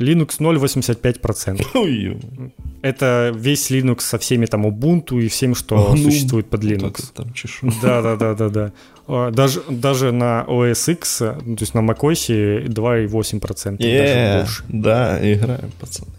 [0.00, 2.52] Linux 0,85%.
[2.82, 7.12] Это весь Linux со всеми там Ubuntu и всем, что ну, существует под Linux.
[7.82, 8.72] Да, да, да, да, да.
[9.30, 13.78] Даже, даже на OS X, ну, то есть на macOS 2,8%.
[13.78, 14.48] Yeah.
[14.68, 16.10] Да, играем, пацаны.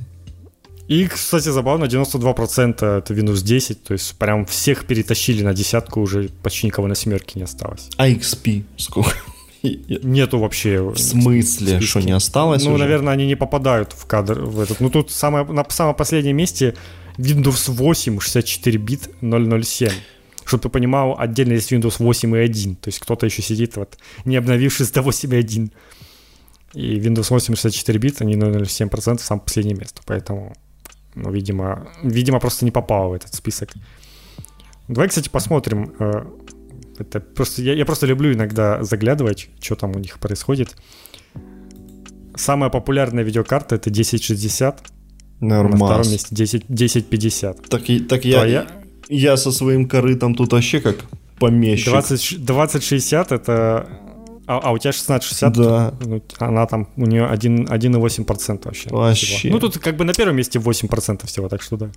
[0.91, 6.29] И, кстати, забавно, 92% это Windows 10, то есть прям всех перетащили на десятку, уже
[6.43, 7.89] почти никого на семерке не осталось.
[7.95, 9.15] А XP сколько?
[9.63, 10.81] Нету вообще.
[10.81, 12.63] В смысле, что не осталось?
[12.63, 12.83] Ну, уже?
[12.83, 14.79] наверное, они не попадают в кадр в этот.
[14.79, 16.75] Ну, тут самое, на самом последнем месте
[17.17, 19.91] Windows 8 64 бит 007.
[20.45, 22.75] Чтобы ты понимал, отдельно есть Windows 8 и 1.
[22.77, 25.71] То есть кто-то еще сидит, вот, не обновившись до 8 и 1.
[26.73, 30.01] И Windows 8 64 бит, они 0,07% самое последнее место.
[30.05, 30.55] Поэтому,
[31.13, 33.69] ну, видимо, видимо, просто не попало в этот список.
[34.87, 36.25] Давай, кстати, посмотрим, э,
[37.01, 40.75] это просто, я, я просто люблю иногда заглядывать, что там у них происходит.
[42.35, 44.83] Самая популярная видеокарта это 1060.
[45.41, 45.79] Нормас.
[45.79, 47.69] На втором месте 10, 1050.
[47.69, 48.67] Так, так я, я,
[49.09, 50.97] я со своим корытом тут вообще как
[51.39, 51.89] помещик.
[51.89, 53.89] 20, 2060 это...
[54.51, 55.53] А, а у тебя 1660?
[55.53, 55.93] Да.
[56.01, 58.89] Ну, она там, у нее 1,8% вообще.
[58.89, 59.25] Вообще.
[59.25, 59.53] Всего.
[59.53, 61.89] Ну, тут как бы на первом месте 8% всего, так что да.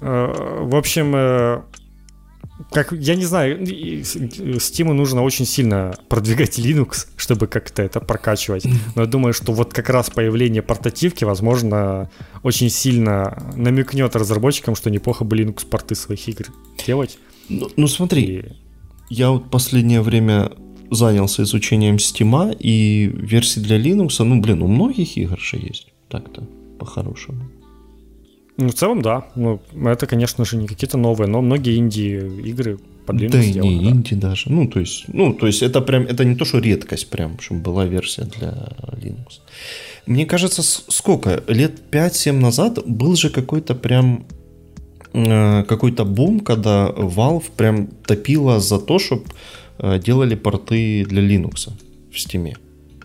[0.00, 1.62] Э, в общем, э,
[2.70, 8.64] как, я не знаю, Steam нужно очень сильно продвигать Linux, чтобы как-то это прокачивать.
[8.94, 12.10] Но я думаю, что вот как раз появление портативки, возможно,
[12.42, 16.46] очень сильно намекнет разработчикам, что неплохо бы Linux порты своих игр
[16.86, 17.18] делать.
[17.48, 18.44] Ну, ну смотри, и...
[19.10, 20.52] я вот последнее время
[20.90, 26.48] занялся изучением Steam, и версии для Linux, ну, блин, у многих игр же есть так-то,
[26.78, 27.42] по-хорошему.
[28.58, 29.26] Ну, в целом, да.
[29.34, 33.84] Ну, это, конечно же, не какие-то новые, но многие инди-игры под Linux Да сделаны, не
[33.84, 33.90] да.
[33.90, 34.50] инди даже.
[34.50, 37.60] Ну, то есть, ну, то есть это прям, это не то, что редкость прям, чтобы
[37.60, 38.48] была версия для
[39.02, 39.40] Linux.
[40.06, 41.42] Мне кажется, сколько?
[41.48, 44.24] Лет 5-7 назад был же какой-то прям
[45.12, 49.24] э, какой-то бум, когда Valve прям топила за то, чтобы
[49.78, 51.68] э, делали порты для Linux
[52.10, 52.56] в Steam.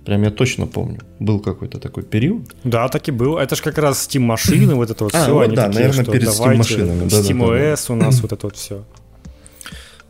[0.05, 0.99] Прям я точно помню.
[1.19, 2.55] Был какой-то такой период.
[2.63, 3.37] Да, так и был.
[3.37, 5.33] Это же как раз Steam машины, вот это вот а, все.
[5.33, 7.09] Вот, они да, такие, наверное, перед Steam машинами.
[7.09, 8.83] Да, Steam да, OS да, у нас вот это вот все.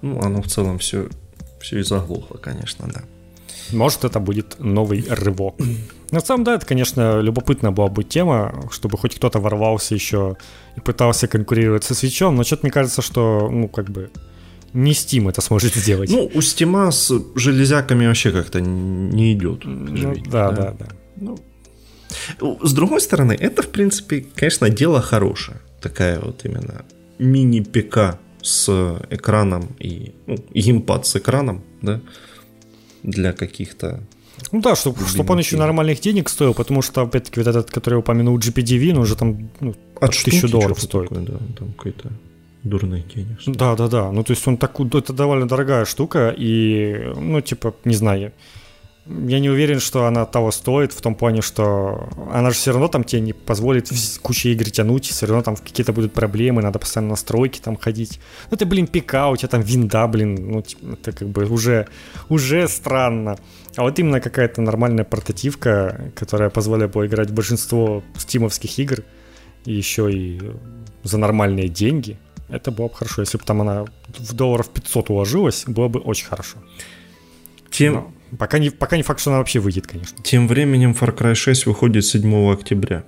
[0.01, 1.09] Ну, оно в целом все,
[1.59, 3.03] все и заглохло, конечно, да.
[3.71, 5.55] Может, это будет новый рывок.
[6.11, 10.35] На самом деле, это, конечно, любопытная была бы тема, чтобы хоть кто-то ворвался еще
[10.75, 14.09] и пытался конкурировать со свечом, но что-то мне кажется, что, ну, как бы,
[14.73, 16.09] не Steam это сможет сделать.
[16.09, 19.65] Ну, у Steam с железяками вообще как-то не идет.
[19.65, 20.87] Ну, да, да, да.
[21.19, 21.35] да.
[22.39, 25.57] Ну, с другой стороны, это, в принципе, конечно, дело хорошее.
[25.81, 26.85] Такая вот именно
[27.19, 32.01] мини-ПК с экраном и ну, геймпад с экраном, да,
[33.03, 34.01] для каких-то
[34.51, 37.99] ну да, чтобы чтоб он еще нормальных денег стоил, потому что, опять-таки, вот этот, который
[37.99, 41.09] упомянул GPT-V, он уже там ну, от тысячу долларов стоит.
[41.09, 42.11] Такое, да, там какой-то
[42.63, 43.39] дурных денег.
[43.45, 44.11] Да, да, да.
[44.11, 48.31] Ну, то есть он так, это довольно дорогая штука, и, ну, типа, не знаю,
[49.07, 52.87] я не уверен, что она того стоит, в том плане, что она же все равно
[52.87, 53.89] там тебе не позволит
[54.21, 58.19] кучу игр тянуть, все равно там какие-то будут проблемы, надо постоянно настройки там ходить.
[58.51, 60.63] Ну, это, блин, пика, у тебя там винда, блин, ну,
[60.93, 61.87] это как бы уже,
[62.29, 63.37] уже странно.
[63.75, 69.03] А вот именно какая-то нормальная портативка, которая позволяет поиграть в большинство стимовских игр,
[69.65, 70.39] и еще и
[71.03, 72.17] за нормальные деньги–
[72.51, 73.21] это было бы хорошо.
[73.21, 76.57] Если бы там она в долларов 500 уложилась, было бы очень хорошо.
[77.69, 77.93] Тем...
[77.93, 80.21] Но пока, не, пока не факт, что она вообще выйдет, конечно.
[80.23, 83.03] Тем временем Far Cry 6 выходит 7 октября.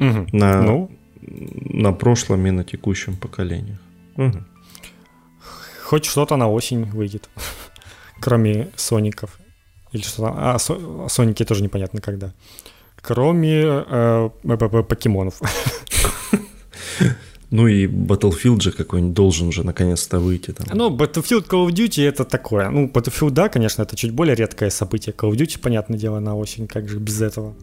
[0.00, 0.26] Угу.
[0.32, 0.90] На, ну?
[1.26, 3.78] на прошлом и на текущем поколениях.
[4.16, 4.44] Угу.
[5.84, 7.28] Хоть что-то на осень выйдет.
[8.20, 9.38] Кроме Соников.
[9.92, 10.34] Или что там.
[10.36, 11.08] А, со...
[11.08, 12.32] Соники тоже непонятно когда.
[12.96, 14.30] Кроме э,
[14.88, 15.40] покемонов.
[17.54, 20.66] Ну и Battlefield же какой-нибудь должен же наконец-то выйти там.
[20.76, 22.68] Ну, Battlefield Call of Duty это такое.
[22.68, 25.14] Ну, Battlefield, да, конечно, это чуть более редкое событие.
[25.16, 27.54] Call of Duty, понятное дело, на осень, как же без этого.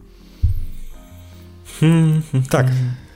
[2.50, 2.72] Так,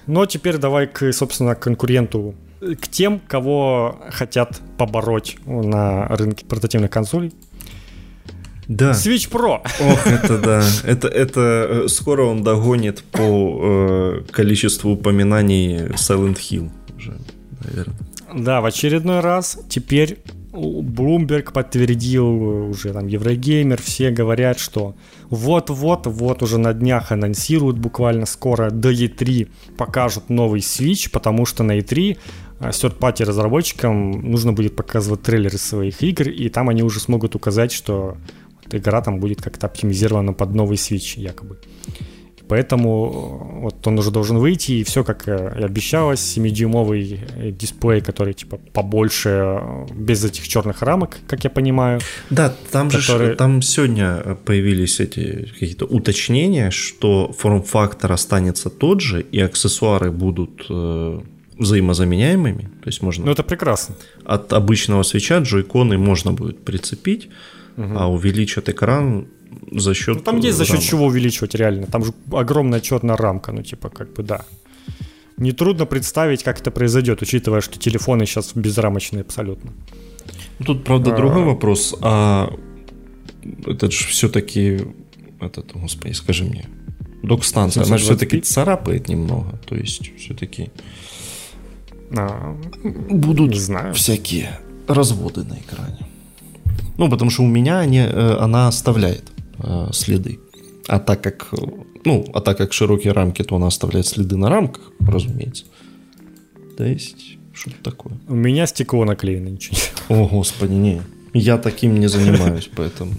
[0.07, 6.91] ну а теперь давай к, собственно, конкуренту, к тем, кого хотят побороть на рынке портативных
[6.91, 7.33] консолей.
[8.69, 8.93] Да.
[8.93, 9.61] Switch Pro.
[9.81, 10.65] Ох, это да.
[10.85, 17.17] Это, это э, скоро он догонит по э, количеству упоминаний Silent Hill уже,
[17.65, 17.97] наверное.
[18.35, 20.19] Да, в очередной раз теперь
[20.53, 24.95] Bloomberg подтвердил, уже там Еврогеймер, все говорят, что
[25.31, 31.63] вот-вот, вот уже на днях анонсируют буквально скоро до E3 покажут новый Switch, потому что
[31.63, 32.17] на E3
[32.61, 38.17] third-party разработчикам нужно будет показывать трейлеры своих игр, и там они уже смогут указать, что
[38.71, 41.59] игра там будет как-то оптимизирована под новый Switch якобы.
[42.49, 45.33] Поэтому э, вот он уже должен выйти, и все, как и
[45.65, 52.01] обещалось, 7-дюймовый э, дисплей, который типа побольше, э, без этих черных рамок, как я понимаю.
[52.31, 53.29] Да, там который...
[53.29, 60.67] же там сегодня появились эти какие-то уточнения, что форм-фактор останется тот же, и аксессуары будут
[60.71, 61.21] э,
[61.59, 62.63] взаимозаменяемыми.
[62.83, 63.27] То есть можно...
[63.27, 63.97] Ну это прекрасно.
[64.25, 67.29] От обычного свеча джойконы можно будет прицепить,
[67.77, 67.95] угу.
[67.97, 69.29] а увеличат экран
[69.71, 70.17] за счет...
[70.17, 71.87] Ну, там есть за счет чего увеличивать реально.
[71.87, 74.45] Там же огромная черная рамка, ну типа как бы да.
[75.37, 79.73] Нетрудно представить, как это произойдет, учитывая, что телефоны сейчас безрамочные абсолютно.
[80.65, 81.17] Тут, правда, а...
[81.17, 81.95] другой вопрос.
[82.01, 82.51] А
[83.67, 84.81] это же все-таки...
[85.41, 86.67] Этот, господи, скажи мне.
[87.23, 89.59] Док-станция, она же все-таки царапает немного.
[89.67, 90.71] То есть, все-таки...
[92.17, 92.57] А,
[93.11, 93.93] будут не знаю.
[93.93, 94.59] всякие
[94.89, 96.06] разводы на экране.
[96.99, 100.39] Ну, потому что у меня они, э, она оставляет э, следы.
[100.89, 101.49] А так как,
[102.05, 105.65] ну, а так как широкие рамки, то она оставляет следы на рамках, разумеется.
[106.77, 108.15] То есть, что-то такое.
[108.29, 109.77] У меня стекло наклеено, ничего.
[110.09, 111.03] О, господи, не.
[111.35, 113.13] Я таким не занимаюсь, поэтому...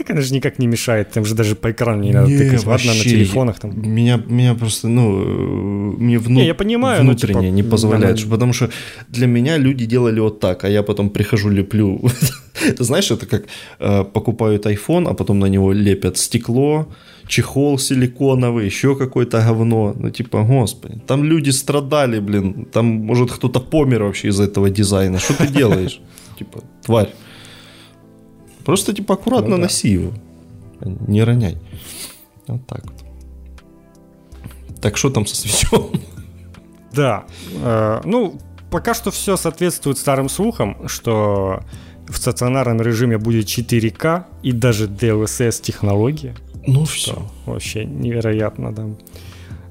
[0.00, 2.64] Так она же никак не мешает, там же даже по экрану не надо не, тыкать.
[2.64, 3.78] Ладно, на телефонах там.
[3.78, 5.10] Меня, меня просто, ну,
[5.98, 6.40] мне вну...
[6.40, 8.30] не, я понимаю, внутренне ну, типа, не позволяет, она...
[8.30, 8.70] потому что
[9.08, 12.00] для меня люди делали вот так, а я потом прихожу, леплю.
[12.78, 13.44] Знаешь, это как
[13.78, 16.88] э, покупают iPhone, а потом на него лепят стекло,
[17.28, 19.94] чехол силиконовый, еще какое-то говно.
[19.98, 25.18] Ну, типа, господи, там люди страдали, блин, там, может, кто-то помер вообще из этого дизайна.
[25.18, 26.00] Что ты делаешь?
[26.38, 27.10] Типа, тварь.
[28.70, 29.62] Просто типа аккуратно ну, да.
[29.62, 30.12] носи его.
[31.08, 31.58] Не роняй.
[32.46, 32.94] Вот так вот.
[34.80, 35.90] Так что там со свечом?
[36.92, 37.24] Да.
[37.64, 38.38] Э, ну,
[38.70, 41.64] пока что все соответствует старым слухам, что
[42.08, 46.36] в стационарном режиме будет 4К и даже DLSS технология.
[46.64, 47.28] Ну все.
[47.46, 48.86] Вообще невероятно, да.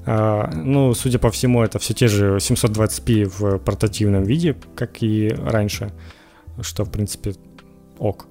[0.04, 5.28] А, ну, судя по всему, это все те же 720p в портативном виде, как и
[5.28, 5.90] раньше,
[6.60, 7.32] что, в принципе,
[7.98, 8.26] ок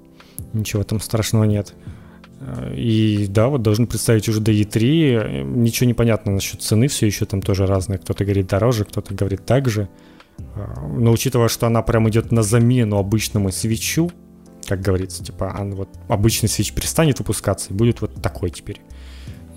[0.53, 1.73] ничего там страшного нет.
[2.73, 5.43] И да, вот должен представить уже до E3.
[5.43, 7.99] Ничего не понятно насчет цены, все еще там тоже разные.
[7.99, 9.89] Кто-то говорит дороже, кто-то говорит так же.
[10.95, 14.09] Но учитывая, что она прям идет на замену обычному свечу,
[14.67, 18.81] как говорится, типа, а вот обычный свеч перестанет выпускаться и будет вот такой теперь,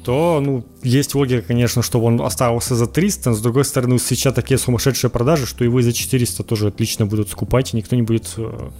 [0.04, 3.98] то, ну, есть логика, конечно, что он оставался за 300, но с другой стороны, у
[3.98, 8.02] свеча такие сумасшедшие продажи, что его за 400 тоже отлично будут скупать, и никто не
[8.02, 8.70] будет э,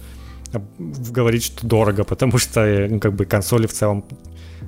[1.11, 4.05] говорить, что дорого, потому что, э, ну, как бы консоли в целом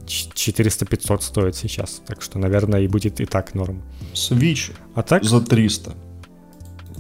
[0.05, 2.01] 400-500 стоят сейчас.
[2.05, 3.81] Так что, наверное, и будет и так норм.
[4.13, 5.23] Switch а так?
[5.23, 5.93] за 300.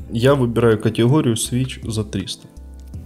[0.09, 2.47] Я выбираю категорию Switch за 300.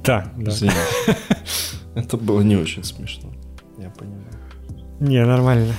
[0.03, 0.51] Да, да.
[1.95, 3.31] Это было не очень смешно.
[3.77, 4.26] Я понимаю.
[4.99, 5.73] Не, нормально.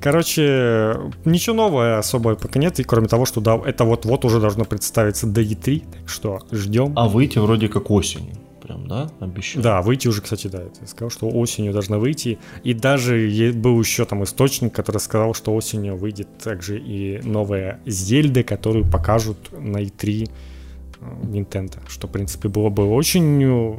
[0.00, 4.66] Короче, ничего нового особо пока нет, и кроме того, что да, это вот-вот уже должно
[4.66, 6.92] представиться до E3, так что ждем.
[6.96, 8.34] А выйти вроде как осенью
[8.64, 9.62] прям, да, обещают?
[9.62, 14.04] Да, выйти уже, кстати, да, я сказал, что осенью должна выйти, и даже был еще
[14.04, 20.30] там источник, который сказал, что осенью выйдет также и новая Зельда, которую покажут на E3
[20.30, 23.78] э, Nintendo, что, в принципе, было бы очень э,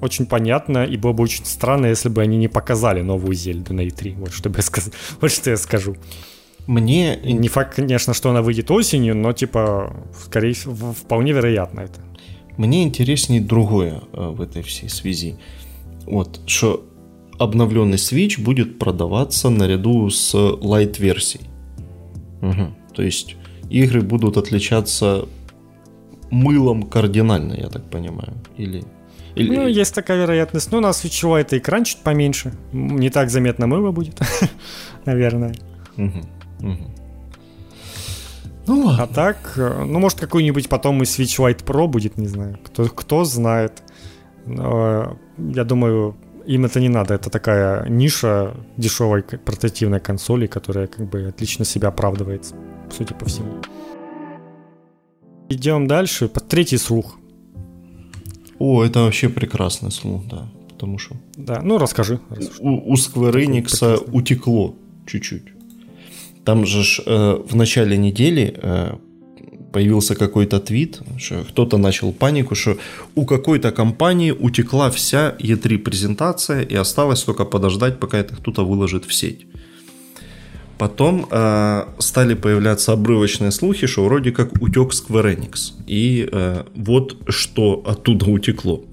[0.00, 3.86] очень понятно, и было бы очень странно, если бы они не показали новую Зельду на
[3.86, 4.16] E3.
[4.18, 4.90] Вот что, я сказ...
[5.20, 5.96] вот что я скажу.
[6.66, 7.16] Мне...
[7.16, 12.00] Не факт, конечно, что она выйдет осенью, но, типа, скорее всего, вполне вероятно это.
[12.56, 15.36] Мне интереснее другое э, в этой всей связи.
[16.06, 16.84] Вот, что
[17.38, 21.46] обновленный Switch будет продаваться наряду с Lite-версией.
[22.42, 22.94] Угу.
[22.94, 23.36] То есть
[23.68, 25.28] игры будут отличаться
[26.30, 28.34] мылом кардинально, я так понимаю.
[28.56, 28.84] Или,
[29.34, 29.54] или...
[29.54, 30.72] Ну, есть такая вероятность.
[30.72, 32.52] Ну, у нас свечевой это экран чуть поменьше.
[32.72, 34.18] Не так заметно мыло будет,
[35.04, 35.54] наверное.
[35.96, 36.20] Угу.
[36.60, 37.05] Угу.
[38.66, 39.04] Ну ладно.
[39.04, 42.58] А так, э, ну может какой-нибудь потом и Switch Lite Pro будет, не знаю.
[42.64, 43.82] Кто, кто знает.
[44.44, 46.16] Но, я думаю,
[46.46, 47.14] им это не надо.
[47.14, 52.54] Это такая ниша дешевой портативной консоли, которая как бы отлично себя оправдывает,
[52.96, 53.60] судя по всему.
[55.48, 56.28] Идем дальше.
[56.28, 57.16] Под третий слух.
[58.58, 60.48] О, это вообще прекрасный слух, да.
[60.68, 61.16] Потому что...
[61.36, 62.20] Да, ну расскажи.
[62.60, 64.74] У, у Square Enix утекло
[65.06, 65.55] чуть-чуть.
[66.46, 68.92] Там же э, в начале недели э,
[69.72, 72.76] появился какой-то твит, что кто-то начал панику, что
[73.16, 79.06] у какой-то компании утекла вся E3 презентация и осталось только подождать, пока это кто-то выложит
[79.06, 79.46] в сеть.
[80.78, 85.72] Потом э, стали появляться обрывочные слухи, что вроде как утек Square Enix.
[85.88, 88.84] И э, вот что оттуда утекло.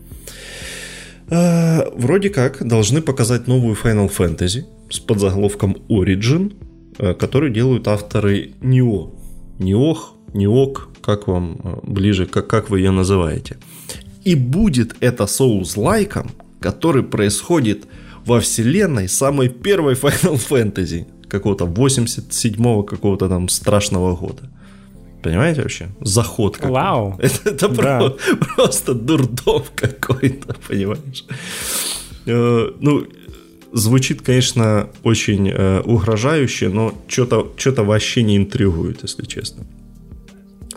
[1.30, 6.54] Э, вроде как должны показать новую Final Fantasy с подзаголовком Origin,
[7.00, 9.12] Э, который делают авторы НИО.
[9.60, 13.58] НИОХ, НИОК, как вам э, ближе, как, как вы ее называете.
[14.24, 17.86] И будет это соус-лайком, который происходит
[18.26, 24.50] во вселенной самой первой Final Fantasy, какого-то 87-го какого-то там страшного года.
[25.24, 25.88] Понимаете вообще?
[26.02, 27.18] Заход какой Вау.
[27.20, 28.00] Это, это да.
[28.00, 31.26] просто, просто дурдом какой-то, понимаешь?
[32.26, 33.08] Э, ну,
[33.74, 39.66] звучит, конечно, очень э, угрожающе, но что-то что вообще не интригует, если честно.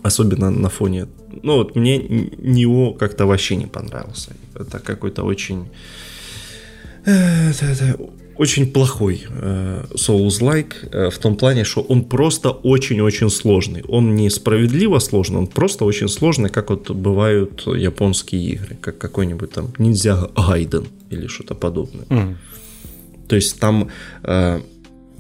[0.03, 1.07] Особенно на фоне...
[1.43, 4.31] Ну вот мне Нио как-то вообще не понравился.
[4.55, 5.69] Это какой-то очень...
[7.05, 7.99] Э, это, это
[8.39, 13.83] очень плохой э, Souls-like э, в том плане, что он просто очень-очень сложный.
[13.89, 19.51] Он не справедливо сложный, он просто очень сложный, как вот бывают японские игры, как какой-нибудь
[19.53, 22.05] там Ниндзя Гайден или что-то подобное.
[22.09, 22.37] Mm.
[23.29, 23.89] То есть там,
[24.23, 24.61] э,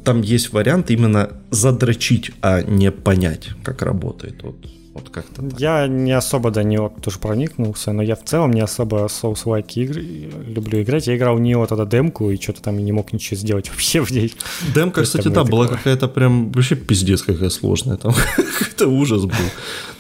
[0.05, 4.43] там есть вариант именно задрочить, а не понять, как работает.
[4.43, 4.57] Вот
[4.97, 5.61] вот как-то так.
[5.61, 10.03] Я не особо до него тоже проникнулся, но я в целом не особо Souls-like игры
[10.47, 11.07] люблю играть.
[11.07, 14.11] Я играл в нее тогда демку и что-то там не мог ничего сделать вообще в
[14.11, 14.33] ней.
[14.75, 17.99] Демка, кстати, да, была какая-то прям вообще пиздец какая сложная.
[17.99, 19.51] Там какой-то ужас был.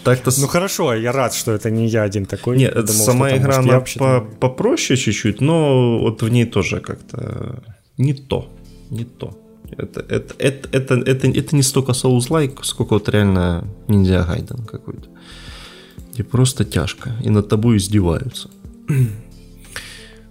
[0.02, 0.30] Так-то...
[0.38, 2.56] Ну хорошо, я рад, что это не я один такой.
[2.56, 7.62] Нет, думал, сама игра, там, она по попроще чуть-чуть, но вот в ней тоже как-то
[7.98, 8.48] не то,
[8.90, 9.36] не то.
[9.70, 15.08] Это, это, это, это, это, это не столько Souls-like, сколько вот реально ниндзя Гайден какой-то.
[16.16, 17.12] И просто тяжко.
[17.24, 18.50] И над тобой издеваются.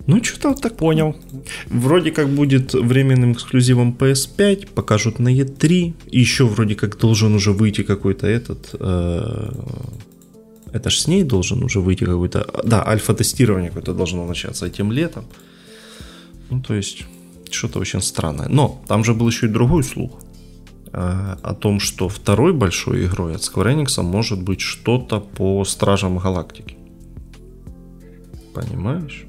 [0.07, 0.77] Ну, что-то вот так.
[0.77, 1.15] Понял.
[1.65, 5.93] Вроде как будет временным эксклюзивом PS5, покажут на E3.
[6.11, 8.75] И еще вроде как должен уже выйти какой-то этот...
[8.79, 9.51] Э,
[10.71, 12.45] это ж с ней должен уже выйти какой-то...
[12.63, 15.25] Да, альфа-тестирование какое-то должно начаться этим летом.
[16.51, 17.05] Ну, то есть
[17.56, 18.48] что-то очень странное.
[18.49, 20.11] Но там же был еще и другой слух
[20.91, 26.18] э, о том, что второй большой игрой от Square Enix может быть что-то по Стражам
[26.18, 26.77] Галактики.
[28.53, 29.26] Понимаешь?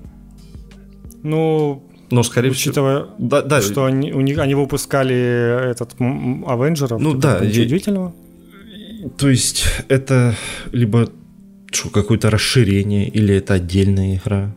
[1.22, 7.00] Ну, но скорее учитывая, всего, да, да, что они, у них, они выпускали этот Авенджеров,
[7.00, 8.14] ну да, удивительного.
[9.18, 10.36] То есть это
[10.72, 11.10] либо
[11.72, 14.54] что, какое-то расширение, или это отдельная игра,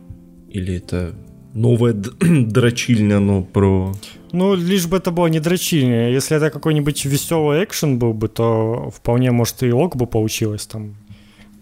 [0.48, 1.14] или это
[1.54, 3.94] новая дрочильня, но про...
[4.32, 6.10] Ну, лишь бы это было не дрочильня.
[6.10, 10.96] Если это какой-нибудь веселый экшен был бы, то вполне, может, и ок бы получилось там.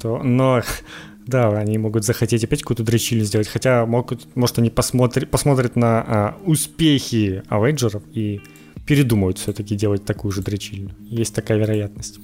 [0.01, 0.63] То, но
[1.27, 3.49] да, они могут захотеть опять какую-то дрочильню сделать.
[3.49, 8.41] Хотя могут, может, они посмотрят, посмотрят на а, успехи Авенджеров и
[8.87, 10.91] передумают все-таки делать такую же дрочильню.
[11.09, 12.19] Есть такая вероятность.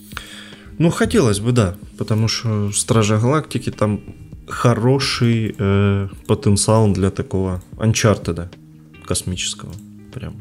[0.78, 1.76] Ну, хотелось бы, да.
[1.98, 4.00] Потому что Стража Галактики там
[4.46, 8.48] хороший э, потенциал для такого Uncharted
[9.04, 9.72] космического.
[10.12, 10.36] Прям.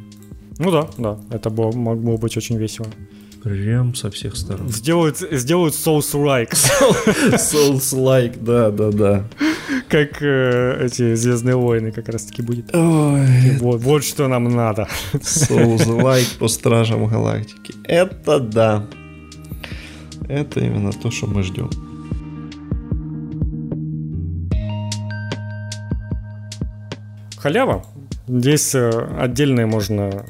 [0.59, 2.88] Ну да, да, это было, могло быть очень весело.
[3.43, 4.69] Прям со всех сторон.
[4.69, 6.51] Сделают, сделают Souls-like.
[7.34, 9.23] Souls-like, да, да, да.
[9.89, 12.73] Как э, эти Звездные войны как раз таки будет.
[12.73, 13.57] Ой.
[13.59, 14.88] Вот, вот что нам надо.
[15.13, 17.73] Souls-like по Стражам Галактики.
[17.84, 18.88] Это да.
[20.30, 21.69] Это именно то, что мы ждем.
[27.44, 27.84] Халява.
[28.26, 28.90] Здесь э,
[29.20, 30.26] отдельный можно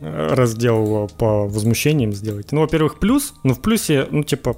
[0.00, 2.52] э, раздел по возмущениям сделать.
[2.52, 3.34] Ну, во-первых, плюс.
[3.44, 4.56] Ну, в плюсе, ну, типа,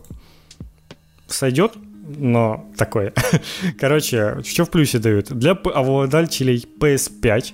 [1.27, 1.73] сойдет,
[2.19, 3.13] но такое.
[3.81, 5.33] Короче, что в плюсе дают?
[5.33, 7.53] Для обладателей PS5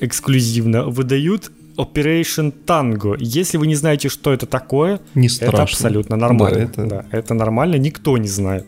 [0.00, 3.14] эксклюзивно выдают Operation Tango.
[3.20, 6.58] Если вы не знаете, что это такое, не это абсолютно нормально.
[6.58, 6.86] Да, это...
[6.86, 8.66] Да, это нормально, никто не знает.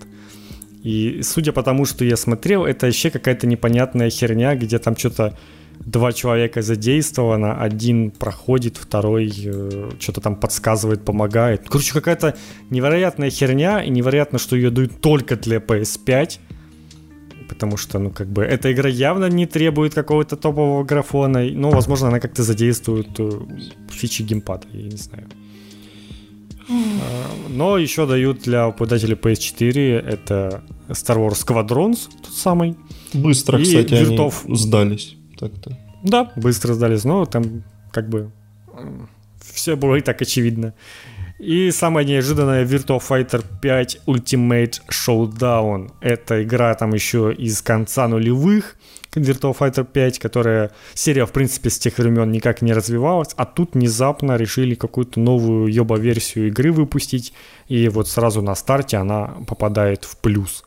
[0.82, 5.36] И судя по тому, что я смотрел, это еще какая-то непонятная херня, где там что-то
[5.80, 11.68] два человека задействовано, один проходит, второй э, что-то там подсказывает, помогает.
[11.68, 12.36] Короче, какая-то
[12.70, 16.38] невероятная херня, и невероятно, что ее дают только для PS5,
[17.48, 22.08] потому что, ну, как бы, эта игра явно не требует какого-то топового графона, но, возможно,
[22.08, 23.30] она как-то задействует э,
[23.90, 25.28] фичи геймпада, я не знаю.
[27.52, 32.76] Но еще дают для обладателей PS4 это Star Wars Squadrons, тот самый.
[33.12, 34.44] Быстро, и кстати, Виртов...
[34.46, 35.16] они сдались.
[35.38, 35.78] Так-то.
[36.02, 37.62] Да, быстро сдались, но там
[37.92, 38.30] как бы
[39.52, 40.74] все было и так очевидно.
[41.38, 45.90] И самое неожиданное Virtua Fighter 5 Ultimate Showdown.
[46.00, 48.76] Это игра там еще из конца нулевых.
[49.14, 53.74] Virtua Fighter 5, которая серия, в принципе, с тех времен никак не развивалась, а тут
[53.74, 57.32] внезапно решили какую-то новую ёба-версию игры выпустить,
[57.68, 60.64] и вот сразу на старте она попадает в плюс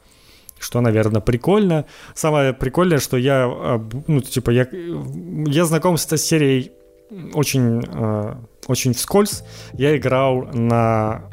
[0.58, 1.86] что, наверное, прикольно.
[2.16, 6.72] Самое прикольное, что я, а, ну, типа, я, я знаком с этой серией
[7.34, 9.44] очень, а, очень вскользь.
[9.74, 11.30] Я играл на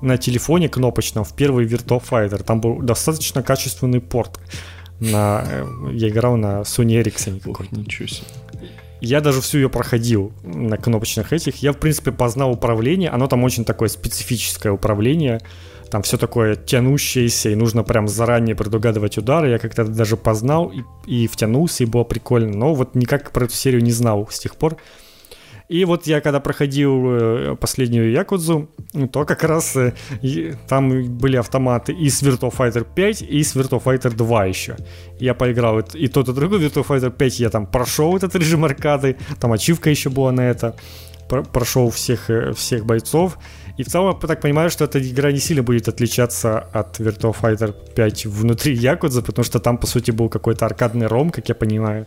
[0.00, 2.42] на телефоне кнопочном в первый Virtua Fighter.
[2.44, 4.38] Там был достаточно качественный порт
[5.00, 5.44] на...
[5.46, 7.40] Э, я играл на Sony Ericsson.
[7.46, 8.26] Ох, ничего себе.
[9.00, 11.56] Я даже всю ее проходил на кнопочных этих.
[11.56, 13.10] Я, в принципе, познал управление.
[13.10, 15.40] Оно там очень такое специфическое управление.
[15.90, 19.50] Там все такое тянущееся, и нужно прям заранее предугадывать удары.
[19.50, 22.56] Я как-то даже познал и, и втянулся, и было прикольно.
[22.56, 24.76] Но вот никак про эту серию не знал с тех пор.
[25.68, 28.70] И вот я когда проходил э, последнюю Якудзу,
[29.12, 29.92] то как раз э,
[30.66, 34.76] там были автоматы и с Virtua Fighter 5, и с Virtua Fighter 2 еще.
[35.20, 39.16] Я поиграл и тот, и другой Virtua Fighter 5, я там прошел этот режим аркады,
[39.40, 40.74] там ачивка еще была на это,
[41.52, 43.38] прошел всех, э, всех бойцов.
[43.76, 47.36] И в целом, я так понимаю, что эта игра не сильно будет отличаться от Virtua
[47.38, 51.54] Fighter 5 внутри Якудза, потому что там, по сути, был какой-то аркадный ром, как я
[51.54, 52.06] понимаю.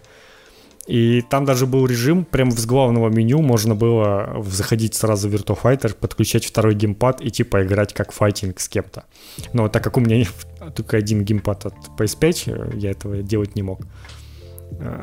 [0.87, 5.57] И там даже был режим, прямо с главного меню можно было заходить сразу в Virtua
[5.61, 9.03] Fighter, подключать второй геймпад и типа играть как файтинг с кем-то.
[9.53, 10.25] Но так как у меня
[10.75, 13.81] только один геймпад от PS5, я этого делать не мог.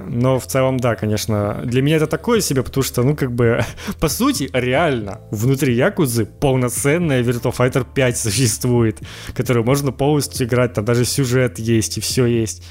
[0.09, 3.60] Но в целом, да, конечно, для меня это такое себе, потому что, ну, как бы,
[4.00, 8.98] по сути, реально, внутри Якудзы полноценная Virtua Fighter 5 существует,
[9.34, 12.64] которую можно полностью играть, там даже сюжет есть и все есть.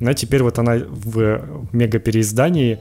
[0.00, 2.78] Но теперь вот она в мега переиздании,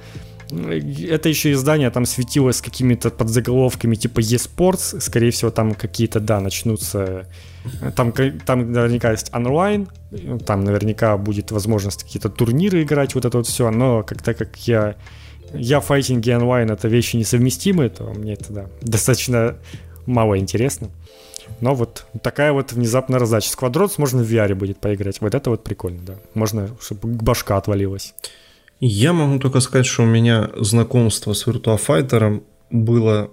[0.49, 6.39] это еще издание там светилось с какими-то подзаголовками типа eSports, скорее всего там какие-то, да,
[6.39, 7.27] начнутся,
[7.95, 9.87] там, там наверняка есть онлайн,
[10.45, 14.55] там наверняка будет возможность какие-то турниры играть, вот это вот все, но как так как
[14.67, 14.95] я
[15.53, 19.55] я файтинг и онлайн это вещи несовместимые, то мне это да, достаточно
[20.05, 20.89] мало интересно.
[21.61, 23.49] Но вот такая вот внезапная раздача.
[23.49, 25.21] Сквадротс можно в VR будет поиграть.
[25.21, 26.15] Вот это вот прикольно, да.
[26.33, 28.13] Можно, чтобы башка отвалилась.
[28.79, 33.31] Я могу только сказать, что у меня знакомство с Virtua Fighter было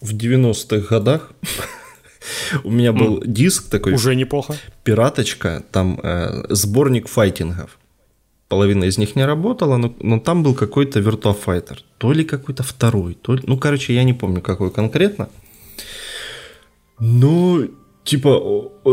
[0.00, 1.32] в 90-х годах.
[2.64, 3.92] У меня был диск такой.
[3.92, 4.56] Уже неплохо.
[4.84, 7.78] Пираточка, там э, сборник файтингов.
[8.48, 11.78] Половина из них не работала, но, но там был какой-то Virtua Fighter.
[11.98, 13.42] То ли какой-то второй, то ли...
[13.46, 15.28] Ну, короче, я не помню, какой конкретно.
[17.00, 17.62] Но
[18.04, 18.28] типа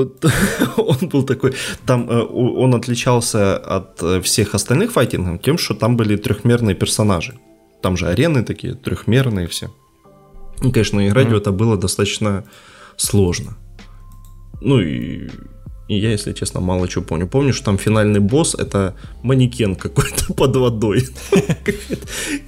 [0.78, 1.54] он был такой,
[1.86, 7.34] там э, он отличался от э, всех остальных файтингов тем, что там были трехмерные персонажи.
[7.82, 9.68] Там же арены такие трехмерные все.
[10.64, 11.34] И, конечно, играть mm-hmm.
[11.34, 12.44] в это было достаточно
[12.96, 13.58] сложно.
[14.62, 15.30] Ну и,
[15.88, 17.28] и я, если честно, мало чего помню.
[17.28, 21.06] Помню, что там финальный босс это манекен какой-то под водой.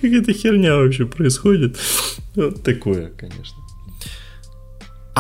[0.02, 1.78] Какая-то херня вообще происходит.
[2.64, 3.59] Такое, конечно.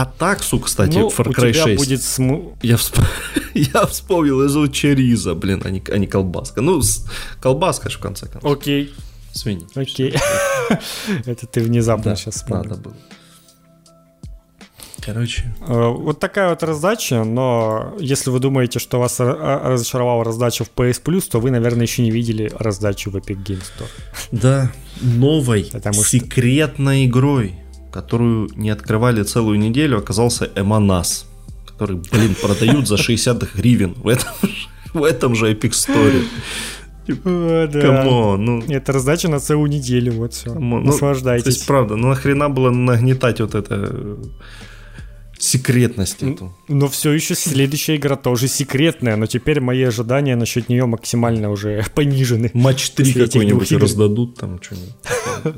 [0.01, 1.77] Атаксу, кстати, ну, Far Cry 6.
[1.77, 2.57] будет сму...
[2.61, 2.99] я, всп...
[3.53, 6.61] я вспомнил, из чериза, блин, а не, а не колбаска.
[6.61, 7.05] Ну, с...
[7.41, 8.49] колбаска же в конце концов.
[8.49, 8.93] Окей.
[9.33, 9.67] Свиньи.
[9.75, 10.15] Окей.
[11.25, 12.69] Это ты внезапно сейчас вспомнил.
[12.69, 12.95] Надо было.
[15.01, 15.53] Короче.
[15.67, 21.03] Э, вот такая вот раздача, но если вы думаете, что вас разочаровала раздача в PS
[21.03, 23.89] Plus, то вы, наверное, еще не видели раздачу в Epic Games Store.
[24.31, 24.71] Да,
[25.01, 27.09] новой, Потому секретной что...
[27.09, 27.55] игрой
[27.91, 31.25] которую не открывали целую неделю, оказался Эманас,
[31.67, 34.33] который, блин, продают за 60 гривен в этом,
[34.93, 36.25] в этом же Epic Store.
[37.07, 37.81] Типа, да.
[37.81, 38.63] Come on, ну...
[38.67, 40.53] Это раздача на целую неделю, вот все.
[40.53, 40.83] Come on.
[40.83, 41.45] Наслаждайтесь.
[41.45, 44.17] Ну, то есть, правда, ну нахрена было нагнетать вот это э,
[45.39, 46.55] секретность эту.
[46.67, 51.83] Но все еще следующая игра тоже секретная, но теперь мои ожидания насчет нее максимально уже
[51.95, 52.51] понижены.
[52.53, 55.55] Матч 3 какой-нибудь раздадут там что-нибудь.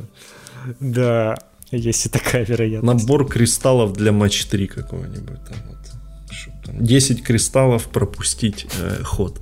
[0.80, 1.36] Да,
[1.72, 3.06] Есть и такая вероятность.
[3.06, 5.40] Набор кристаллов для матч 3 какого-нибудь.
[5.46, 9.40] Там, вот, там, 10 кристаллов пропустить э, ход.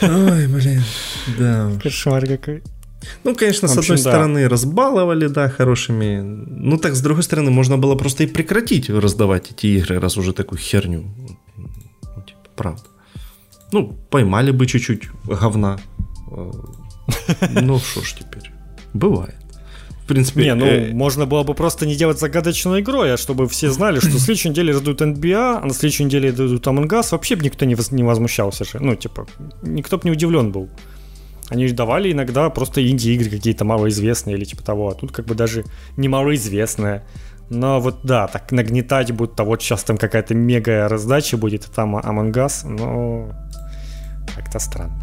[0.00, 0.82] Ой, блин,
[1.38, 1.70] да.
[1.82, 2.62] Кошмар какой.
[3.24, 4.10] Ну, конечно, общем, с одной да.
[4.10, 6.20] стороны разбаловали, да, хорошими.
[6.20, 10.32] Ну, так, с другой стороны, можно было просто и прекратить раздавать эти игры, раз уже
[10.32, 11.04] такую херню.
[11.56, 12.84] Ну, типа, правда.
[13.70, 15.78] Ну, поймали бы чуть-чуть говна.
[16.30, 16.50] Э,
[17.60, 18.50] ну, что ж теперь.
[18.94, 19.45] Бывает
[20.06, 20.44] в принципе...
[20.44, 20.92] Не, ну, э...
[20.92, 24.72] можно было бы просто не делать загадочную игру, а чтобы все знали, что следующей неделе
[24.72, 27.90] раздают NBA, а на следующей неделе дадут Among Us, вообще бы никто не, воз...
[27.90, 28.78] не возмущался же.
[28.78, 29.26] Ну, типа,
[29.62, 30.68] никто бы не удивлен был.
[31.48, 35.64] Они давали иногда просто инди-игры какие-то малоизвестные или типа того, а тут как бы даже
[35.96, 37.04] не малоизвестные.
[37.50, 41.96] Но вот да, так нагнетать будто вот сейчас там какая-то мега раздача будет, и там
[41.96, 43.32] Among Us, но
[44.36, 45.00] как-то странно.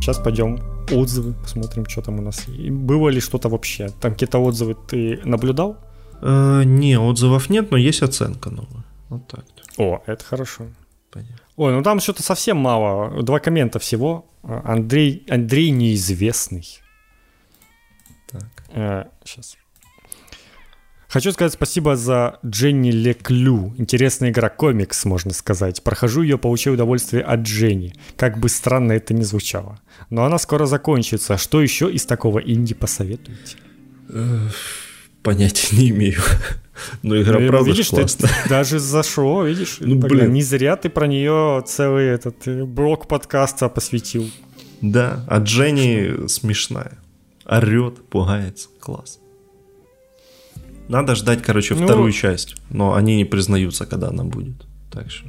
[0.00, 2.48] Сейчас пойдем отзывы, посмотрим, что там у нас.
[2.48, 3.88] И было ли что-то вообще?
[4.00, 5.76] Там какие-то отзывы ты наблюдал?
[6.22, 8.84] Э, не, отзывов нет, но есть оценка новая.
[9.08, 9.44] Вот так.
[9.78, 10.64] О, это хорошо.
[11.10, 11.36] Понятно.
[11.56, 13.22] Ой, ну там что-то совсем мало.
[13.22, 14.26] Два коммента всего.
[14.42, 16.66] Андрей, Андрей неизвестный.
[18.30, 18.64] Так.
[18.70, 19.56] Э, сейчас.
[21.08, 23.74] Хочу сказать спасибо за Дженни Леклю.
[23.78, 25.82] Интересная игра комикс, можно сказать.
[25.82, 27.94] Прохожу ее, получаю удовольствие от Дженни.
[28.16, 29.80] Как бы странно это ни звучало.
[30.10, 31.38] Но она скоро закончится.
[31.38, 33.56] Что еще из такого инди посоветуете?
[35.22, 36.20] Понятия не имею.
[37.02, 38.30] Но игра ну, правда видишь, классная.
[38.42, 39.78] Ты даже зашло, видишь?
[39.80, 40.32] Ну, блин.
[40.32, 44.30] Не зря ты про нее целый этот э, блок подкаста посвятил.
[44.82, 46.98] Да, а Дженни смешная.
[47.44, 48.68] орет, пугается.
[48.78, 49.18] Класс.
[50.88, 52.56] Надо ждать, короче, Ну- вторую часть.
[52.70, 54.54] Но они не признаются, когда она будет.
[54.90, 55.26] Так что...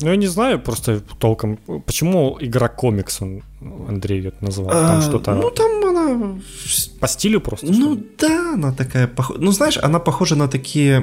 [0.00, 1.56] Ну, я не знаю просто толком,
[1.86, 3.42] почему игра комикс он,
[3.88, 4.70] Андрей ее назвал.
[4.70, 6.38] Там А, что-то Ну, там она...
[7.00, 7.66] по стилю просто?
[7.66, 8.06] Ну ли?
[8.18, 9.40] да, она такая похожа.
[9.40, 11.00] Ну знаешь, она похожа на такие,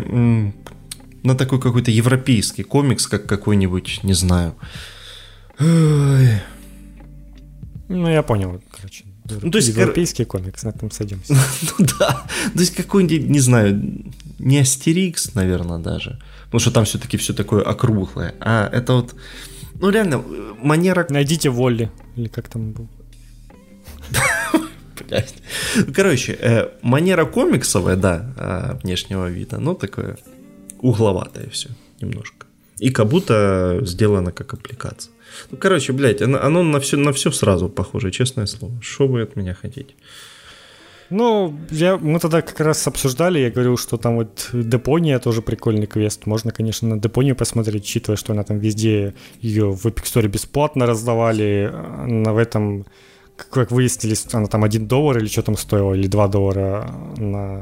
[1.24, 4.56] на такой какой-то европейский комикс, как какой-нибудь, не знаю.
[5.60, 6.30] Ой.
[7.90, 9.04] Ну, я понял, короче.
[9.30, 11.34] Ну, то есть, Европейский комикс, на этом сойдемся.
[11.80, 13.82] Ну да, то есть какой-нибудь, не знаю,
[14.40, 16.20] не Астерикс, наверное, даже.
[16.46, 18.36] Потому что там все-таки все такое округлое.
[18.40, 19.16] А это вот,
[19.80, 22.88] ну реально, э, манера Найдите Волли, или как там был.
[25.08, 25.36] Блядь.
[25.76, 30.18] Ну, Короче, э, манера комиксовая, да, а, внешнего вида, но такое
[30.80, 31.70] угловатое все
[32.02, 32.46] немножко.
[32.78, 35.12] И как будто сделано как аппликация.
[35.52, 38.74] Ну, короче, блядь, оно, оно на все на все сразу похоже, честное слово.
[38.82, 39.94] Что вы от меня хотите?
[41.12, 45.86] Ну, я, мы тогда как раз обсуждали, я говорил, что там вот Депония тоже прикольный
[45.86, 46.26] квест.
[46.26, 50.88] Можно, конечно, на Депонию посмотреть, учитывая, что она там везде ее в Epic Store бесплатно
[50.88, 51.72] раздавали.
[52.08, 52.86] На в этом,
[53.52, 57.62] как- выяснилось, она там 1 доллар или что там стоила, или 2 доллара на,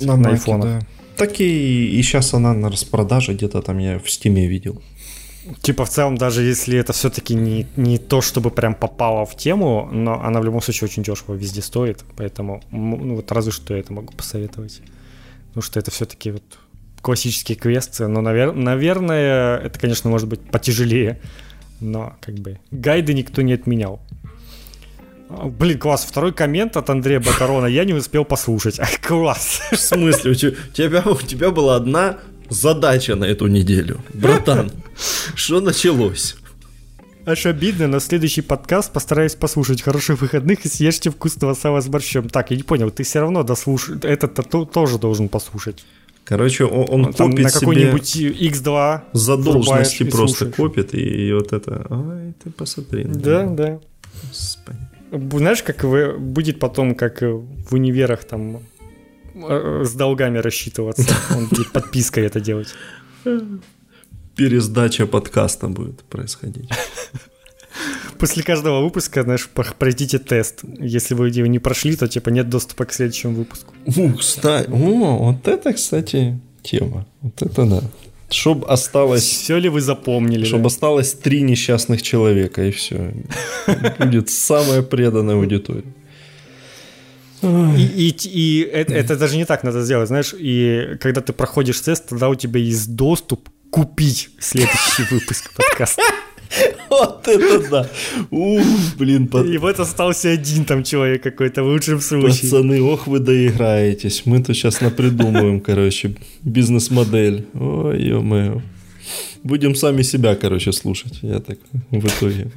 [0.00, 0.64] на, Маке, айфонах.
[0.80, 0.86] да.
[1.16, 4.80] Так и, и сейчас она на распродаже, где-то там я в стиме видел.
[5.60, 9.88] Типа в целом, даже если это все-таки не, не то, чтобы прям попало в тему,
[9.92, 13.80] но она в любом случае очень дешево везде стоит, поэтому ну, вот разве что я
[13.80, 14.80] это могу посоветовать.
[15.48, 16.42] Потому что это все-таки вот
[17.02, 21.20] классические квесты, но, навер- наверное, это, конечно, может быть потяжелее,
[21.80, 24.00] но как бы гайды никто не отменял.
[25.28, 28.80] А, Блин, класс, второй коммент от Андрея Батарона я не успел послушать.
[29.02, 29.60] Класс.
[29.70, 30.30] В смысле?
[30.30, 32.18] У тебя, у тебя была одна
[32.54, 34.00] задача на эту неделю.
[34.14, 34.70] Братан,
[35.34, 36.36] что началось?
[37.26, 39.80] Аж обидно, но следующий подкаст постараюсь послушать.
[39.82, 42.28] Хороших выходных и съешьте вкусного сала с борщом.
[42.28, 43.96] Так, я не понял, ты все равно дослушай.
[44.02, 45.84] Этот-то то- тоже должен послушать.
[46.24, 50.54] Короче, он, он Там копит на себе какой-нибудь X2 задолженности и просто слушаешь.
[50.56, 51.86] копит, и, вот это...
[51.90, 53.04] Ой, ты посмотри.
[53.04, 53.54] на Да, него.
[53.56, 53.78] да.
[54.28, 54.78] Господи.
[55.38, 58.60] Знаешь, как вы, будет потом, как в универах там
[59.34, 61.14] с долгами рассчитываться.
[61.36, 62.68] Он будет подпиской это делать.
[64.36, 66.68] Пересдача подкаста будет происходить.
[68.18, 70.60] После каждого выпуска, знаешь, пр- пройдите тест.
[70.78, 73.74] Если вы его не прошли, то типа нет доступа к следующему выпуску.
[73.86, 77.06] Ух, кстати, о, вот это, кстати, тема.
[77.20, 77.80] Вот это да.
[78.30, 80.44] Чтоб осталось, Все ли вы запомнили?
[80.44, 80.66] чтобы да?
[80.68, 83.12] осталось три несчастных человека, и все.
[83.98, 85.84] Будет самая преданная аудитория.
[87.76, 91.80] И, и, и это, это даже не так надо сделать, знаешь, и когда ты проходишь
[91.80, 96.02] тест, тогда у тебя есть доступ купить следующий выпуск подкаста.
[96.88, 97.90] Вот это да.
[98.30, 98.64] Ух,
[98.96, 102.42] блин, па- И вот остался один там человек какой-то в лучшем случае.
[102.50, 104.22] пацаны, ох вы доиграетесь.
[104.26, 107.46] Мы тут сейчас напридумываем, короче, бизнес-модель.
[107.54, 108.62] Ой, ё-моё.
[109.42, 111.18] Будем сами себя, короче, слушать.
[111.22, 111.58] Я так
[111.90, 112.52] в итоге.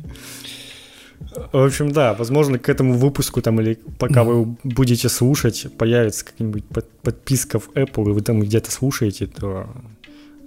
[1.51, 6.65] В общем, да, возможно, к этому выпуску там или пока вы будете слушать, появится какая-нибудь
[6.65, 9.67] под- подписка в Apple, и вы там где-то слушаете, то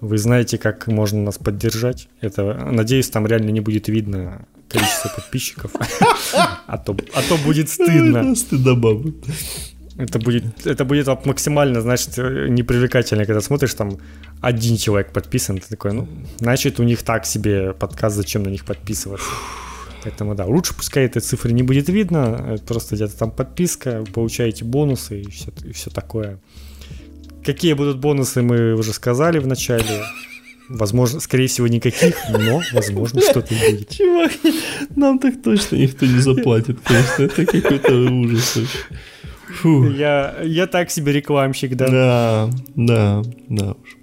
[0.01, 2.09] вы знаете, как можно нас поддержать.
[2.21, 5.73] Это, надеюсь, там реально не будет видно количество подписчиков,
[6.67, 8.35] а то, а то будет стыдно.
[8.35, 9.25] Стыдоба будет.
[9.97, 13.99] Это будет, это будет максимально, значит, непривлекательно, когда смотришь, там
[14.41, 16.09] один человек подписан, ты такой, ну,
[16.39, 19.29] значит, у них так себе подкаст, зачем на них подписываться.
[20.03, 24.65] Поэтому, да, лучше пускай этой цифры не будет видно, это просто где-то там подписка, получаете
[24.65, 26.41] бонусы и все, и все такое.
[27.45, 30.05] Какие будут бонусы, мы уже сказали в начале.
[30.69, 33.91] Возможно, скорее всего, никаких, но, возможно, что-то и будет.
[33.91, 34.33] Чувак,
[34.95, 37.25] нам так точно никто не заплатит, конечно.
[37.25, 38.79] Это какой-то ужас вообще.
[39.61, 39.91] Фу.
[39.91, 41.89] Я, я так себе рекламщик, да.
[41.89, 43.97] Да, да, да уж.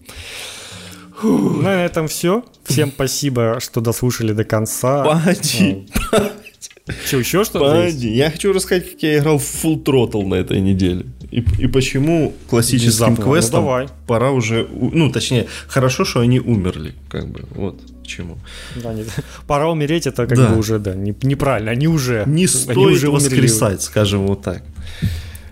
[1.24, 2.44] Ну, на этом все.
[2.66, 5.04] Всем спасибо, что дослушали до конца.
[5.04, 5.88] Погоди,
[7.10, 8.10] Че, еще что-то погоди.
[8.16, 11.06] Я хочу рассказать, как я играл в Full Throttle на этой неделе.
[11.32, 13.26] И, и почему классическим Внезапно.
[13.26, 13.88] Ну, квестам давай.
[14.08, 14.68] пора уже...
[14.72, 16.94] Ну, точнее, хорошо, что они умерли.
[17.10, 18.38] Как бы, вот к чему.
[18.82, 19.04] Да, не-
[19.48, 20.48] пора умереть, это как Да.
[20.48, 21.72] бы уже, да, не- неправильно.
[21.72, 22.24] Они уже...
[22.26, 23.26] Не они стоит уже умерли.
[23.26, 24.64] воскресать, скажем вот так.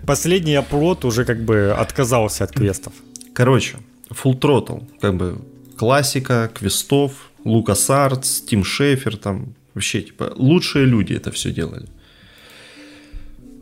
[0.06, 2.94] Последний оплот уже как бы отказался от квестов.
[3.34, 3.76] Короче,
[4.10, 5.36] Full Throttle, как бы
[5.76, 11.86] классика, квестов, Лукас Артс, Тим Шефер, там вообще, типа, лучшие люди это все делали.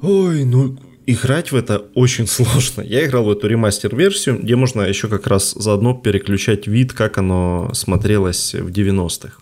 [0.01, 2.83] Ой, ну, играть в это очень сложно.
[2.83, 7.71] Я играл в эту ремастер-версию, где можно еще как раз заодно переключать вид, как оно
[7.75, 9.39] смотрелось в 90-х.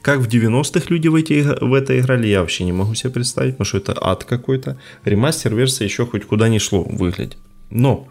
[0.00, 3.54] Как в 90-х люди в, эти, в это играли, я вообще не могу себе представить,
[3.54, 4.78] потому что это ад какой-то.
[5.04, 7.36] Ремастер-версия еще хоть куда ни шло выглядит.
[7.70, 8.08] Но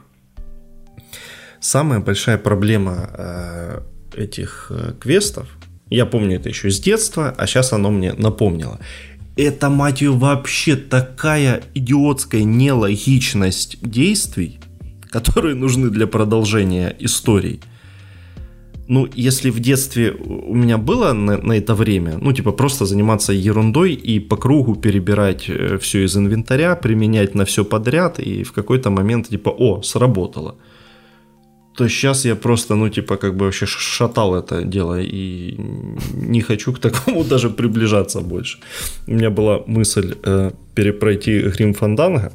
[1.62, 3.82] самая большая проблема э,
[4.16, 5.48] этих э, квестов,
[5.90, 8.80] я помню это еще с детства, а сейчас оно мне напомнило.
[9.36, 14.60] Это, мать ее, вообще такая идиотская нелогичность действий,
[15.10, 17.60] которые нужны для продолжения истории–
[18.92, 23.32] ну, если в детстве у меня было на, на это время, ну, типа просто заниматься
[23.32, 28.52] ерундой и по кругу перебирать э, все из инвентаря, применять на все подряд, и в
[28.52, 30.56] какой-то момент, типа, о, сработало.
[31.76, 35.56] То сейчас я просто, ну, типа, как бы вообще шатал это дело и
[36.14, 38.60] не хочу к такому даже приближаться больше.
[39.08, 42.32] У меня была мысль э, перепройти Грим Фанданга,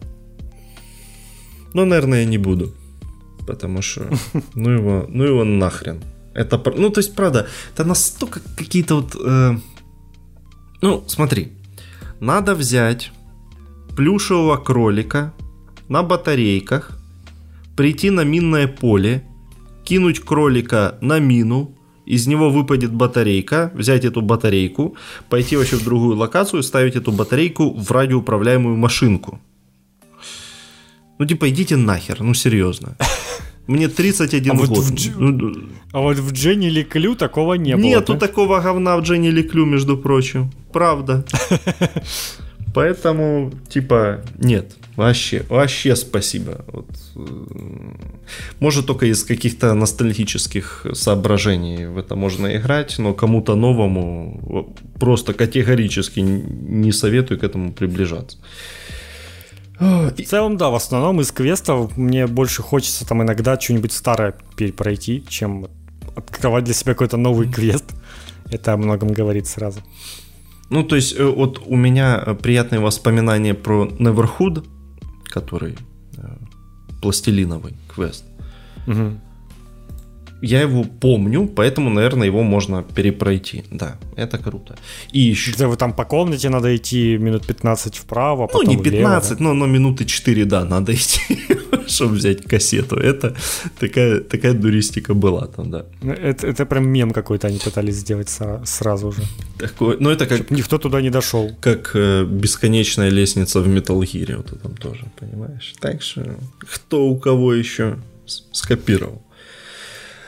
[1.74, 2.72] но, наверное, я не буду,
[3.46, 4.08] потому что,
[4.54, 6.00] ну его, ну его нахрен.
[6.34, 9.16] Это, ну, то есть, правда, это настолько какие-то вот...
[9.26, 9.56] Э,
[10.82, 11.52] ну, смотри,
[12.20, 13.12] надо взять
[13.96, 15.32] плюшевого кролика
[15.88, 16.98] на батарейках,
[17.76, 19.22] прийти на минное поле,
[19.84, 21.76] кинуть кролика на мину,
[22.06, 24.96] из него выпадет батарейка, взять эту батарейку,
[25.28, 29.40] пойти вообще в другую локацию, ставить эту батарейку в радиоуправляемую машинку.
[31.18, 32.96] Ну, типа, идите нахер, ну, серьезно.
[33.66, 34.68] Мне 31 а год.
[34.68, 35.52] Вот в, ну,
[35.92, 37.88] а вот в Дженни Ликлю такого не Нету было.
[37.88, 38.18] Нету да?
[38.20, 40.52] такого говна в Дженни Ликлю, между прочим.
[40.72, 41.24] Правда.
[42.76, 44.76] Поэтому, типа, нет.
[44.96, 46.62] Вообще, вообще спасибо.
[46.68, 47.20] Вот, э,
[48.60, 56.20] может, только из каких-то ностальгических соображений в это можно играть, но кому-то новому просто категорически
[56.20, 58.36] не советую к этому приближаться.
[59.80, 65.24] В целом, да, в основном из квестов мне больше хочется там иногда что-нибудь старое перепройти,
[65.30, 65.68] чем
[66.14, 67.86] открывать для себя какой-то новый квест.
[68.50, 69.80] Это о многом говорит сразу.
[70.70, 74.64] Ну, то есть, э, вот у меня э, приятные воспоминания про Neverhood,
[75.24, 75.76] который
[76.16, 76.36] э,
[77.00, 78.24] пластилиновый квест.
[78.86, 79.20] Угу
[80.46, 83.64] я его помню, поэтому, наверное, его можно перепройти.
[83.70, 84.76] Да, это круто.
[85.12, 85.52] И еще...
[85.52, 89.44] Где вы там по комнате надо идти минут 15 вправо, Ну, не 15, влево, да?
[89.44, 91.38] но, но минуты 4, да, надо идти,
[91.86, 92.96] чтобы взять кассету.
[92.96, 93.34] Это
[93.80, 95.84] такая, такая дуристика была там, да.
[96.02, 99.22] Ну, это, это прям мем какой-то они пытались сделать сразу же.
[99.58, 100.38] Такой, ну, это как...
[100.38, 101.50] Чтобы никто туда не дошел.
[101.60, 105.74] Как э, бесконечная лестница в Metal Gear, вот там тоже, понимаешь?
[105.80, 106.22] Так что,
[106.58, 107.96] кто у кого еще
[108.52, 109.25] скопировал.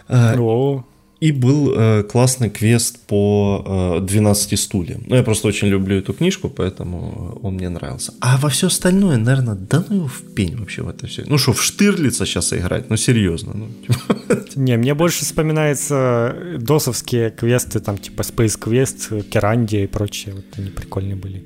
[0.09, 0.85] О.
[1.21, 5.03] И был э, классный квест по э, 12 стульям.
[5.07, 8.13] Ну, я просто очень люблю эту книжку, поэтому он мне нравился.
[8.21, 11.25] А во все остальное, наверное, да ну его в пень вообще в это все.
[11.27, 12.89] Ну что, в Штирлица сейчас играть?
[12.91, 13.53] Ну, серьезно.
[13.55, 14.17] Ну, типа.
[14.55, 20.35] Не, мне больше вспоминаются досовские квесты, там, типа Space Quest, Керандия и прочие.
[20.35, 21.43] Вот они прикольные были.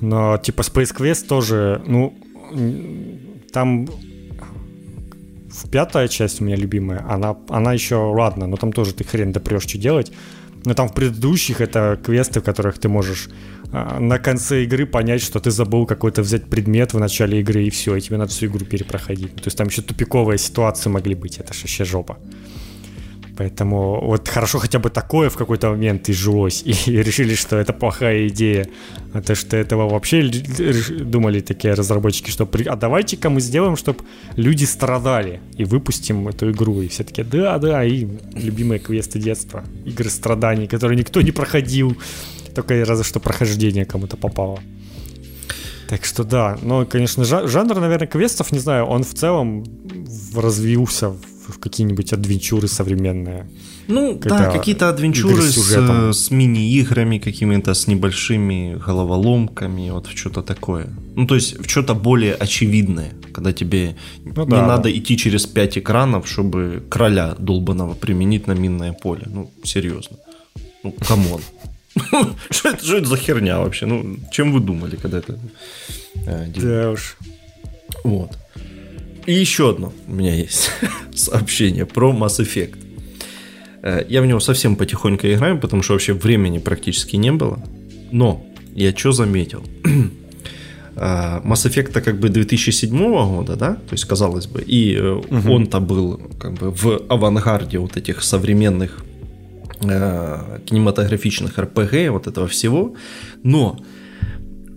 [0.00, 2.12] Но, типа, Space Quest тоже, ну,
[3.52, 3.88] там
[5.70, 9.62] пятая часть у меня любимая, она, она еще ладно, но там тоже ты хрен допрешь,
[9.62, 10.12] что делать.
[10.64, 13.28] Но там в предыдущих это квесты, в которых ты можешь
[13.72, 17.70] а, на конце игры понять, что ты забыл какой-то взять предмет в начале игры, и
[17.70, 19.34] все, и тебе надо всю игру перепроходить.
[19.34, 22.18] То есть там еще тупиковые ситуации могли быть, это же вообще жопа.
[23.36, 28.28] Поэтому вот хорошо хотя бы такое в какой-то момент изжилось, и решили, что это плохая
[28.28, 28.66] идея.
[29.14, 30.22] А то, что этого вообще
[31.00, 32.64] думали такие разработчики, что при...
[32.64, 34.00] а давайте-ка мы сделаем, чтобы
[34.36, 36.82] люди страдали, и выпустим эту игру.
[36.82, 41.96] И все таки да, да, и любимые квесты детства, игры страданий, которые никто не проходил,
[42.54, 44.60] только разве что прохождение кому-то попало.
[45.88, 49.64] Так что да, но, конечно, жанр, наверное, квестов, не знаю, он в целом
[50.34, 53.46] развился в какие-нибудь адвенчуры современные.
[53.88, 60.42] Ну, да, какие-то адвенчуры с, с, с мини-играми какими-то, с небольшими головоломками, вот в что-то
[60.42, 60.88] такое.
[61.16, 65.46] Ну, то есть в что-то более очевидное, когда тебе ну, не да, надо идти через
[65.46, 69.22] пять экранов, чтобы короля долбанного применить на минное поле.
[69.26, 70.16] Ну, серьезно.
[70.84, 71.40] Ну, come on.
[72.50, 73.84] Что это, что это за херня вообще?
[73.84, 75.38] Ну, чем вы думали, когда это
[76.26, 77.18] э, Да уж.
[78.02, 78.30] Вот.
[79.26, 80.70] И еще одно у меня есть
[81.14, 82.76] сообщение про Mass Effect.
[83.82, 87.62] Э, я в него совсем потихоньку играю, потому что вообще времени практически не было.
[88.10, 88.44] Но
[88.74, 89.62] я что заметил?
[90.94, 95.50] Э, Mass Effect как бы 2007 года, да, то есть казалось бы, и угу.
[95.50, 99.02] он-то был как бы в авангарде вот этих современных
[99.80, 102.94] э, кинематографичных RPG, вот этого всего,
[103.42, 103.78] но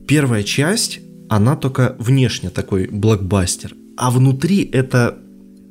[0.07, 5.17] первая часть, она только внешне такой блокбастер, а внутри это,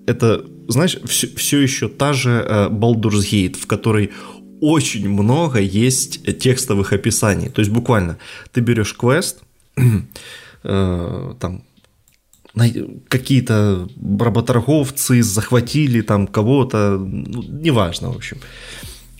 [0.07, 4.13] это знаешь, все, все еще та же э, Baldur's Gate, в которой
[4.61, 7.51] очень много есть текстовых описаний.
[7.51, 8.19] То есть буквально
[8.53, 9.43] ты берешь квест,
[10.63, 11.63] э, там
[13.09, 13.89] какие-то
[14.21, 18.39] работорговцы захватили там кого-то, ну, неважно, в общем.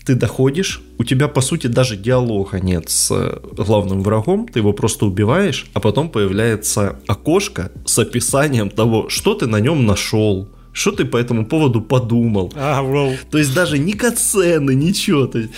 [0.05, 5.07] Ты доходишь, у тебя, по сути, даже диалога нет с главным врагом, ты его просто
[5.07, 11.05] убиваешь, а потом появляется окошко с описанием того, что ты на нем нашел, что ты
[11.05, 12.51] по этому поводу подумал?
[12.55, 13.17] А, wow.
[13.31, 15.25] То есть даже ни кацены, ничего.
[15.25, 15.51] То есть,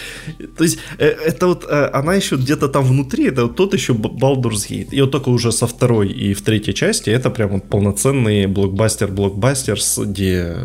[0.57, 3.93] то есть э, это вот, э, она еще где-то там внутри, это вот тот еще
[3.93, 4.89] Baldur's Gate.
[4.91, 9.79] И вот только уже со второй и в третьей части это прям вот полноценный блокбастер-блокбастер,
[10.05, 10.55] где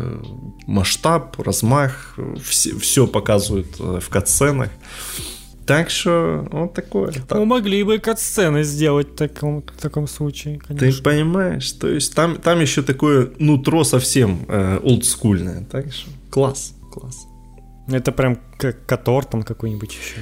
[0.67, 4.69] масштаб, размах, все, все показывают э, в катсценах.
[5.65, 7.13] Так что вот такое.
[7.29, 10.91] Ну, могли бы кат-сцены сделать в таком, в таком случае, конечно.
[10.91, 11.71] Ты понимаешь?
[11.71, 15.65] То есть там, там еще такое нутро совсем э, олдскульное.
[15.71, 17.27] Так что класс, класс.
[17.87, 20.21] Это прям как Котор там какой-нибудь еще.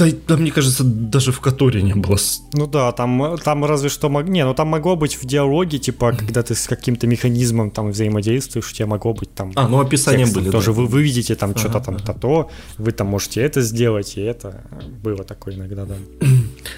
[0.00, 2.16] Да, да, мне кажется, даже в Которе не было.
[2.54, 4.08] Ну да, там, там разве что...
[4.08, 4.24] Мог...
[4.24, 8.70] Не, ну там могло быть в диалоге, типа, когда ты с каким-то механизмом там взаимодействуешь,
[8.70, 9.52] у тебя могло быть там...
[9.56, 10.72] А, ну описание текстом были, Тоже да.
[10.72, 12.12] вы, вы видите там ага, что-то там ага.
[12.12, 14.64] то-то, вы там можете это сделать, и это
[15.02, 15.94] было такое иногда, да.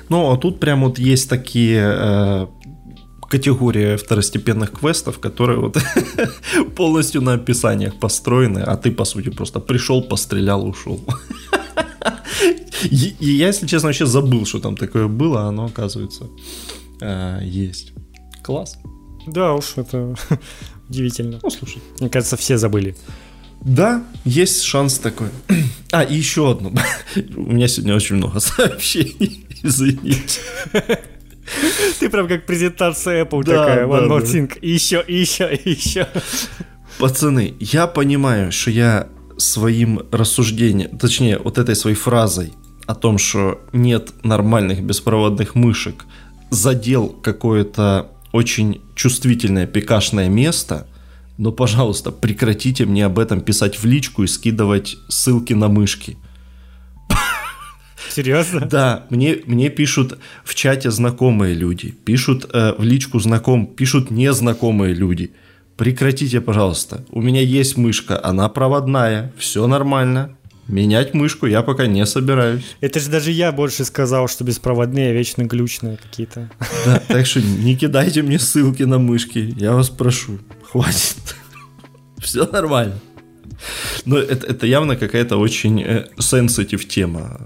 [0.09, 2.47] Ну, а тут прям вот есть такие э,
[3.33, 5.79] категория второстепенных квестов, которые вот
[6.77, 11.01] полностью на описаниях построены, а ты, по сути, просто пришел, пострелял, ушел.
[12.91, 16.25] И, я, если честно, вообще забыл, что там такое было, а оно, оказывается,
[17.01, 17.93] э, есть.
[18.43, 18.77] Класс.
[19.27, 20.15] Да уж, это
[20.91, 21.39] удивительно.
[21.43, 21.81] Ну, слушай.
[22.01, 22.95] Мне кажется, все забыли.
[23.63, 25.29] Да, есть шанс такой.
[25.91, 26.73] А, и еще одно.
[27.37, 29.47] У меня сегодня очень много сообщений.
[29.63, 30.41] Извините.
[32.01, 33.87] Ты прям как презентация Apple да, такая.
[33.87, 34.27] One да, more да.
[34.27, 34.59] thing.
[34.61, 36.07] И еще, и еще, и еще.
[36.99, 39.09] Пацаны, я понимаю, что я
[39.39, 42.53] своим рассуждением, точнее, вот этой своей фразой
[42.87, 46.05] о том, что нет нормальных беспроводных мышек,
[46.51, 50.87] задел какое-то очень чувствительное пикашное место,
[51.39, 56.16] но, пожалуйста, прекратите мне об этом писать в личку и скидывать ссылки на мышки.
[58.12, 58.60] Серьезно?
[58.60, 64.94] Да, мне, мне пишут в чате знакомые люди, пишут э, в личку знаком, пишут незнакомые
[64.94, 65.32] люди–
[65.76, 67.05] Прекратите, пожалуйста.
[67.10, 70.36] У меня есть мышка, она проводная, все нормально.
[70.68, 72.76] Менять мышку я пока не собираюсь.
[72.80, 76.51] Это же даже я больше сказал, что беспроводные, а вечно глючные какие-то.
[76.86, 80.39] Да, так что не кидайте мне ссылки на мышки, я вас прошу.
[80.70, 81.16] Хватит.
[82.18, 82.94] Все нормально.
[84.05, 86.07] Но это, это явно какая-то очень э,
[86.89, 87.41] тема.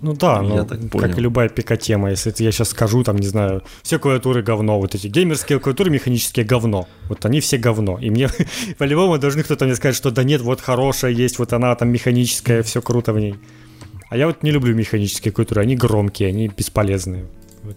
[0.00, 0.66] Ну да, ну,
[0.98, 2.10] как и любая пика-тема.
[2.10, 6.46] Если я сейчас скажу, там, не знаю, все клавиатуры говно, вот эти геймерские клавиатуры механические
[6.46, 6.88] говно.
[7.08, 7.98] Вот они все говно.
[8.00, 8.28] И мне
[8.78, 12.62] по-любому должны кто-то мне сказать, что да нет, вот хорошая есть, вот она там механическая,
[12.62, 13.34] все круто в ней.
[14.08, 17.26] А я вот не люблю механические клавиатуры, они громкие, они бесполезные.
[17.62, 17.76] Вот.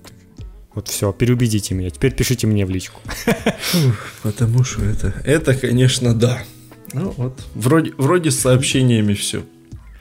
[0.76, 1.92] Вот все, переубедите меня.
[1.92, 3.00] Теперь пишите мне в личку.
[4.24, 6.44] Потому что это, это, конечно, да.
[6.94, 9.44] Ну вот, вроде, вроде с сообщениями все.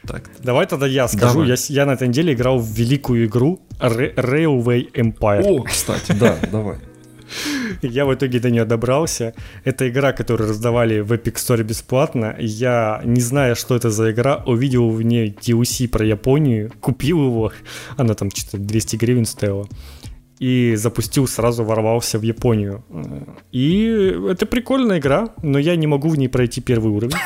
[0.07, 0.31] Так.
[0.43, 1.45] Давай тогда я скажу.
[1.45, 5.43] Я, я на этой неделе играл в великую игру Railway Empire.
[5.45, 6.77] О, кстати, да, давай.
[7.83, 9.33] Я в итоге до нее добрался.
[9.65, 12.37] Это игра, которую раздавали в Epic Store бесплатно.
[12.39, 17.53] Я, не зная, что это за игра, увидел в ней DLC про Японию, купил его.
[17.97, 19.67] Она там что-то 200 гривен стоила
[20.43, 22.83] и запустил, сразу ворвался в Японию.
[23.53, 23.85] И
[24.29, 27.17] это прикольная игра, но я не могу в ней пройти первый уровень.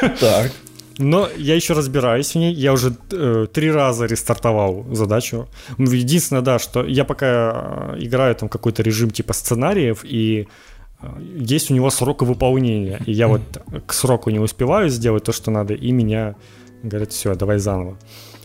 [0.20, 0.50] Так.
[0.98, 2.52] Но я еще разбираюсь в ней.
[2.54, 5.46] Я уже э, три раза рестартовал задачу.
[5.78, 10.48] Единственное, да, что я пока э, играю там какой-то режим типа сценариев, и
[11.00, 13.00] э, есть у него срок выполнения.
[13.06, 13.42] И я вот
[13.86, 16.34] к сроку не успеваю сделать то, что надо, и меня
[16.82, 17.96] говорят, все, давай заново.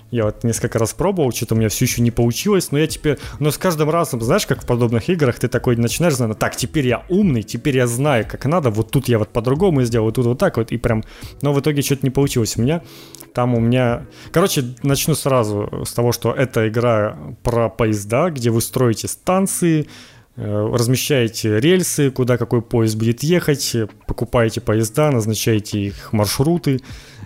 [0.09, 3.17] Я вот несколько раз пробовал, что-то у меня все еще не получилось, но я теперь,
[3.39, 6.87] но с каждым разом, знаешь, как в подобных играх, ты такой начинаешь, знать, так, теперь
[6.87, 10.25] я умный, теперь я знаю, как надо, вот тут я вот по-другому сделал, вот тут
[10.25, 11.03] вот так вот, и прям,
[11.41, 12.83] но в итоге что-то не получилось у меня.
[13.33, 18.61] Там у меня, короче, начну сразу с того, что это игра про поезда, где вы
[18.61, 19.87] строите станции,
[20.37, 23.75] э, размещаете рельсы, куда какой поезд будет ехать,
[24.07, 26.79] покупаете поезда, назначаете их маршруты,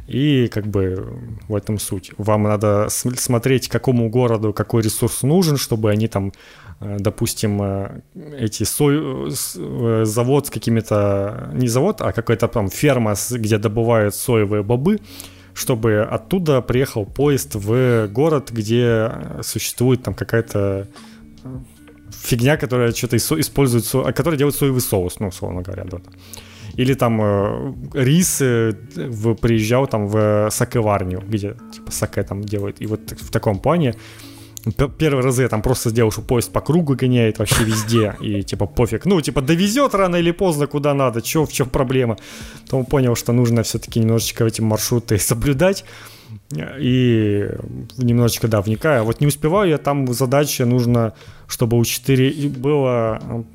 [0.07, 2.11] и как бы в этом суть.
[2.17, 6.33] Вам надо смотреть, какому городу какой ресурс нужен, чтобы они там,
[6.79, 8.01] э, допустим, э,
[8.37, 9.29] эти сой...
[9.29, 11.51] Э, завод с какими-то...
[11.53, 14.99] Не завод, а какая-то там ферма, где добывают соевые бобы,
[15.53, 19.11] чтобы оттуда приехал поезд в город, где
[19.41, 20.87] существует там какая-то
[22.11, 25.97] фигня, которая что-то использует, которая делает соевый соус, ну, условно говоря, да.
[26.75, 32.81] Или там э, рис э, в, приезжал там в сакеварню, где типа саке там делают.
[32.81, 33.95] И вот в таком плане
[34.99, 38.67] первые разы я там просто сделал, что поезд по кругу гоняет вообще везде, и типа
[38.67, 42.17] пофиг, ну типа довезет рано или поздно куда надо, чё, в чем проблема.
[42.65, 45.83] Потом понял, что нужно все-таки немножечко эти маршруты соблюдать,
[46.53, 47.49] и
[47.97, 49.03] немножечко, да, вникаю.
[49.03, 51.13] Вот не успеваю я, там задача нужно,
[51.51, 53.45] чтобы у 4 было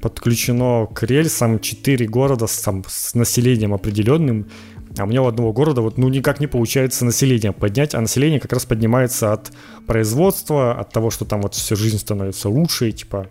[0.00, 4.46] подключено к рельсам 4 города с, там, с населением определенным,
[4.98, 8.52] а меня у одного города вот ну никак не получается население поднять, а население как
[8.52, 9.52] раз поднимается от
[9.86, 13.28] производства, от того, что там вот всю жизнь становится лучше, и, типа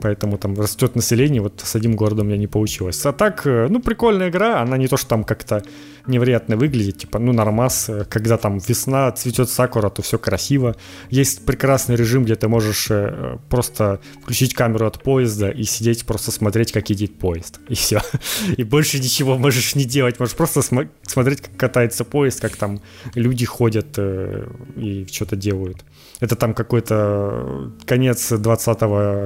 [0.00, 3.04] Поэтому там растет население, вот с одним городом у меня не получилось.
[3.04, 5.62] А так, э, ну, прикольная игра, она не то, что там как-то
[6.10, 10.76] невероятно выглядит, типа, ну, нормас, э, когда там весна, цветет сакура, то все красиво.
[11.10, 16.30] Есть прекрасный режим, где ты можешь э, просто включить камеру от поезда и сидеть, просто
[16.30, 18.00] смотреть, как едет поезд, и все.
[18.56, 22.80] И больше ничего можешь не делать, можешь просто см- смотреть, как катается поезд, как там
[23.14, 25.84] люди ходят и что-то делают.
[26.20, 28.80] Это там какой-то конец 20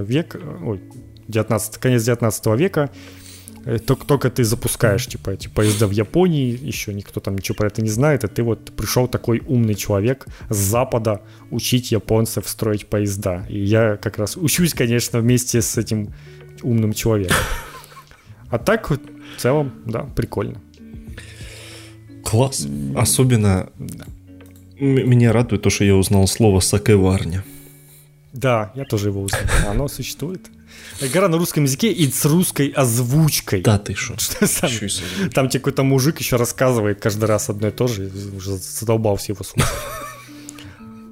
[0.08, 0.80] века, ой,
[1.28, 3.23] 19, конец 19 века, э,
[3.86, 7.82] только, только ты запускаешь, типа, эти поезда в Японии, еще никто там ничего про это
[7.82, 13.46] не знает, и ты вот пришел такой умный человек с запада учить японцев строить поезда.
[13.48, 16.12] И я как раз учусь, конечно, вместе с этим
[16.62, 17.36] умным человеком.
[18.50, 18.98] А так, в
[19.38, 20.60] целом, да, прикольно.
[22.22, 22.66] Класс.
[22.96, 24.04] Особенно да.
[24.78, 27.44] Меня радует то, что я узнал слово «сакеварня».
[28.32, 29.42] Да, я тоже его узнал.
[29.68, 30.50] Оно существует.
[31.00, 33.62] Игра на русском языке и с русской озвучкой.
[33.62, 34.14] Да, ты шо.
[34.60, 34.70] Там,
[35.30, 38.10] там тебе какой-то мужик еще рассказывает каждый раз одно и то же.
[38.36, 39.72] Уже задолбался его слушать.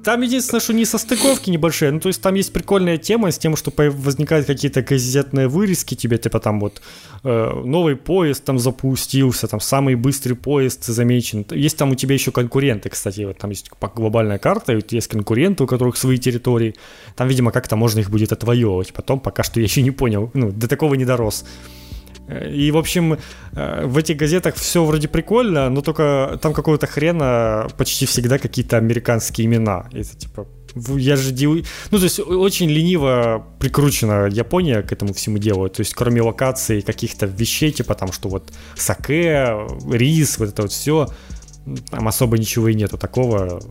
[0.03, 3.55] Там единственное, что не состыковки небольшие, ну то есть там есть прикольная тема с тем,
[3.55, 6.81] что возникают какие-то газетные вырезки тебе, типа там вот
[7.23, 11.45] э, новый поезд там запустился, там самый быстрый поезд замечен.
[11.51, 15.67] Есть там у тебя еще конкуренты, кстати, вот там есть глобальная карта, есть конкуренты, у
[15.67, 16.75] которых свои территории.
[17.15, 18.93] Там, видимо, как-то можно их будет отвоевывать.
[18.93, 21.45] Потом пока что я еще не понял, ну до такого не дорос.
[22.29, 23.17] И, в общем,
[23.53, 28.77] э, в этих газетах все вроде прикольно, но только там какого-то хрена почти всегда какие-то
[28.77, 29.87] американские имена.
[29.91, 31.55] Это типа я же дел...
[31.91, 35.69] Ну, то есть очень лениво прикручена Япония к этому всему делу.
[35.69, 40.71] То есть кроме локаций каких-то вещей, типа там, что вот саке, рис, вот это вот
[40.71, 41.09] все,
[41.91, 43.61] там особо ничего и нету такого.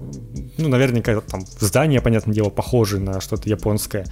[0.59, 4.07] Ну, наверняка там здания, понятное дело, похожи на что-то японское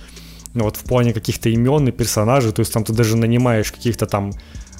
[0.55, 4.32] вот в плане каких-то имен и персонажей, то есть там ты даже нанимаешь каких-то там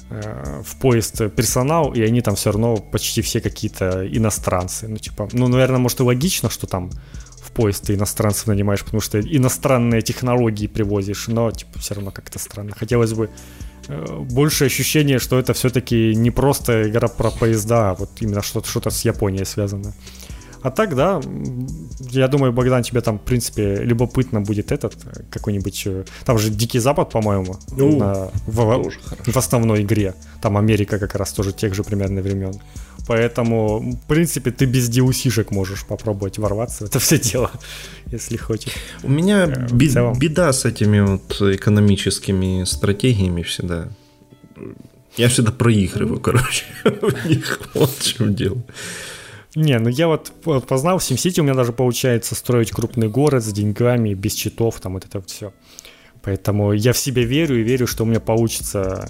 [0.09, 4.87] э, в поезд персонал, и они там все равно почти все какие-то иностранцы.
[4.87, 6.89] Ну, типа, ну, наверное, может и логично, что там
[7.41, 12.39] в поезд ты иностранцев нанимаешь, потому что иностранные технологии привозишь, но, типа, все равно как-то
[12.39, 12.71] странно.
[12.77, 13.29] Хотелось бы
[13.87, 18.67] э, больше ощущение, что это все-таки не просто игра про поезда, а вот именно что-то,
[18.67, 19.93] что-то с Японией связано.
[20.61, 21.21] А так, да,
[22.11, 25.83] я думаю, Богдан, тебе там, в принципе, любопытно будет этот э, какой-нибудь...
[25.85, 28.91] Э, там же Дикий Запад, по-моему, ну, на, в,
[29.25, 30.13] в основной игре.
[30.41, 32.53] Там Америка как раз тоже тех же примерно времен.
[33.07, 37.51] Поэтому, в принципе, ты без DLC-шек можешь попробовать ворваться в это все дело,
[38.11, 38.73] если хочешь.
[39.03, 40.19] У меня э, бе- целом...
[40.19, 43.87] беда с этими вот экономическими стратегиями всегда.
[45.17, 46.65] Я всегда проигрываю, короче.
[46.83, 48.57] В них вот в чем дело.
[49.55, 50.31] Не, ну я вот
[50.67, 54.93] познал в SimCity, у меня даже получается строить крупный город с деньгами, без читов, там
[54.93, 55.53] вот это вот все.
[56.21, 59.09] Поэтому я в себя верю и верю, что у меня получится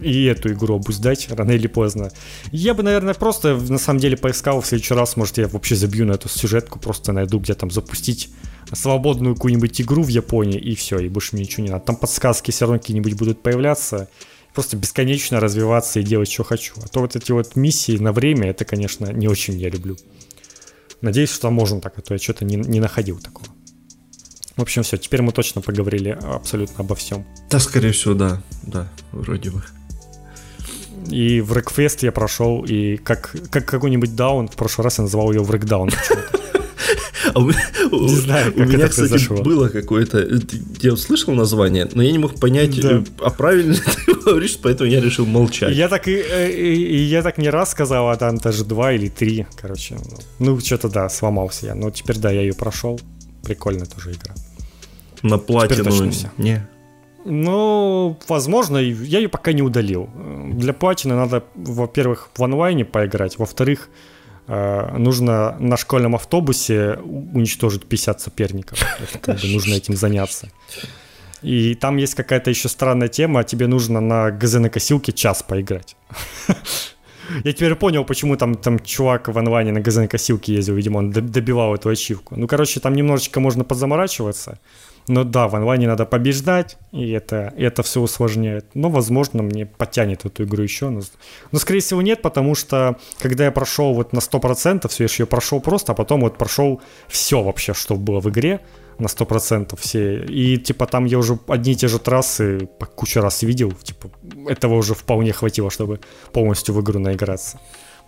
[0.00, 2.10] и эту игру обуздать рано или поздно.
[2.50, 6.06] Я бы, наверное, просто на самом деле поискал в следующий раз, может, я вообще забью
[6.06, 8.30] на эту сюжетку, просто найду, где там запустить
[8.72, 11.84] свободную какую-нибудь игру в Японии, и все, и больше мне ничего не надо.
[11.84, 14.08] Там подсказки все равно какие-нибудь будут появляться,
[14.56, 16.72] просто бесконечно развиваться и делать, что хочу.
[16.82, 19.98] А то вот эти вот миссии на время, это, конечно, не очень я люблю.
[21.02, 23.46] Надеюсь, что можно так, а то я что-то не, не находил такого.
[24.56, 27.26] В общем, все, теперь мы точно поговорили абсолютно обо всем.
[27.50, 29.62] Да, скорее всего, да, да, вроде бы.
[31.10, 35.32] И в Рэкфест я прошел, и как, как какой-нибудь даун, в прошлый раз я называл
[35.32, 35.90] ее в Рэкдаун
[37.34, 39.42] а не знаю, у меня, кстати, произошло.
[39.42, 40.26] было какое-то...
[40.80, 43.02] Я услышал название, но я не мог понять, да.
[43.20, 43.74] а правильно
[44.06, 45.74] ты говоришь, поэтому я решил молчать.
[45.74, 49.08] Я так и, э, и, я так не раз сказал, а там даже два или
[49.08, 49.96] три, короче.
[50.38, 51.74] Ну, что-то да, сломался я.
[51.74, 53.00] Но теперь да, я ее прошел.
[53.42, 54.34] Прикольная тоже игра.
[55.22, 56.66] На платину не.
[57.24, 60.08] Ну, возможно, я ее пока не удалил.
[60.52, 63.94] Для платины надо, во-первых, в онлайне поиграть, во-вторых, Э,
[64.48, 68.78] нужно на школьном автобусе уничтожить 50 соперников.
[69.20, 70.48] как бы нужно этим заняться.
[71.42, 75.96] И там есть какая-то еще странная тема, тебе нужно на ГЗ-накосилке час поиграть.
[77.44, 81.74] Я теперь понял, почему там, там чувак в онлайне на ГЗ-накосилке ездил, видимо, он добивал
[81.74, 82.36] эту ачивку.
[82.36, 84.58] Ну, короче, там немножечко можно подзаморачиваться.
[85.08, 88.66] Но да, в онлайне надо побеждать, и это, и это все усложняет.
[88.74, 90.88] Но, возможно, мне потянет эту игру еще.
[90.88, 91.00] Но,
[91.52, 95.26] но, скорее всего, нет, потому что, когда я прошел вот на 100%, все, я ее
[95.26, 98.60] прошел просто, а потом вот прошел все вообще, что было в игре,
[98.98, 100.24] на 100% все.
[100.24, 103.72] И, типа, там я уже одни и те же трассы по кучу раз видел.
[103.72, 104.10] Типа,
[104.48, 106.00] этого уже вполне хватило, чтобы
[106.32, 107.60] полностью в игру наиграться.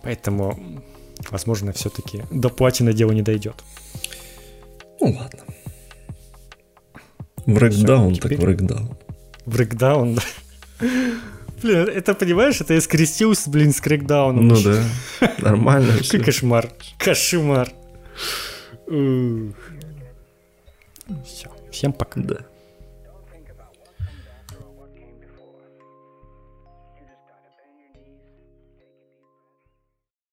[0.03, 0.83] Поэтому,
[1.31, 3.63] возможно, все-таки до платины дело не дойдет.
[5.01, 5.45] Ну, ладно.
[7.49, 8.31] В рэкдаун, так.
[9.47, 10.23] В рэкдаун, да.
[11.63, 14.47] Блин, это, понимаешь, это я скрестился, блин, с крэкдауном.
[14.47, 14.85] Ну да,
[15.39, 17.73] нормально Какой кошмар, кошмар.
[21.25, 22.21] Все, всем пока.
[22.21, 22.37] Да.